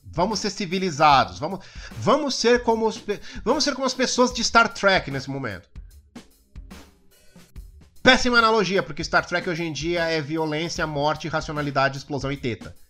Vamos 0.04 0.40
ser 0.40 0.50
civilizados, 0.50 1.38
vamos, 1.38 1.64
vamos 1.92 2.34
ser 2.34 2.64
como 2.64 2.88
os, 2.88 3.00
vamos 3.46 3.64
ser 3.64 3.76
como 3.76 3.86
as 3.86 3.94
pessoas 3.94 4.34
de 4.34 4.44
Star 4.44 4.74
Trek 4.74 5.12
nesse 5.12 5.30
momento. 5.30 5.70
Péssima 8.02 8.40
analogia, 8.40 8.82
porque 8.82 9.04
Star 9.04 9.28
Trek 9.28 9.48
hoje 9.48 9.62
em 9.62 9.72
dia 9.72 10.06
é 10.06 10.20
violência, 10.20 10.88
morte, 10.88 11.28
racionalidade, 11.28 12.00
explosão 12.00 12.32
e 12.32 12.38
teta. 12.38 12.81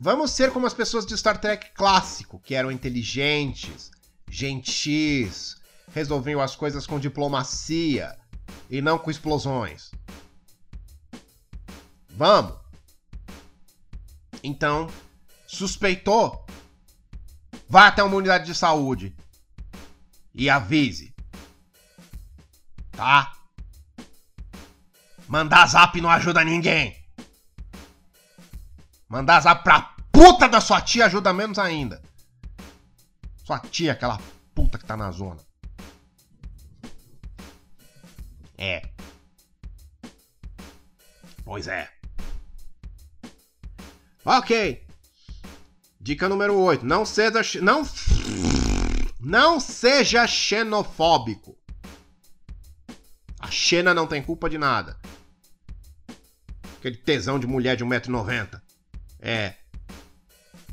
Vamos 0.00 0.30
ser 0.30 0.52
como 0.52 0.66
as 0.66 0.74
pessoas 0.74 1.04
de 1.04 1.16
Star 1.18 1.40
Trek 1.40 1.72
clássico, 1.74 2.38
que 2.38 2.54
eram 2.54 2.70
inteligentes, 2.70 3.90
gentis, 4.30 5.56
resolviam 5.92 6.40
as 6.40 6.54
coisas 6.54 6.86
com 6.86 7.00
diplomacia 7.00 8.16
e 8.70 8.80
não 8.80 8.96
com 8.96 9.10
explosões. 9.10 9.90
Vamos! 12.10 12.56
Então, 14.42 14.88
suspeitou? 15.46 16.46
Vá 17.68 17.88
até 17.88 18.02
uma 18.02 18.16
unidade 18.16 18.46
de 18.46 18.54
saúde 18.54 19.14
e 20.32 20.48
avise. 20.48 21.12
Tá? 22.92 23.32
Mandar 25.26 25.66
zap 25.66 26.00
não 26.00 26.08
ajuda 26.08 26.44
ninguém. 26.44 26.97
Mandar 29.08 29.40
zap 29.40 29.64
pra 29.64 29.94
puta 30.12 30.48
da 30.48 30.60
sua 30.60 30.80
tia 30.80 31.06
ajuda 31.06 31.32
menos 31.32 31.58
ainda. 31.58 32.02
Sua 33.44 33.58
tia, 33.58 33.92
aquela 33.92 34.20
puta 34.54 34.78
que 34.78 34.84
tá 34.84 34.96
na 34.96 35.10
zona. 35.10 35.40
É. 38.58 38.82
Pois 41.44 41.66
é. 41.66 41.90
Ok. 44.24 44.86
Dica 46.00 46.28
número 46.28 46.58
8. 46.58 46.84
Não 46.84 47.06
seja. 47.06 47.60
Não. 47.62 47.82
Não 49.20 49.58
seja 49.58 50.26
xenofóbico. 50.26 51.58
A 53.40 53.50
Xena 53.50 53.92
não 53.92 54.06
tem 54.06 54.22
culpa 54.22 54.48
de 54.48 54.58
nada. 54.58 54.96
Aquele 56.76 56.96
tesão 56.96 57.38
de 57.38 57.46
mulher 57.46 57.76
de 57.76 57.84
1,90m. 57.84 58.60
É. 59.20 59.54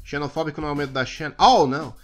Xenofóbico 0.03 0.61
não 0.61 0.69
é 0.69 0.71
o 0.71 0.75
medo 0.75 0.93
da 0.93 1.05
Xena. 1.05 1.35
Oh, 1.39 1.65
não. 1.65 1.95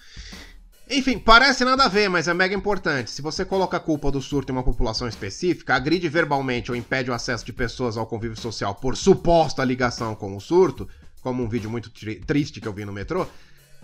Enfim, 0.90 1.18
parece 1.18 1.64
nada 1.64 1.86
a 1.86 1.88
ver, 1.88 2.10
mas 2.10 2.28
é 2.28 2.34
mega 2.34 2.54
importante. 2.54 3.12
Se 3.12 3.22
você 3.22 3.46
coloca 3.46 3.78
a 3.78 3.80
culpa 3.80 4.12
do 4.12 4.22
surto 4.22 4.52
em 4.52 4.56
uma 4.56 4.64
população 4.64 5.08
específica, 5.08 5.74
agride 5.74 6.10
verbalmente 6.10 6.70
ou 6.70 6.76
impede 6.76 7.10
o 7.10 7.14
acesso 7.14 7.46
de 7.46 7.54
pessoas 7.54 7.96
ao 7.96 8.06
convívio 8.06 8.36
social 8.36 8.76
por 8.76 8.98
suposta 8.98 9.64
ligação 9.64 10.14
com 10.16 10.36
o 10.36 10.42
surto, 10.42 10.90
como 11.22 11.44
um 11.44 11.48
vídeo 11.48 11.70
muito 11.70 11.90
triste 12.26 12.60
que 12.60 12.68
eu 12.68 12.74
vi 12.74 12.84
no 12.84 12.92
metrô, 12.92 13.26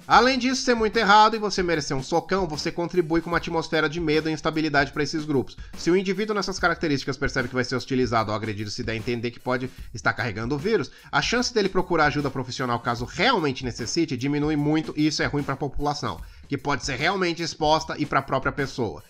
Além 0.05 0.37
disso, 0.37 0.61
ser 0.61 0.73
muito 0.73 0.95
errado 0.97 1.35
e 1.35 1.39
você 1.39 1.61
merecer 1.61 1.95
um 1.95 2.03
socão, 2.03 2.47
você 2.47 2.71
contribui 2.71 3.19
com 3.19 3.29
uma 3.29 3.37
atmosfera 3.37 3.89
de 3.89 3.99
medo 3.99 4.29
e 4.29 4.33
instabilidade 4.33 4.91
para 4.91 5.03
esses 5.03 5.25
grupos. 5.25 5.57
Se 5.77 5.91
o 5.91 5.97
indivíduo 5.97 6.35
nessas 6.35 6.59
características 6.59 7.17
percebe 7.17 7.49
que 7.49 7.55
vai 7.55 7.63
ser 7.63 7.75
hostilizado 7.75 8.31
ou 8.31 8.35
agredido 8.35 8.69
se 8.69 8.83
der 8.83 8.93
a 8.93 8.95
entender 8.95 9.31
que 9.31 9.39
pode 9.39 9.69
estar 9.93 10.13
carregando 10.13 10.55
o 10.55 10.57
vírus, 10.57 10.91
a 11.11 11.21
chance 11.21 11.53
dele 11.53 11.67
procurar 11.67 12.05
ajuda 12.05 12.29
profissional 12.29 12.79
caso 12.79 13.03
realmente 13.03 13.65
necessite 13.65 14.15
diminui 14.15 14.55
muito 14.55 14.93
e 14.95 15.07
isso 15.07 15.21
é 15.21 15.25
ruim 15.25 15.43
para 15.43 15.55
a 15.55 15.57
população, 15.57 16.21
que 16.47 16.57
pode 16.57 16.85
ser 16.85 16.95
realmente 16.95 17.43
exposta 17.43 17.95
e 17.97 18.05
para 18.05 18.19
a 18.19 18.23
própria 18.23 18.51
pessoa. 18.51 19.03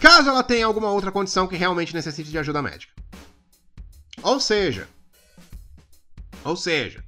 Caso 0.00 0.28
ela 0.28 0.42
tenha 0.42 0.66
alguma 0.66 0.90
outra 0.90 1.12
condição 1.12 1.46
que 1.46 1.56
realmente 1.56 1.94
necessite 1.94 2.30
de 2.30 2.38
ajuda 2.38 2.62
médica. 2.62 2.92
Ou 4.22 4.40
seja, 4.40 4.88
ou 6.44 6.56
seja, 6.56 7.04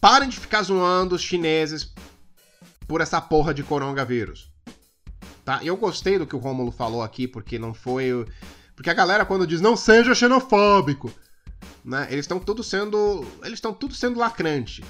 Parem 0.00 0.28
de 0.28 0.38
ficar 0.38 0.62
zoando 0.62 1.14
os 1.14 1.22
chineses 1.22 1.92
por 2.88 3.00
essa 3.00 3.20
porra 3.20 3.52
de 3.52 3.62
coronavírus. 3.62 4.50
Tá? 5.44 5.60
Eu 5.62 5.76
gostei 5.76 6.18
do 6.18 6.26
que 6.26 6.34
o 6.34 6.38
Rômulo 6.38 6.70
falou 6.70 7.02
aqui, 7.02 7.28
porque 7.28 7.58
não 7.58 7.74
foi. 7.74 8.26
Porque 8.74 8.90
a 8.90 8.94
galera, 8.94 9.26
quando 9.26 9.46
diz 9.46 9.60
não 9.60 9.76
seja 9.76 10.14
xenofóbico, 10.14 11.12
né? 11.84 12.06
Eles 12.10 12.24
estão 12.24 12.38
tudo 12.38 12.62
sendo. 12.62 13.26
Eles 13.42 13.54
estão 13.58 13.72
tudo 13.72 13.94
sendo 13.94 14.18
lacrante. 14.18 14.84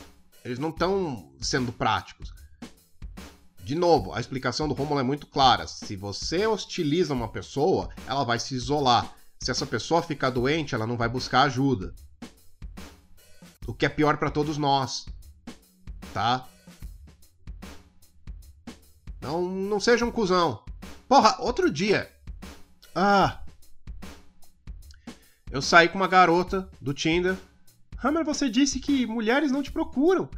Eles 0.45 0.59
não 0.59 0.71
estão 0.71 1.33
sendo 1.41 1.73
práticos. 1.73 2.33
De 3.63 3.75
novo, 3.75 4.13
a 4.13 4.21
explicação 4.21 4.67
do 4.67 4.75
Rômulo 4.75 5.01
é 5.01 5.03
muito 5.03 5.27
clara. 5.27 5.67
Se 5.67 5.97
você 5.97 6.47
hostiliza 6.47 7.15
uma 7.15 7.29
pessoa, 7.29 7.91
ela 8.07 8.25
vai 8.25 8.39
se 8.39 8.55
isolar. 8.55 9.13
Se 9.41 9.51
essa 9.51 9.67
pessoa 9.67 10.03
ficar 10.03 10.31
doente, 10.31 10.75
ela 10.75 10.87
não 10.87 10.97
vai 10.97 11.09
buscar 11.09 11.43
ajuda. 11.43 11.95
O 13.67 13.75
que 13.75 13.87
é 13.87 13.89
pior 13.89 14.17
para 14.17 14.31
todos 14.31 14.57
nós. 14.59 15.07
Tá? 16.13 16.49
Não, 19.21 19.43
não 19.43 19.79
seja 19.79 20.05
um 20.05 20.11
cuzão. 20.11 20.65
Porra, 21.09 21.37
outro 21.41 21.71
dia. 21.71 22.11
Ah. 22.95 23.41
Eu 25.51 25.61
saí 25.61 25.89
com 25.89 25.97
uma 25.97 26.09
garota 26.09 26.69
do 26.81 26.95
Tinder. 26.95 27.37
Hammer, 28.03 28.25
você 28.25 28.49
disse 28.49 28.81
que 28.81 29.07
mulheres 29.07 29.53
não 29.53 29.63
te 29.63 29.71
procuram. 29.71 30.29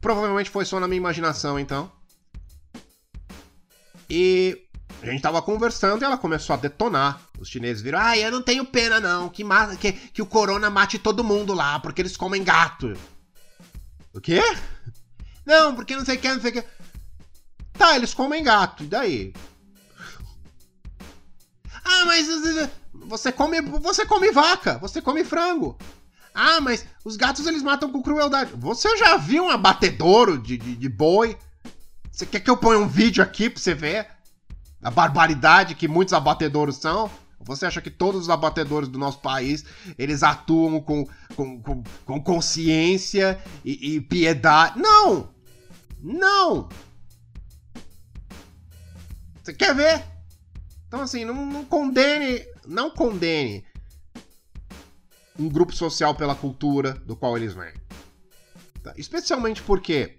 Provavelmente 0.00 0.50
foi 0.50 0.64
só 0.64 0.80
na 0.80 0.88
minha 0.88 0.96
imaginação, 0.96 1.58
então. 1.58 1.92
E 4.10 4.66
a 5.00 5.06
gente 5.06 5.22
tava 5.22 5.40
conversando 5.40 6.02
e 6.02 6.04
ela 6.04 6.18
começou 6.18 6.54
a 6.54 6.58
detonar. 6.58 7.20
Os 7.42 7.48
chineses 7.48 7.82
viram, 7.82 7.98
ah, 7.98 8.16
eu 8.16 8.30
não 8.30 8.40
tenho 8.40 8.64
pena 8.64 9.00
não, 9.00 9.28
que, 9.28 9.42
que, 9.80 9.92
que 9.92 10.22
o 10.22 10.26
corona 10.26 10.70
mate 10.70 10.96
todo 10.96 11.24
mundo 11.24 11.52
lá, 11.52 11.80
porque 11.80 12.00
eles 12.00 12.16
comem 12.16 12.44
gato. 12.44 12.96
O 14.14 14.20
quê? 14.20 14.40
Não, 15.44 15.74
porque 15.74 15.96
não 15.96 16.04
sei 16.04 16.18
o 16.18 16.20
que, 16.20 16.28
não 16.32 16.40
sei 16.40 16.50
o 16.52 16.54
que. 16.54 16.64
Tá, 17.72 17.96
eles 17.96 18.14
comem 18.14 18.44
gato, 18.44 18.84
e 18.84 18.86
daí? 18.86 19.34
Ah, 21.84 22.04
mas 22.06 22.28
você 22.94 23.32
come, 23.32 23.60
você 23.60 24.06
come 24.06 24.30
vaca, 24.30 24.78
você 24.78 25.02
come 25.02 25.24
frango. 25.24 25.76
Ah, 26.32 26.60
mas 26.60 26.86
os 27.04 27.16
gatos 27.16 27.44
eles 27.48 27.60
matam 27.64 27.90
com 27.90 28.00
crueldade. 28.00 28.52
Você 28.54 28.96
já 28.98 29.16
viu 29.16 29.46
um 29.46 29.50
abatedouro 29.50 30.38
de, 30.38 30.56
de, 30.56 30.76
de 30.76 30.88
boi? 30.88 31.36
Você 32.08 32.24
quer 32.24 32.38
que 32.38 32.48
eu 32.48 32.56
ponha 32.56 32.78
um 32.78 32.86
vídeo 32.86 33.20
aqui 33.20 33.50
pra 33.50 33.60
você 33.60 33.74
ver? 33.74 34.06
a 34.82 34.90
barbaridade 34.90 35.74
que 35.74 35.86
muitos 35.86 36.12
abatedouros 36.12 36.76
são. 36.76 37.10
Você 37.44 37.66
acha 37.66 37.80
que 37.80 37.90
todos 37.90 38.22
os 38.22 38.30
abatedores 38.30 38.88
do 38.88 38.98
nosso 38.98 39.20
país 39.20 39.64
eles 39.98 40.22
atuam 40.22 40.80
com, 40.80 41.06
com, 41.34 41.60
com, 41.60 41.82
com 42.04 42.22
consciência 42.22 43.42
e, 43.64 43.96
e 43.96 44.00
piedade? 44.00 44.78
Não! 44.78 45.32
Não! 46.00 46.68
Você 49.42 49.52
quer 49.52 49.74
ver? 49.74 50.04
Então 50.86 51.00
assim, 51.00 51.24
não, 51.24 51.46
não 51.46 51.64
condene, 51.64 52.44
não 52.66 52.90
condene 52.90 53.64
um 55.38 55.48
grupo 55.48 55.74
social 55.74 56.14
pela 56.14 56.34
cultura 56.34 56.92
do 56.92 57.16
qual 57.16 57.36
eles 57.36 57.54
vêm. 57.54 57.72
Tá? 58.82 58.92
Especialmente 58.96 59.62
porque 59.62 60.16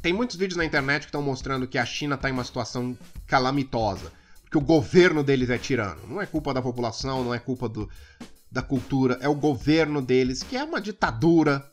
tem 0.00 0.12
muitos 0.12 0.36
vídeos 0.36 0.56
na 0.56 0.64
internet 0.64 1.02
que 1.02 1.06
estão 1.06 1.22
mostrando 1.22 1.66
que 1.66 1.78
a 1.78 1.86
China 1.86 2.16
está 2.16 2.28
em 2.28 2.32
uma 2.32 2.44
situação 2.44 2.96
calamitosa. 3.26 4.12
Porque 4.52 4.58
o 4.58 4.66
governo 4.66 5.24
deles 5.24 5.48
é 5.48 5.56
tirano. 5.56 6.06
Não 6.06 6.20
é 6.20 6.26
culpa 6.26 6.52
da 6.52 6.60
população, 6.60 7.24
não 7.24 7.32
é 7.32 7.38
culpa 7.38 7.70
do, 7.70 7.88
da 8.50 8.60
cultura, 8.60 9.16
é 9.22 9.26
o 9.26 9.34
governo 9.34 10.02
deles, 10.02 10.42
que 10.42 10.58
é 10.58 10.62
uma 10.62 10.78
ditadura. 10.78 11.66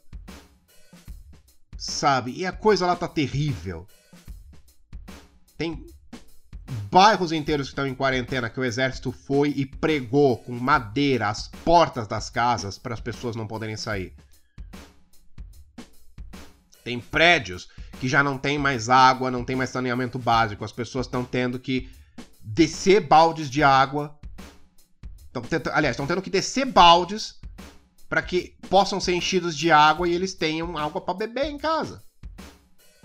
Sabe? 1.77 2.31
E 2.31 2.45
a 2.45 2.53
coisa 2.53 2.87
lá 2.87 2.95
tá 2.95 3.05
terrível. 3.05 3.85
Tem 5.57 5.85
bairros 6.89 7.33
inteiros 7.33 7.67
que 7.67 7.73
estão 7.73 7.85
em 7.85 7.93
quarentena 7.93 8.49
que 8.49 8.61
o 8.61 8.63
exército 8.63 9.11
foi 9.11 9.49
e 9.57 9.65
pregou 9.65 10.37
com 10.37 10.53
madeira 10.53 11.27
as 11.27 11.49
portas 11.49 12.07
das 12.07 12.29
casas 12.29 12.77
para 12.77 12.93
as 12.93 13.01
pessoas 13.01 13.35
não 13.35 13.45
poderem 13.45 13.75
sair. 13.75 14.13
Tem 16.85 16.97
prédios 16.97 17.67
que 17.99 18.07
já 18.07 18.23
não 18.23 18.37
tem 18.37 18.57
mais 18.57 18.87
água, 18.87 19.29
não 19.29 19.43
tem 19.43 19.57
mais 19.57 19.69
saneamento 19.69 20.17
básico. 20.17 20.63
As 20.63 20.71
pessoas 20.71 21.07
estão 21.07 21.25
tendo 21.25 21.59
que 21.59 21.89
descer 22.41 23.01
baldes 23.01 23.49
de 23.49 23.63
água. 23.63 24.17
Tão 25.31 25.41
tendo, 25.41 25.69
aliás, 25.71 25.93
estão 25.93 26.07
tendo 26.07 26.21
que 26.21 26.29
descer 26.29 26.65
baldes 26.65 27.39
para 28.07 28.21
que 28.21 28.57
possam 28.69 28.99
ser 28.99 29.13
enchidos 29.13 29.55
de 29.55 29.71
água 29.71 30.07
e 30.07 30.13
eles 30.13 30.33
tenham 30.33 30.77
água 30.77 30.99
para 30.99 31.13
beber 31.13 31.45
em 31.45 31.57
casa. 31.57 32.03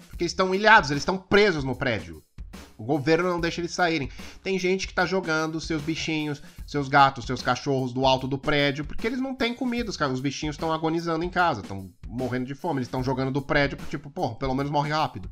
Porque 0.08 0.24
estão 0.24 0.54
ilhados, 0.54 0.90
eles 0.90 1.02
estão 1.02 1.18
presos 1.18 1.64
no 1.64 1.76
prédio. 1.76 2.22
O 2.76 2.84
governo 2.84 3.28
não 3.28 3.40
deixa 3.40 3.60
eles 3.60 3.72
saírem. 3.72 4.10
Tem 4.42 4.58
gente 4.58 4.88
que 4.88 4.94
tá 4.94 5.06
jogando 5.06 5.60
seus 5.60 5.82
bichinhos, 5.82 6.42
seus 6.66 6.88
gatos, 6.88 7.24
seus 7.24 7.40
cachorros 7.40 7.92
do 7.92 8.04
alto 8.04 8.26
do 8.26 8.38
prédio, 8.38 8.84
porque 8.84 9.06
eles 9.06 9.20
não 9.20 9.34
têm 9.34 9.54
comida. 9.54 9.90
Os 9.90 10.20
bichinhos 10.20 10.54
estão 10.54 10.72
agonizando 10.72 11.24
em 11.24 11.30
casa, 11.30 11.60
estão 11.60 11.90
morrendo 12.06 12.46
de 12.46 12.54
fome. 12.54 12.78
Eles 12.78 12.88
estão 12.88 13.02
jogando 13.02 13.30
do 13.30 13.42
prédio, 13.42 13.78
tipo, 13.88 14.10
pô, 14.10 14.34
pelo 14.34 14.54
menos 14.54 14.72
morre 14.72 14.90
rápido. 14.90 15.30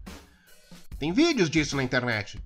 Tem 0.99 1.13
vídeos 1.13 1.51
disso 1.51 1.75
na 1.75 1.83
internet. 1.83 2.41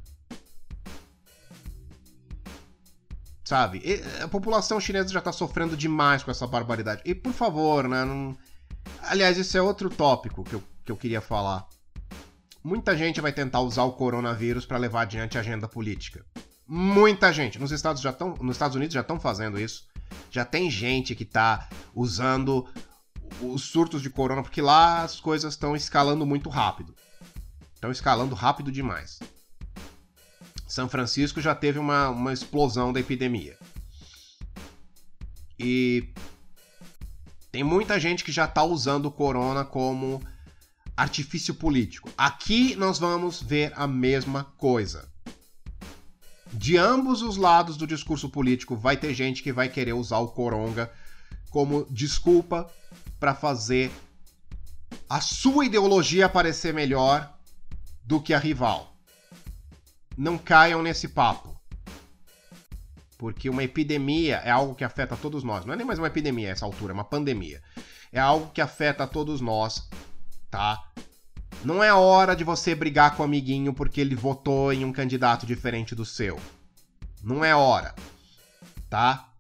Sabe? 3.47 3.81
E 3.85 4.23
a 4.25 4.27
população 4.27 4.81
chinesa 4.81 5.09
já 5.09 5.21
tá 5.21 5.31
sofrendo 5.31 5.77
demais 5.77 6.25
com 6.25 6.33
essa 6.33 6.49
barbaridade. 6.49 7.01
E 7.05 7.15
por 7.15 7.33
favor, 7.33 7.89
né? 7.89 8.05
Não... 8.05 8.37
Aliás, 9.03 9.39
esse 9.39 9.57
é 9.57 9.63
outro 9.63 9.89
tópico 9.89 10.43
que 10.43 10.55
eu, 10.55 10.63
que 10.85 10.91
eu 10.91 10.97
queria 10.97 11.21
falar. 11.21 11.65
Muita 12.63 12.97
gente 12.97 13.21
vai 13.21 13.33
tentar 13.33 13.61
usar 13.61 13.85
o 13.85 13.93
coronavírus 13.93 14.67
para 14.67 14.79
levar 14.79 15.03
adiante 15.03 15.39
a 15.39 15.43
agenda 15.43 15.69
política. 15.69 16.27
Muita 16.67 17.33
gente. 17.33 17.57
Nos 17.61 17.71
Estados, 17.71 18.03
já 18.03 18.13
tão, 18.13 18.35
nos 18.41 18.57
Estados 18.57 18.75
Unidos 18.77 18.95
já 18.95 19.03
estão 19.03 19.21
fazendo 19.21 19.61
isso. 19.61 19.85
Já 20.29 20.45
tem 20.45 20.69
gente 20.69 21.15
que 21.15 21.23
está 21.23 21.69
usando 21.95 22.69
os 23.41 23.63
surtos 23.63 24.03
de 24.03 24.11
corona, 24.11 24.43
porque 24.43 24.61
lá 24.61 25.05
as 25.05 25.21
coisas 25.21 25.55
estão 25.55 25.77
escalando 25.77 26.27
muito 26.27 26.49
rápido. 26.49 26.97
Estão 27.73 27.93
escalando 27.93 28.35
rápido 28.35 28.73
demais. 28.73 29.21
São 30.67 30.89
Francisco 30.89 31.41
já 31.41 31.55
teve 31.55 31.79
uma, 31.79 32.09
uma 32.11 32.33
explosão 32.33 32.93
da 32.93 33.01
epidemia. 33.01 33.57
E 35.59 36.13
tem 37.53 37.63
muita 37.63 37.99
gente 37.99 38.25
que 38.25 38.33
já 38.33 38.45
está 38.45 38.63
usando 38.65 39.07
o 39.07 39.11
corona 39.11 39.65
como 39.65 40.21
artifício 40.97 41.55
político. 41.55 42.11
Aqui 42.17 42.75
nós 42.77 42.99
vamos 42.99 43.41
ver 43.41 43.73
a 43.77 43.87
mesma 43.87 44.45
coisa. 44.57 45.09
De 46.53 46.77
ambos 46.77 47.23
os 47.23 47.37
lados 47.37 47.77
do 47.77 47.87
discurso 47.87 48.29
político 48.29 48.77
vai 48.77 48.97
ter 48.97 49.15
gente 49.15 49.43
que 49.43 49.53
vai 49.53 49.69
querer 49.69 49.93
usar 49.93 50.19
o 50.19 50.29
coronga 50.29 50.93
como 51.51 51.87
desculpa 51.91 52.71
para 53.21 53.35
fazer 53.35 53.91
a 55.09 55.21
sua 55.21 55.67
ideologia 55.67 56.29
parecer 56.29 56.75
melhor 56.75 57.33
do 58.05 58.21
que 58.21 58.35
a 58.35 58.39
rival. 58.39 58.96
Não 60.17 60.39
caiam 60.39 60.83
nesse 60.83 61.09
papo. 61.09 61.55
Porque 63.19 63.49
uma 63.49 63.63
epidemia 63.63 64.37
é 64.37 64.51
algo 64.51 64.75
que 64.75 64.85
afeta 64.85 65.17
todos 65.17 65.43
nós. 65.43 65.65
Não 65.65 65.75
é 65.75 65.77
nem 65.77 65.87
mais 65.87 65.99
uma 65.99 66.09
epidemia 66.09 66.49
a 66.49 66.53
essa 66.53 66.65
altura, 66.65 66.93
é 66.93 66.95
uma 66.95 67.05
pandemia. 67.05 67.63
É 68.13 68.21
algo 68.21 68.51
que 68.51 68.61
afeta 68.61 69.07
todos 69.07 69.41
nós, 69.41 69.89
tá? 70.51 70.83
Não 71.65 71.83
é 71.83 71.93
hora 71.93 72.37
de 72.37 72.45
você 72.45 72.75
brigar 72.75 73.17
com 73.17 73.23
o 73.23 73.27
amiguinho 73.27 73.75
porque 73.75 74.01
ele 74.01 74.15
votou 74.15 74.73
em 74.73 74.85
um 74.85 74.93
candidato 74.93 75.47
diferente 75.47 75.95
do 75.95 76.05
seu. 76.05 76.39
Não 77.23 77.45
é 77.45 77.55
hora, 77.55 77.95
tá? 78.89 79.31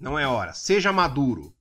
Não 0.00 0.18
é 0.18 0.26
hora. 0.26 0.52
Seja 0.54 0.92
maduro. 0.92 1.51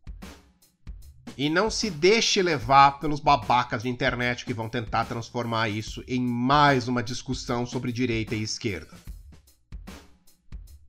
E 1.42 1.50
não 1.50 1.72
se 1.72 1.90
deixe 1.90 2.40
levar 2.40 3.00
pelos 3.00 3.20
babacas 3.20 3.82
de 3.82 3.90
internet 3.90 4.46
que 4.46 4.54
vão 4.54 4.70
tentar 4.70 5.06
transformar 5.06 5.70
isso 5.70 6.04
em 6.08 6.22
mais 6.22 6.88
uma 6.88 7.02
discussão 7.02 7.66
sobre 7.66 7.92
direita 7.92 8.36
e 8.36 8.44
esquerda. 8.44 8.96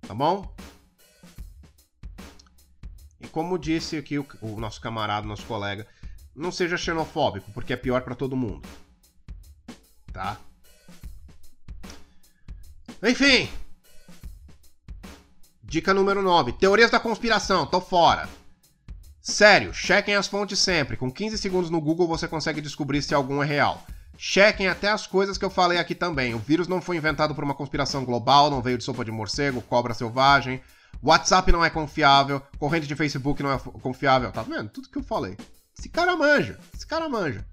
Tá 0.06 0.12
bom? 0.12 0.54
E 3.18 3.26
como 3.28 3.58
disse 3.58 3.96
aqui 3.96 4.18
o, 4.18 4.26
o 4.42 4.60
nosso 4.60 4.78
camarada, 4.78 5.26
nosso 5.26 5.46
colega, 5.46 5.86
não 6.36 6.52
seja 6.52 6.76
xenofóbico, 6.76 7.50
porque 7.52 7.72
é 7.72 7.76
pior 7.76 8.02
para 8.02 8.14
todo 8.14 8.36
mundo. 8.36 8.68
Tá? 10.12 10.38
Enfim. 13.02 13.48
Dica 15.62 15.94
número 15.94 16.20
9. 16.20 16.52
Teorias 16.52 16.90
da 16.90 17.00
conspiração, 17.00 17.64
tô 17.64 17.80
fora. 17.80 18.28
Sério, 19.22 19.72
chequem 19.72 20.16
as 20.16 20.26
fontes 20.26 20.58
sempre. 20.58 20.96
Com 20.96 21.08
15 21.08 21.38
segundos 21.38 21.70
no 21.70 21.80
Google 21.80 22.08
você 22.08 22.26
consegue 22.26 22.60
descobrir 22.60 23.00
se 23.02 23.14
algum 23.14 23.40
é 23.40 23.46
real. 23.46 23.86
Chequem 24.18 24.66
até 24.66 24.88
as 24.88 25.06
coisas 25.06 25.38
que 25.38 25.44
eu 25.44 25.50
falei 25.50 25.78
aqui 25.78 25.94
também. 25.94 26.34
O 26.34 26.40
vírus 26.40 26.66
não 26.66 26.82
foi 26.82 26.96
inventado 26.96 27.32
por 27.32 27.44
uma 27.44 27.54
conspiração 27.54 28.04
global, 28.04 28.50
não 28.50 28.60
veio 28.60 28.76
de 28.76 28.82
sopa 28.82 29.04
de 29.04 29.12
morcego, 29.12 29.62
cobra 29.62 29.94
selvagem. 29.94 30.60
WhatsApp 31.00 31.52
não 31.52 31.64
é 31.64 31.70
confiável, 31.70 32.42
corrente 32.58 32.88
de 32.88 32.96
Facebook 32.96 33.40
não 33.44 33.52
é 33.52 33.58
confiável. 33.58 34.32
Tá 34.32 34.42
vendo? 34.42 34.68
Tudo 34.70 34.88
que 34.88 34.98
eu 34.98 35.04
falei. 35.04 35.36
Esse 35.78 35.88
cara 35.88 36.16
manja. 36.16 36.58
Esse 36.74 36.86
cara 36.86 37.08
manja. 37.08 37.46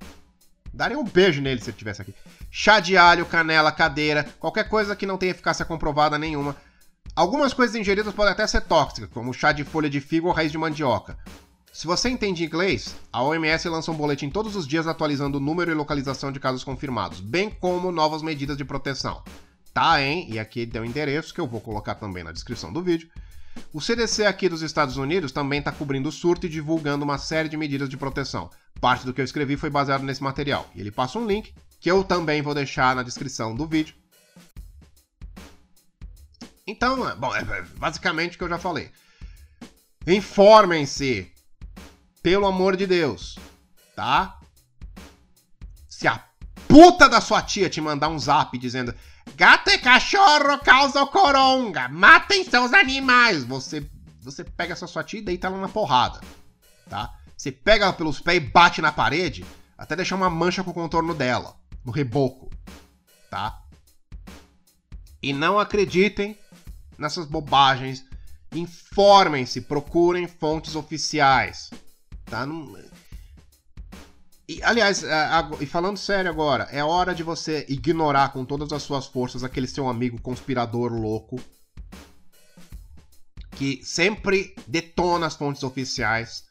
Daria 0.74 0.98
um 0.98 1.04
beijo 1.04 1.40
nele 1.40 1.62
se 1.62 1.70
ele 1.70 1.76
estivesse 1.76 2.02
aqui. 2.02 2.16
Chá 2.50 2.80
de 2.80 2.98
alho, 2.98 3.28
canela, 3.28 3.72
cadeira, 3.72 4.24
qualquer 4.40 4.68
coisa 4.68 4.96
que 4.96 5.06
não 5.06 5.18
tenha 5.18 5.32
eficácia 5.32 5.66
comprovada 5.66 6.18
nenhuma. 6.18 6.56
Algumas 7.16 7.54
coisas 7.54 7.76
ingeridas 7.76 8.14
podem 8.14 8.34
até 8.34 8.46
ser 8.48 8.62
tóxicas, 8.62 9.10
como 9.12 9.34
chá 9.34 9.52
de 9.52 9.64
folha 9.64 9.90
de 9.90 10.02
figo 10.02 10.28
ou 10.28 10.34
raiz 10.34 10.52
de 10.52 10.58
mandioca. 10.58 11.16
Se 11.72 11.88
você 11.88 12.10
entende 12.10 12.44
inglês, 12.44 12.96
a 13.12 13.24
OMS 13.24 13.70
lança 13.70 13.92
um 13.92 13.96
boletim 13.96 14.30
todos 14.30 14.56
os 14.56 14.68
dias 14.68 14.88
atualizando 14.88 15.38
o 15.38 15.42
número 15.42 15.72
e 15.72 15.74
localização 15.74 16.32
de 16.32 16.40
casos 16.40 16.64
confirmados, 16.64 17.20
bem 17.20 17.50
como 17.50 17.92
novas 17.92 18.22
medidas 18.22 18.58
de 18.58 18.66
proteção. 18.66 19.24
Tá, 19.74 20.02
hein? 20.02 20.28
E 20.30 20.40
aqui 20.40 20.66
tem 20.66 20.82
o 20.82 20.86
endereço 20.86 21.34
que 21.34 21.40
eu 21.40 21.48
vou 21.48 21.62
colocar 21.62 21.96
também 21.96 22.24
na 22.24 22.32
descrição 22.32 22.74
do 22.74 22.82
vídeo. 22.82 23.10
O 23.72 23.80
CDC 23.80 24.26
aqui 24.26 24.50
dos 24.50 24.62
Estados 24.62 24.98
Unidos 24.98 25.32
também 25.32 25.60
está 25.60 25.72
cobrindo 25.72 26.10
o 26.10 26.12
surto 26.12 26.48
e 26.48 26.50
divulgando 26.50 27.06
uma 27.06 27.18
série 27.18 27.50
de 27.50 27.56
medidas 27.56 27.88
de 27.88 27.98
proteção. 27.98 28.50
Parte 28.82 29.06
do 29.06 29.14
que 29.14 29.22
eu 29.22 29.26
escrevi 29.26 29.56
foi 29.56 29.70
baseado 29.70 30.04
nesse 30.04 30.24
material. 30.24 30.70
E 30.76 30.82
ele 30.82 30.92
passa 30.92 31.20
um 31.20 31.28
link 31.28 31.54
que 31.80 31.90
eu 31.90 32.04
também 32.04 32.42
vou 32.42 32.54
deixar 32.54 32.96
na 32.96 33.04
descrição 33.04 33.54
do 33.54 33.68
vídeo. 33.68 33.96
Então, 36.66 37.08
é, 37.10 37.16
bom, 37.16 37.36
é, 37.36 37.42
é 37.42 37.62
basicamente 37.78 38.36
o 38.36 38.38
que 38.38 38.44
eu 38.44 38.50
já 38.50 38.60
falei. 38.60 38.92
Informem-se, 40.06 41.32
pelo 42.22 42.46
amor 42.46 42.76
de 42.76 42.86
Deus, 42.86 43.38
tá? 43.96 44.40
Se 45.88 46.08
a 46.08 46.24
puta 46.68 47.10
da 47.10 47.20
sua 47.20 47.42
tia 47.42 47.70
te 47.70 47.82
mandar 47.82 48.10
um 48.10 48.20
zap 48.20 48.58
dizendo 48.58 48.94
Gato 49.36 49.70
e 49.70 49.78
cachorro 49.78 50.60
causam 50.60 51.08
coronga. 51.08 51.88
Matem 51.88 52.44
seus 52.44 52.74
animais. 52.74 53.44
Você, 53.44 53.90
você 54.22 54.44
pega 54.44 54.74
essa 54.74 54.88
sua 54.88 55.04
tia 55.04 55.20
e 55.20 55.24
deita 55.24 55.48
ela 55.48 55.58
na 55.58 55.70
porrada. 55.70 56.20
Tá? 56.90 57.14
Você 57.36 57.52
pega 57.52 57.86
ela 57.86 57.94
pelos 57.94 58.20
pés 58.20 58.38
e 58.38 58.40
bate 58.40 58.82
na 58.82 58.92
parede 58.92 59.46
até 59.78 59.96
deixar 59.96 60.16
uma 60.16 60.30
mancha 60.30 60.64
com 60.64 60.72
o 60.72 60.74
contorno 60.74 61.14
dela. 61.14 61.56
No 61.86 61.92
reboco. 61.92 62.50
Tá? 63.30 63.62
E 65.22 65.34
não 65.34 65.60
acreditem 65.60 66.38
nessas 66.98 67.26
bobagens. 67.26 68.04
Informem-se, 68.52 69.62
procurem 69.62 70.28
fontes 70.28 70.76
oficiais. 70.76 71.70
Tá? 72.30 72.46
Não, 72.46 72.78
e, 74.50 74.64
aliás, 74.64 75.04
e 75.60 75.66
falando 75.68 75.98
sério 75.98 76.32
agora, 76.32 76.68
é 76.72 76.84
hora 76.84 77.14
de 77.14 77.22
você 77.22 77.68
ignorar 77.70 78.30
com 78.30 78.44
todas 78.44 78.74
as 78.74 78.82
suas 78.82 79.06
forças 79.06 79.44
aquele 79.44 79.68
seu 79.68 79.88
amigo 79.88 80.20
conspirador 80.20 80.92
louco 80.92 81.40
que 83.52 83.80
sempre 83.84 84.56
detona 84.66 85.28
as 85.28 85.36
fontes 85.36 85.62
oficiais. 85.62 86.46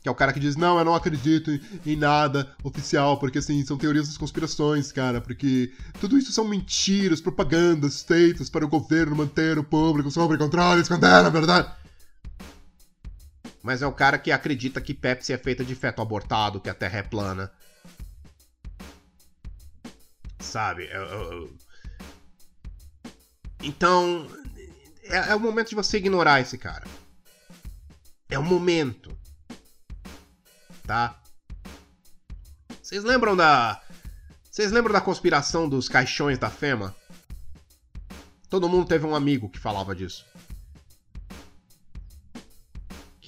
Que 0.00 0.08
é 0.08 0.12
o 0.12 0.14
cara 0.14 0.32
que 0.32 0.38
diz, 0.38 0.54
não, 0.54 0.78
eu 0.78 0.84
não 0.84 0.94
acredito 0.94 1.50
em 1.84 1.96
nada 1.96 2.54
oficial, 2.62 3.18
porque 3.18 3.38
assim, 3.38 3.64
são 3.66 3.76
teorias 3.76 4.06
das 4.06 4.16
conspirações, 4.16 4.92
cara, 4.92 5.20
porque 5.20 5.72
tudo 6.00 6.16
isso 6.16 6.32
são 6.32 6.46
mentiras, 6.46 7.20
propagandas 7.20 8.04
feitas 8.04 8.48
para 8.48 8.64
o 8.64 8.68
governo 8.68 9.16
manter 9.16 9.58
o 9.58 9.64
público 9.64 10.12
sob 10.12 10.38
controle, 10.38 10.80
esconder 10.80 11.08
a 11.08 11.28
verdade 11.28 11.85
mas 13.66 13.82
é 13.82 13.86
o 13.86 13.92
cara 13.92 14.16
que 14.16 14.30
acredita 14.30 14.80
que 14.80 14.94
Pepsi 14.94 15.32
é 15.32 15.36
feita 15.36 15.64
de 15.64 15.74
feto 15.74 16.00
abortado, 16.00 16.60
que 16.60 16.70
a 16.70 16.74
Terra 16.74 17.00
é 17.00 17.02
plana. 17.02 17.52
Sabe? 20.38 20.84
Eu, 20.84 21.02
eu... 21.02 21.56
Então, 23.64 24.30
é, 25.02 25.32
é 25.32 25.34
o 25.34 25.40
momento 25.40 25.70
de 25.70 25.74
você 25.74 25.96
ignorar 25.96 26.40
esse 26.40 26.56
cara. 26.56 26.86
É 28.30 28.38
o 28.38 28.42
momento. 28.44 29.18
Tá? 30.86 31.20
Vocês 32.80 33.02
lembram 33.02 33.36
da. 33.36 33.82
Vocês 34.48 34.70
lembram 34.70 34.92
da 34.92 35.00
conspiração 35.00 35.68
dos 35.68 35.88
caixões 35.88 36.38
da 36.38 36.50
FEMA? 36.50 36.94
Todo 38.48 38.68
mundo 38.68 38.86
teve 38.86 39.04
um 39.04 39.16
amigo 39.16 39.50
que 39.50 39.58
falava 39.58 39.92
disso 39.92 40.24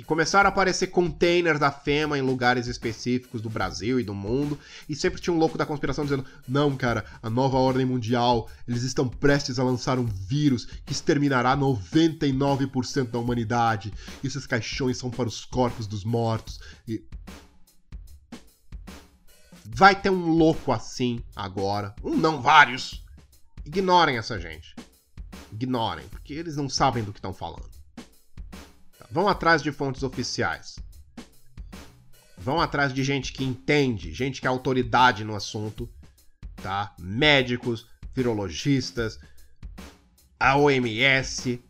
começaram 0.09 0.49
a 0.49 0.49
aparecer 0.49 0.87
containers 0.87 1.61
da 1.61 1.71
FEMA 1.71 2.17
em 2.17 2.23
lugares 2.23 2.67
específicos 2.67 3.43
do 3.43 3.51
Brasil 3.51 4.01
e 4.01 4.03
do 4.03 4.15
mundo, 4.15 4.59
e 4.89 4.97
sempre 4.97 5.21
tinha 5.21 5.35
um 5.35 5.39
louco 5.39 5.59
da 5.59 5.67
conspiração 5.67 6.03
dizendo: 6.03 6.25
não, 6.49 6.75
cara, 6.75 7.05
a 7.23 7.29
nova 7.29 7.59
ordem 7.59 7.85
mundial, 7.85 8.49
eles 8.67 8.83
estão 8.83 9.07
prestes 9.07 9.59
a 9.59 9.63
lançar 9.63 9.99
um 9.99 10.07
vírus 10.07 10.65
que 10.65 10.93
exterminará 10.93 11.55
99% 11.55 13.11
da 13.11 13.19
humanidade. 13.19 13.93
E 14.25 14.27
esses 14.27 14.47
caixões 14.47 14.97
são 14.97 15.11
para 15.11 15.29
os 15.29 15.45
corpos 15.45 15.87
dos 15.87 16.05
mortos. 16.05 16.59
E. 16.89 17.05
Vai 19.67 19.95
ter 19.95 20.09
um 20.09 20.31
louco 20.31 20.73
assim 20.73 21.23
agora. 21.37 21.95
Um 22.03 22.17
não, 22.17 22.41
vários. 22.41 23.05
Ignorem 23.63 24.17
essa 24.17 24.41
gente. 24.41 24.75
Ignorem, 25.53 26.09
porque 26.09 26.33
eles 26.33 26.57
não 26.57 26.67
sabem 26.67 27.05
do 27.05 27.13
que 27.13 27.19
estão 27.19 27.35
falando. 27.35 27.78
Vão 29.11 29.29
atrás 29.29 29.63
de 29.63 29.73
fontes 29.73 30.03
oficiais. 30.03 30.79
Vão 32.37 32.61
atrás 32.61 32.93
de 32.93 33.03
gente 33.03 33.33
que 33.33 33.45
entende, 33.45 34.13
gente 34.13 34.41
que 34.41 34.47
é 34.47 34.51
autoridade 34.51 35.25
no 35.25 35.35
assunto, 35.35 35.89
tá? 36.63 36.95
Médicos, 36.99 37.87
virologistas, 38.15 39.19
a 40.39 40.57
OMS. 40.57 41.63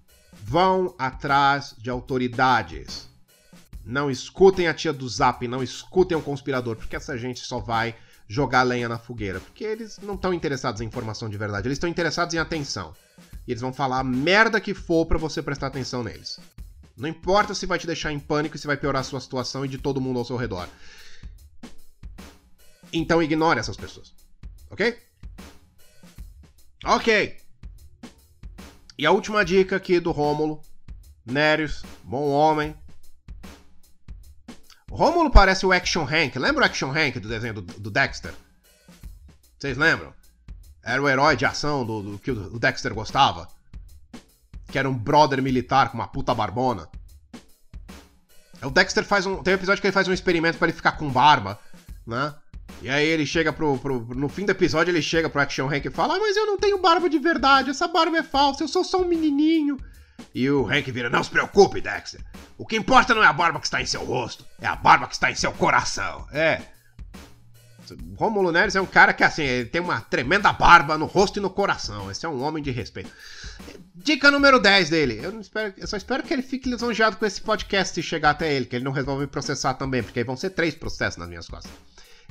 Vão 0.43 0.95
atrás 0.99 1.74
de 1.78 1.91
autoridades. 1.91 3.09
Não 3.84 4.11
escutem 4.11 4.66
a 4.66 4.74
tia 4.74 4.93
do 4.93 5.09
Zap, 5.09 5.47
não 5.47 5.62
escutem 5.62 6.16
o 6.16 6.22
conspirador, 6.22 6.76
porque 6.76 6.97
essa 6.97 7.16
gente 7.16 7.41
só 7.41 7.59
vai 7.59 7.95
jogar 8.28 8.62
lenha 8.62 8.89
na 8.89 8.99
fogueira. 8.99 9.41
Porque 9.41 9.64
eles 9.64 9.99
não 10.03 10.14
estão 10.14 10.32
interessados 10.34 10.80
em 10.80 10.86
informação 10.86 11.28
de 11.28 11.39
verdade, 11.39 11.66
eles 11.66 11.76
estão 11.76 11.89
interessados 11.89 12.34
em 12.34 12.39
atenção. 12.39 12.95
E 13.47 13.53
eles 13.53 13.62
vão 13.62 13.72
falar 13.72 14.01
a 14.01 14.05
merda 14.05 14.61
que 14.61 14.74
for 14.74 15.07
para 15.07 15.18
você 15.18 15.43
prestar 15.43 15.68
atenção 15.68 16.03
neles. 16.03 16.39
Não 16.99 17.09
importa 17.09 17.55
se 17.55 17.64
vai 17.64 17.78
te 17.78 17.86
deixar 17.86 18.11
em 18.11 18.18
pânico 18.18 18.57
e 18.57 18.59
se 18.59 18.66
vai 18.66 18.76
piorar 18.76 19.01
a 19.01 19.05
sua 19.05 19.20
situação 19.20 19.64
e 19.64 19.68
de 19.68 19.78
todo 19.78 20.01
mundo 20.01 20.18
ao 20.18 20.24
seu 20.24 20.36
redor. 20.36 20.68
Então 22.92 23.22
ignore 23.22 23.61
essas 23.61 23.76
pessoas. 23.76 24.12
Ok? 24.68 24.99
Ok. 26.84 27.36
E 28.99 29.07
a 29.07 29.12
última 29.12 29.44
dica 29.44 29.76
aqui 29.76 30.01
do 30.01 30.11
Rômulo. 30.11 30.61
Nérios, 31.24 31.84
bom 32.03 32.30
homem. 32.30 32.74
Rômulo 34.90 35.30
parece 35.30 35.64
o 35.64 35.72
Action 35.72 36.03
Hank. 36.03 36.36
Lembra 36.36 36.64
o 36.64 36.66
Action 36.66 36.90
Hank 36.90 37.20
do 37.20 37.28
desenho 37.28 37.55
do, 37.55 37.62
do 37.62 37.90
Dexter? 37.92 38.34
Vocês 39.57 39.76
lembram? 39.76 40.12
Era 40.82 41.01
o 41.01 41.09
herói 41.09 41.36
de 41.36 41.44
ação 41.44 41.86
do, 41.86 42.03
do 42.03 42.18
que 42.18 42.32
o 42.32 42.59
Dexter 42.59 42.92
gostava 42.92 43.49
que 44.71 44.79
era 44.79 44.89
um 44.89 44.95
brother 44.95 45.43
militar 45.43 45.91
com 45.91 45.99
uma 45.99 46.09
puta 46.09 46.35
barbona. 46.35 46.89
O 48.62 48.71
Dexter 48.71 49.05
faz 49.05 49.27
um. 49.27 49.43
Tem 49.43 49.55
um 49.55 49.57
episódio 49.57 49.81
que 49.81 49.87
ele 49.87 49.93
faz 49.93 50.09
um 50.09 50.12
experimento 50.12 50.59
para 50.59 50.69
ele 50.69 50.77
ficar 50.77 50.93
com 50.93 51.09
barba, 51.09 51.59
né? 52.07 52.35
E 52.83 52.91
aí 52.91 53.07
ele 53.07 53.27
chega 53.27 53.53
pro, 53.53 53.79
pro, 53.79 54.01
No 54.14 54.29
fim 54.29 54.45
do 54.45 54.51
episódio, 54.51 54.91
ele 54.91 55.03
chega 55.03 55.29
pro 55.31 55.41
Action 55.41 55.69
Hank 55.69 55.87
e 55.87 55.91
fala: 55.91 56.16
ah, 56.16 56.19
mas 56.19 56.37
eu 56.37 56.47
não 56.47 56.59
tenho 56.59 56.79
barba 56.79 57.09
de 57.09 57.19
verdade, 57.19 57.71
essa 57.71 57.89
barba 57.89 58.19
é 58.19 58.23
falsa, 58.23 58.64
eu 58.64 58.69
sou 58.69 58.85
só 58.85 59.01
um 59.01 59.09
menininho. 59.09 59.79
E 60.35 60.49
o 60.51 60.66
Hank 60.66 60.91
vira: 60.91 61.09
Não 61.09 61.23
se 61.23 61.31
preocupe, 61.31 61.81
Dexter. 61.81 62.21
O 62.57 62.66
que 62.66 62.77
importa 62.77 63.14
não 63.14 63.23
é 63.23 63.27
a 63.27 63.33
barba 63.33 63.61
que 63.61 63.66
está 63.66 63.81
em 63.81 63.87
seu 63.87 64.05
rosto, 64.05 64.45
é 64.61 64.66
a 64.66 64.77
barba 64.77 65.07
que 65.07 65.14
está 65.14 65.31
em 65.31 65.37
seu 65.37 65.53
coração. 65.53 66.27
É. 66.33 66.61
O 67.95 68.14
Romulo 68.14 68.53
Neres 68.53 68.76
é 68.76 68.80
um 68.80 68.86
cara 68.86 69.12
que, 69.12 69.24
assim, 69.24 69.43
ele 69.43 69.68
tem 69.68 69.80
uma 69.80 70.01
tremenda 70.01 70.53
barba 70.53 70.99
no 70.99 71.07
rosto 71.07 71.39
e 71.39 71.43
no 71.43 71.51
coração. 71.51 72.11
Esse 72.11 72.26
é 72.26 72.28
um 72.28 72.43
homem 72.43 72.62
de 72.62 72.70
respeito. 72.70 73.11
Dica 73.95 74.30
número 74.30 74.61
10 74.61 74.91
dele. 74.91 75.20
Eu, 75.22 75.41
espero, 75.41 75.74
eu 75.76 75.86
só 75.86 75.97
espero 75.97 76.22
que 76.22 76.32
ele 76.32 76.43
fique 76.43 76.68
lisonjeado 76.68 77.16
com 77.16 77.26
esse 77.26 77.41
podcast 77.41 77.99
e 77.99 78.03
chegar 78.03 78.30
até 78.30 78.53
ele, 78.53 78.66
que 78.66 78.76
ele 78.76 78.84
não 78.84 78.93
resolve 78.93 79.26
processar 79.26 79.74
também, 79.74 80.03
porque 80.03 80.20
aí 80.20 80.24
vão 80.24 80.36
ser 80.36 80.51
três 80.51 80.74
processos 80.74 81.16
nas 81.16 81.28
minhas 81.28 81.49
costas. 81.49 81.70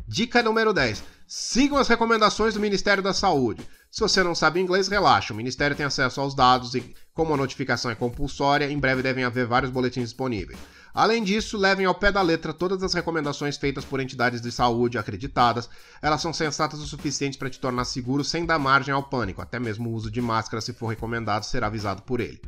Dica 0.09 0.41
número 0.41 0.71
10. 0.71 1.03
Sigam 1.27 1.77
as 1.77 1.89
recomendações 1.89 2.53
do 2.53 2.61
Ministério 2.61 3.03
da 3.03 3.13
Saúde. 3.13 3.67
Se 3.91 3.99
você 3.99 4.23
não 4.23 4.33
sabe 4.33 4.61
inglês, 4.61 4.87
relaxa. 4.87 5.33
O 5.33 5.35
Ministério 5.35 5.75
tem 5.75 5.85
acesso 5.85 6.21
aos 6.21 6.33
dados 6.33 6.73
e, 6.75 6.95
como 7.13 7.33
a 7.33 7.37
notificação 7.37 7.91
é 7.91 7.95
compulsória, 7.95 8.71
em 8.71 8.79
breve 8.79 9.03
devem 9.03 9.25
haver 9.25 9.45
vários 9.45 9.69
boletins 9.69 10.05
disponíveis. 10.05 10.57
Além 10.93 11.25
disso, 11.25 11.57
levem 11.57 11.85
ao 11.85 11.93
pé 11.93 12.09
da 12.09 12.21
letra 12.21 12.53
todas 12.53 12.81
as 12.83 12.93
recomendações 12.93 13.57
feitas 13.57 13.83
por 13.83 13.99
entidades 13.99 14.39
de 14.39 14.49
saúde 14.49 14.97
acreditadas. 14.97 15.69
Elas 16.01 16.21
são 16.21 16.31
sensatas 16.31 16.79
o 16.79 16.87
suficiente 16.87 17.37
para 17.37 17.49
te 17.49 17.59
tornar 17.59 17.83
seguro 17.83 18.23
sem 18.23 18.45
dar 18.45 18.57
margem 18.57 18.93
ao 18.93 19.03
pânico. 19.03 19.41
Até 19.41 19.59
mesmo 19.59 19.89
o 19.89 19.93
uso 19.93 20.09
de 20.09 20.21
máscara, 20.21 20.61
se 20.61 20.71
for 20.71 20.87
recomendado, 20.87 21.43
será 21.43 21.67
avisado 21.67 22.01
por 22.03 22.21
ele. 22.21 22.41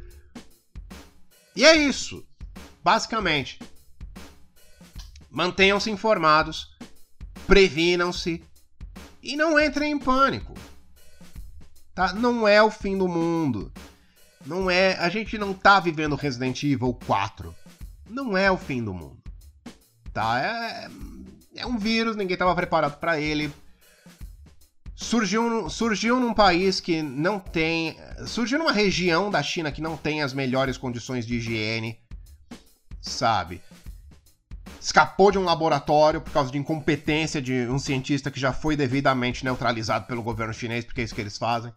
E 1.54 1.66
é 1.66 1.76
isso. 1.76 2.26
Basicamente. 2.82 3.60
Mantenham-se 5.30 5.92
informados 5.92 6.80
previnam-se 7.48 8.44
e 9.22 9.36
não 9.36 9.60
entrem 9.60 9.92
em 9.92 10.00
pânico. 10.00 10.54
Tá? 11.94 12.14
Não 12.14 12.48
é 12.48 12.62
o 12.62 12.72
fim 12.72 12.98
do 12.98 13.08
mundo. 13.08 13.72
Não 14.46 14.72
é, 14.72 14.94
a 14.94 15.10
gente 15.10 15.38
não 15.38 15.54
tá 15.54 15.80
vivendo 15.80 16.16
Resident 16.16 16.64
Evil 16.64 16.98
4. 17.06 17.54
Não 18.10 18.38
é 18.38 18.50
o 18.50 18.58
fim 18.58 18.84
do 18.84 18.94
mundo. 18.94 19.22
Tá? 20.14 20.42
É, 20.42 20.90
é 21.56 21.66
um 21.66 21.78
vírus, 21.78 22.16
ninguém 22.16 22.34
estava 22.34 22.56
preparado 22.56 22.98
para 23.00 23.20
ele. 23.20 23.52
Surgiu, 24.96 25.70
surgiu 25.70 26.20
num 26.20 26.34
país 26.34 26.80
que 26.80 27.02
não 27.02 27.40
tem. 27.40 27.98
Surgiu 28.26 28.60
numa 28.60 28.72
região 28.72 29.30
da 29.30 29.42
China 29.42 29.72
que 29.72 29.82
não 29.82 29.96
tem 29.96 30.22
as 30.22 30.34
melhores 30.34 30.78
condições 30.78 31.26
de 31.26 31.36
higiene, 31.36 31.98
sabe? 33.02 33.62
Escapou 34.80 35.32
de 35.32 35.38
um 35.38 35.44
laboratório 35.44 36.22
por 36.22 36.32
causa 36.32 36.52
de 36.52 36.58
incompetência 36.58 37.42
de 37.42 37.68
um 37.68 37.78
cientista 37.78 38.32
que 38.32 38.40
já 38.40 38.54
foi 38.54 38.76
devidamente 38.76 39.44
neutralizado 39.44 40.06
pelo 40.06 40.24
governo 40.24 40.54
chinês, 40.54 40.86
porque 40.86 41.02
é 41.02 41.04
isso 41.04 41.16
que 41.16 41.22
eles 41.22 41.38
fazem. 41.38 41.74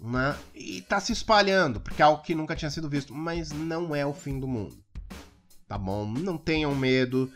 Né? 0.00 0.36
E 0.54 0.82
tá 0.82 1.00
se 1.00 1.12
espalhando, 1.12 1.80
porque 1.80 2.00
é 2.00 2.04
algo 2.04 2.22
que 2.22 2.34
nunca 2.34 2.54
tinha 2.54 2.70
sido 2.70 2.88
visto. 2.88 3.14
Mas 3.14 3.50
não 3.50 3.94
é 3.94 4.06
o 4.06 4.12
fim 4.12 4.38
do 4.38 4.46
mundo. 4.46 4.76
Tá 5.66 5.76
bom? 5.76 6.06
Não 6.06 6.38
tenham 6.38 6.74
medo. 6.74 7.30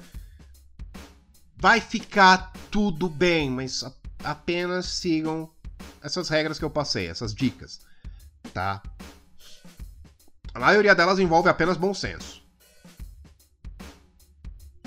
Vai 1.56 1.80
ficar 1.80 2.52
tudo 2.70 3.08
bem, 3.08 3.50
mas 3.50 3.84
apenas 4.24 4.86
sigam 4.86 5.50
essas 6.02 6.28
regras 6.28 6.58
que 6.58 6.64
eu 6.64 6.70
passei, 6.70 7.08
essas 7.08 7.34
dicas. 7.34 7.80
Tá? 8.54 8.82
A 10.54 10.60
maioria 10.60 10.94
delas 10.94 11.18
envolve 11.18 11.48
apenas 11.48 11.76
bom 11.76 11.94
senso. 11.94 12.41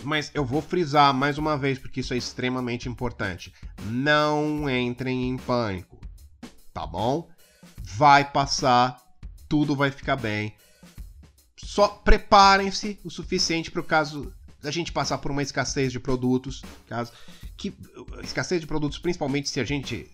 Mas 0.05 0.31
eu 0.33 0.45
vou 0.45 0.61
frisar 0.61 1.13
mais 1.13 1.37
uma 1.37 1.57
vez, 1.57 1.79
porque 1.79 1.99
isso 1.99 2.13
é 2.13 2.17
extremamente 2.17 2.87
importante. 2.87 3.53
Não 3.85 4.69
entrem 4.69 5.29
em 5.29 5.37
pânico, 5.37 5.99
tá 6.73 6.85
bom? 6.85 7.29
Vai 7.81 8.31
passar, 8.31 8.97
tudo 9.49 9.75
vai 9.75 9.91
ficar 9.91 10.15
bem. 10.15 10.55
Só 11.57 11.87
preparem-se 11.87 12.99
o 13.03 13.09
suficiente 13.09 13.71
para 13.71 13.81
o 13.81 13.83
caso 13.83 14.33
da 14.61 14.71
gente 14.71 14.91
passar 14.91 15.17
por 15.17 15.31
uma 15.31 15.43
escassez 15.43 15.91
de 15.91 15.99
produtos, 15.99 16.63
caso 16.87 17.11
que 17.57 17.73
escassez 18.23 18.61
de 18.61 18.67
produtos, 18.67 18.97
principalmente 18.97 19.49
se 19.49 19.59
a 19.59 19.63
gente 19.63 20.09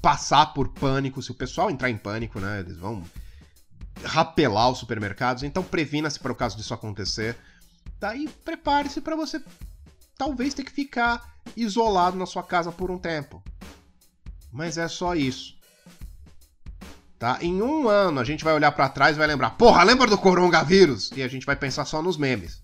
passar 0.00 0.46
por 0.46 0.68
pânico, 0.68 1.22
se 1.22 1.30
o 1.30 1.34
pessoal 1.34 1.70
entrar 1.70 1.90
em 1.90 1.96
pânico, 1.96 2.40
né? 2.40 2.60
Eles 2.60 2.76
vão 2.76 3.04
rapelar 4.04 4.70
os 4.70 4.78
supermercados. 4.78 5.42
Então 5.42 5.62
previna-se 5.62 6.18
para 6.18 6.32
o 6.32 6.36
caso 6.36 6.56
disso 6.56 6.74
acontecer. 6.74 7.36
Daí 7.98 8.28
prepare-se 8.44 9.00
para 9.00 9.16
você 9.16 9.42
talvez 10.16 10.54
ter 10.54 10.64
que 10.64 10.72
ficar 10.72 11.36
isolado 11.56 12.16
na 12.16 12.26
sua 12.26 12.42
casa 12.42 12.70
por 12.70 12.90
um 12.90 12.98
tempo. 12.98 13.42
Mas 14.52 14.78
é 14.78 14.88
só 14.88 15.14
isso. 15.14 15.56
Tá? 17.18 17.38
Em 17.40 17.60
um 17.60 17.88
ano 17.88 18.20
a 18.20 18.24
gente 18.24 18.44
vai 18.44 18.54
olhar 18.54 18.70
para 18.72 18.88
trás 18.88 19.16
e 19.16 19.18
vai 19.18 19.26
lembrar, 19.26 19.50
porra, 19.50 19.82
lembra 19.82 20.08
do 20.08 20.16
coronavírus? 20.16 21.10
E 21.16 21.22
a 21.22 21.28
gente 21.28 21.44
vai 21.44 21.56
pensar 21.56 21.84
só 21.84 22.00
nos 22.00 22.16
memes. 22.16 22.62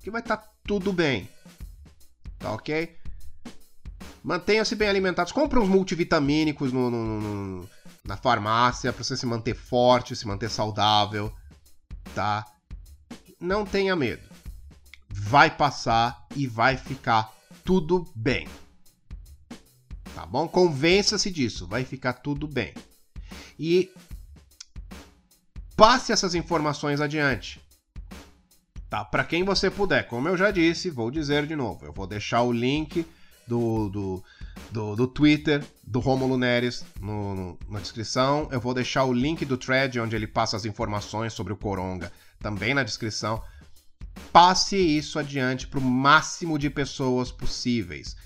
Que 0.00 0.10
vai 0.10 0.22
estar 0.22 0.38
tá 0.38 0.48
tudo 0.66 0.92
bem. 0.92 1.28
Tá 2.38 2.52
ok? 2.52 2.96
Mantenha-se 4.22 4.74
bem 4.74 4.88
alimentados. 4.88 5.32
Compre 5.32 5.58
uns 5.58 5.68
multivitamínicos 5.68 6.72
no, 6.72 6.90
no, 6.90 7.20
no, 7.20 7.70
na 8.04 8.16
farmácia 8.16 8.92
para 8.92 9.04
você 9.04 9.16
se 9.16 9.26
manter 9.26 9.54
forte, 9.54 10.16
se 10.16 10.26
manter 10.26 10.48
saudável. 10.48 11.32
Tá? 12.14 12.46
Não 13.42 13.66
tenha 13.66 13.96
medo. 13.96 14.28
Vai 15.10 15.54
passar 15.54 16.26
e 16.34 16.46
vai 16.46 16.76
ficar 16.76 17.34
tudo 17.64 18.08
bem. 18.14 18.48
Tá 20.14 20.24
bom? 20.24 20.46
Convença-se 20.46 21.30
disso, 21.30 21.66
vai 21.66 21.84
ficar 21.84 22.14
tudo 22.14 22.46
bem. 22.46 22.72
E 23.58 23.92
passe 25.76 26.12
essas 26.12 26.34
informações 26.34 27.00
adiante. 27.00 27.60
Tá? 28.88 29.04
Para 29.04 29.24
quem 29.24 29.42
você 29.42 29.70
puder. 29.70 30.06
Como 30.06 30.28
eu 30.28 30.36
já 30.36 30.50
disse, 30.50 30.90
vou 30.90 31.10
dizer 31.10 31.46
de 31.46 31.56
novo. 31.56 31.84
Eu 31.84 31.92
vou 31.92 32.06
deixar 32.06 32.42
o 32.42 32.52
link 32.52 33.06
do, 33.46 33.88
do, 33.88 34.24
do, 34.70 34.96
do 34.96 35.06
Twitter 35.06 35.64
do 35.86 36.00
Romulo 36.00 36.38
Neres 36.38 36.84
no, 37.00 37.34
no, 37.34 37.58
na 37.68 37.80
descrição. 37.80 38.48
Eu 38.50 38.60
vou 38.60 38.72
deixar 38.72 39.04
o 39.04 39.12
link 39.12 39.44
do 39.44 39.56
thread 39.56 40.00
onde 40.00 40.16
ele 40.16 40.26
passa 40.26 40.56
as 40.56 40.64
informações 40.64 41.32
sobre 41.32 41.52
o 41.52 41.56
Coronga 41.56 42.12
também 42.38 42.74
na 42.74 42.82
descrição. 42.82 43.42
Passe 44.32 44.76
isso 44.76 45.18
adiante 45.18 45.66
para 45.66 45.78
o 45.78 45.82
máximo 45.82 46.58
de 46.58 46.70
pessoas 46.70 47.30
possíveis. 47.30 48.16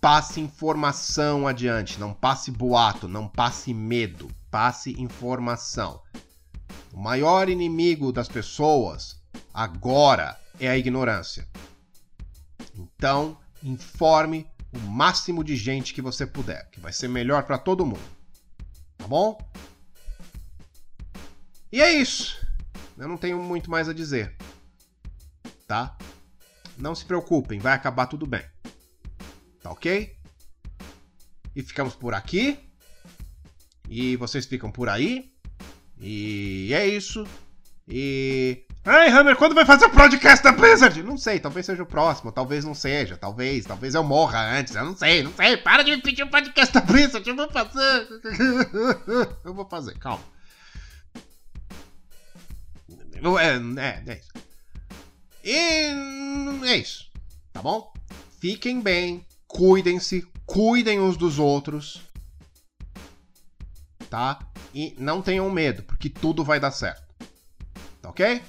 Passe 0.00 0.40
informação 0.40 1.46
adiante, 1.46 2.00
não 2.00 2.14
passe 2.14 2.50
boato, 2.50 3.06
não 3.06 3.28
passe 3.28 3.74
medo, 3.74 4.28
passe 4.50 4.98
informação. 4.98 6.00
O 6.92 6.98
maior 6.98 7.48
inimigo 7.48 8.10
das 8.10 8.26
pessoas 8.26 9.20
agora 9.52 10.40
é 10.58 10.68
a 10.68 10.78
ignorância. 10.78 11.46
Então, 12.74 13.36
informe 13.62 14.46
o 14.72 14.78
máximo 14.78 15.42
de 15.42 15.56
gente 15.56 15.92
que 15.92 16.02
você 16.02 16.26
puder, 16.26 16.68
que 16.70 16.80
vai 16.80 16.92
ser 16.92 17.08
melhor 17.08 17.44
para 17.44 17.58
todo 17.58 17.86
mundo. 17.86 18.00
Tá 18.96 19.06
bom? 19.06 19.38
E 21.72 21.80
é 21.80 21.92
isso. 21.92 22.44
Eu 22.96 23.08
não 23.08 23.16
tenho 23.16 23.42
muito 23.42 23.70
mais 23.70 23.88
a 23.88 23.94
dizer. 23.94 24.36
Tá? 25.66 25.96
Não 26.76 26.94
se 26.94 27.04
preocupem, 27.04 27.58
vai 27.58 27.72
acabar 27.72 28.06
tudo 28.06 28.26
bem. 28.26 28.44
Tá 29.62 29.70
ok? 29.70 30.16
E 31.54 31.62
ficamos 31.62 31.94
por 31.94 32.14
aqui. 32.14 32.58
E 33.88 34.16
vocês 34.16 34.46
ficam 34.46 34.70
por 34.70 34.88
aí. 34.88 35.32
E 35.98 36.72
é 36.72 36.86
isso. 36.86 37.26
E. 37.88 38.64
Ai, 38.92 39.08
Hammer, 39.08 39.36
quando 39.36 39.54
vai 39.54 39.64
fazer 39.64 39.84
o 39.84 39.90
podcast 39.90 40.42
da 40.42 40.50
Blizzard? 40.50 41.00
Não 41.04 41.16
sei, 41.16 41.38
talvez 41.38 41.64
seja 41.64 41.80
o 41.80 41.86
próximo, 41.86 42.32
talvez 42.32 42.64
não 42.64 42.74
seja, 42.74 43.16
talvez, 43.16 43.64
talvez 43.64 43.94
eu 43.94 44.02
morra 44.02 44.58
antes, 44.58 44.74
eu 44.74 44.84
não 44.84 44.96
sei, 44.96 45.22
não 45.22 45.32
sei. 45.32 45.56
Para 45.58 45.84
de 45.84 45.92
me 45.92 46.02
pedir 46.02 46.24
o 46.24 46.26
um 46.26 46.28
podcast 46.28 46.74
da 46.74 46.80
Blizzard, 46.80 47.28
eu 47.28 47.36
vou 47.36 47.48
fazer. 47.48 48.08
eu 49.44 49.54
vou 49.54 49.64
fazer, 49.68 49.96
calma. 49.96 50.24
É, 53.14 53.80
é, 53.80 54.02
é 54.08 54.18
isso. 54.18 54.32
E 55.44 56.66
é 56.66 56.76
isso, 56.76 57.12
tá 57.52 57.62
bom? 57.62 57.92
Fiquem 58.40 58.80
bem, 58.80 59.24
cuidem-se, 59.46 60.26
cuidem 60.44 60.98
uns 60.98 61.16
dos 61.16 61.38
outros, 61.38 62.02
tá? 64.10 64.40
E 64.74 64.96
não 64.98 65.22
tenham 65.22 65.48
medo, 65.48 65.84
porque 65.84 66.08
tudo 66.08 66.42
vai 66.42 66.58
dar 66.58 66.72
certo, 66.72 67.06
tá 68.02 68.10
ok? 68.10 68.42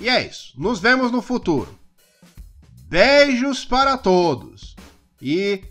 E 0.00 0.08
é 0.08 0.26
isso, 0.26 0.52
nos 0.56 0.80
vemos 0.80 1.10
no 1.10 1.22
futuro. 1.22 1.78
Beijos 2.88 3.64
para 3.64 3.96
todos 3.96 4.76
e 5.20 5.64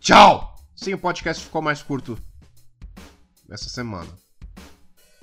tchau! 0.00 0.54
Sim, 0.74 0.94
o 0.94 0.98
podcast 0.98 1.44
ficou 1.44 1.62
mais 1.62 1.82
curto 1.82 2.18
essa 3.50 3.68
semana. 3.68 4.10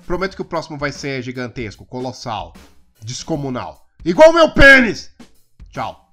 Prometo 0.06 0.36
que 0.36 0.42
o 0.42 0.46
próximo 0.46 0.78
vai 0.78 0.92
ser 0.92 1.22
gigantesco, 1.22 1.86
colossal, 1.86 2.54
descomunal. 3.02 3.86
Igual 4.04 4.30
o 4.30 4.34
meu 4.34 4.52
pênis! 4.52 5.10
Tchau. 5.70 6.03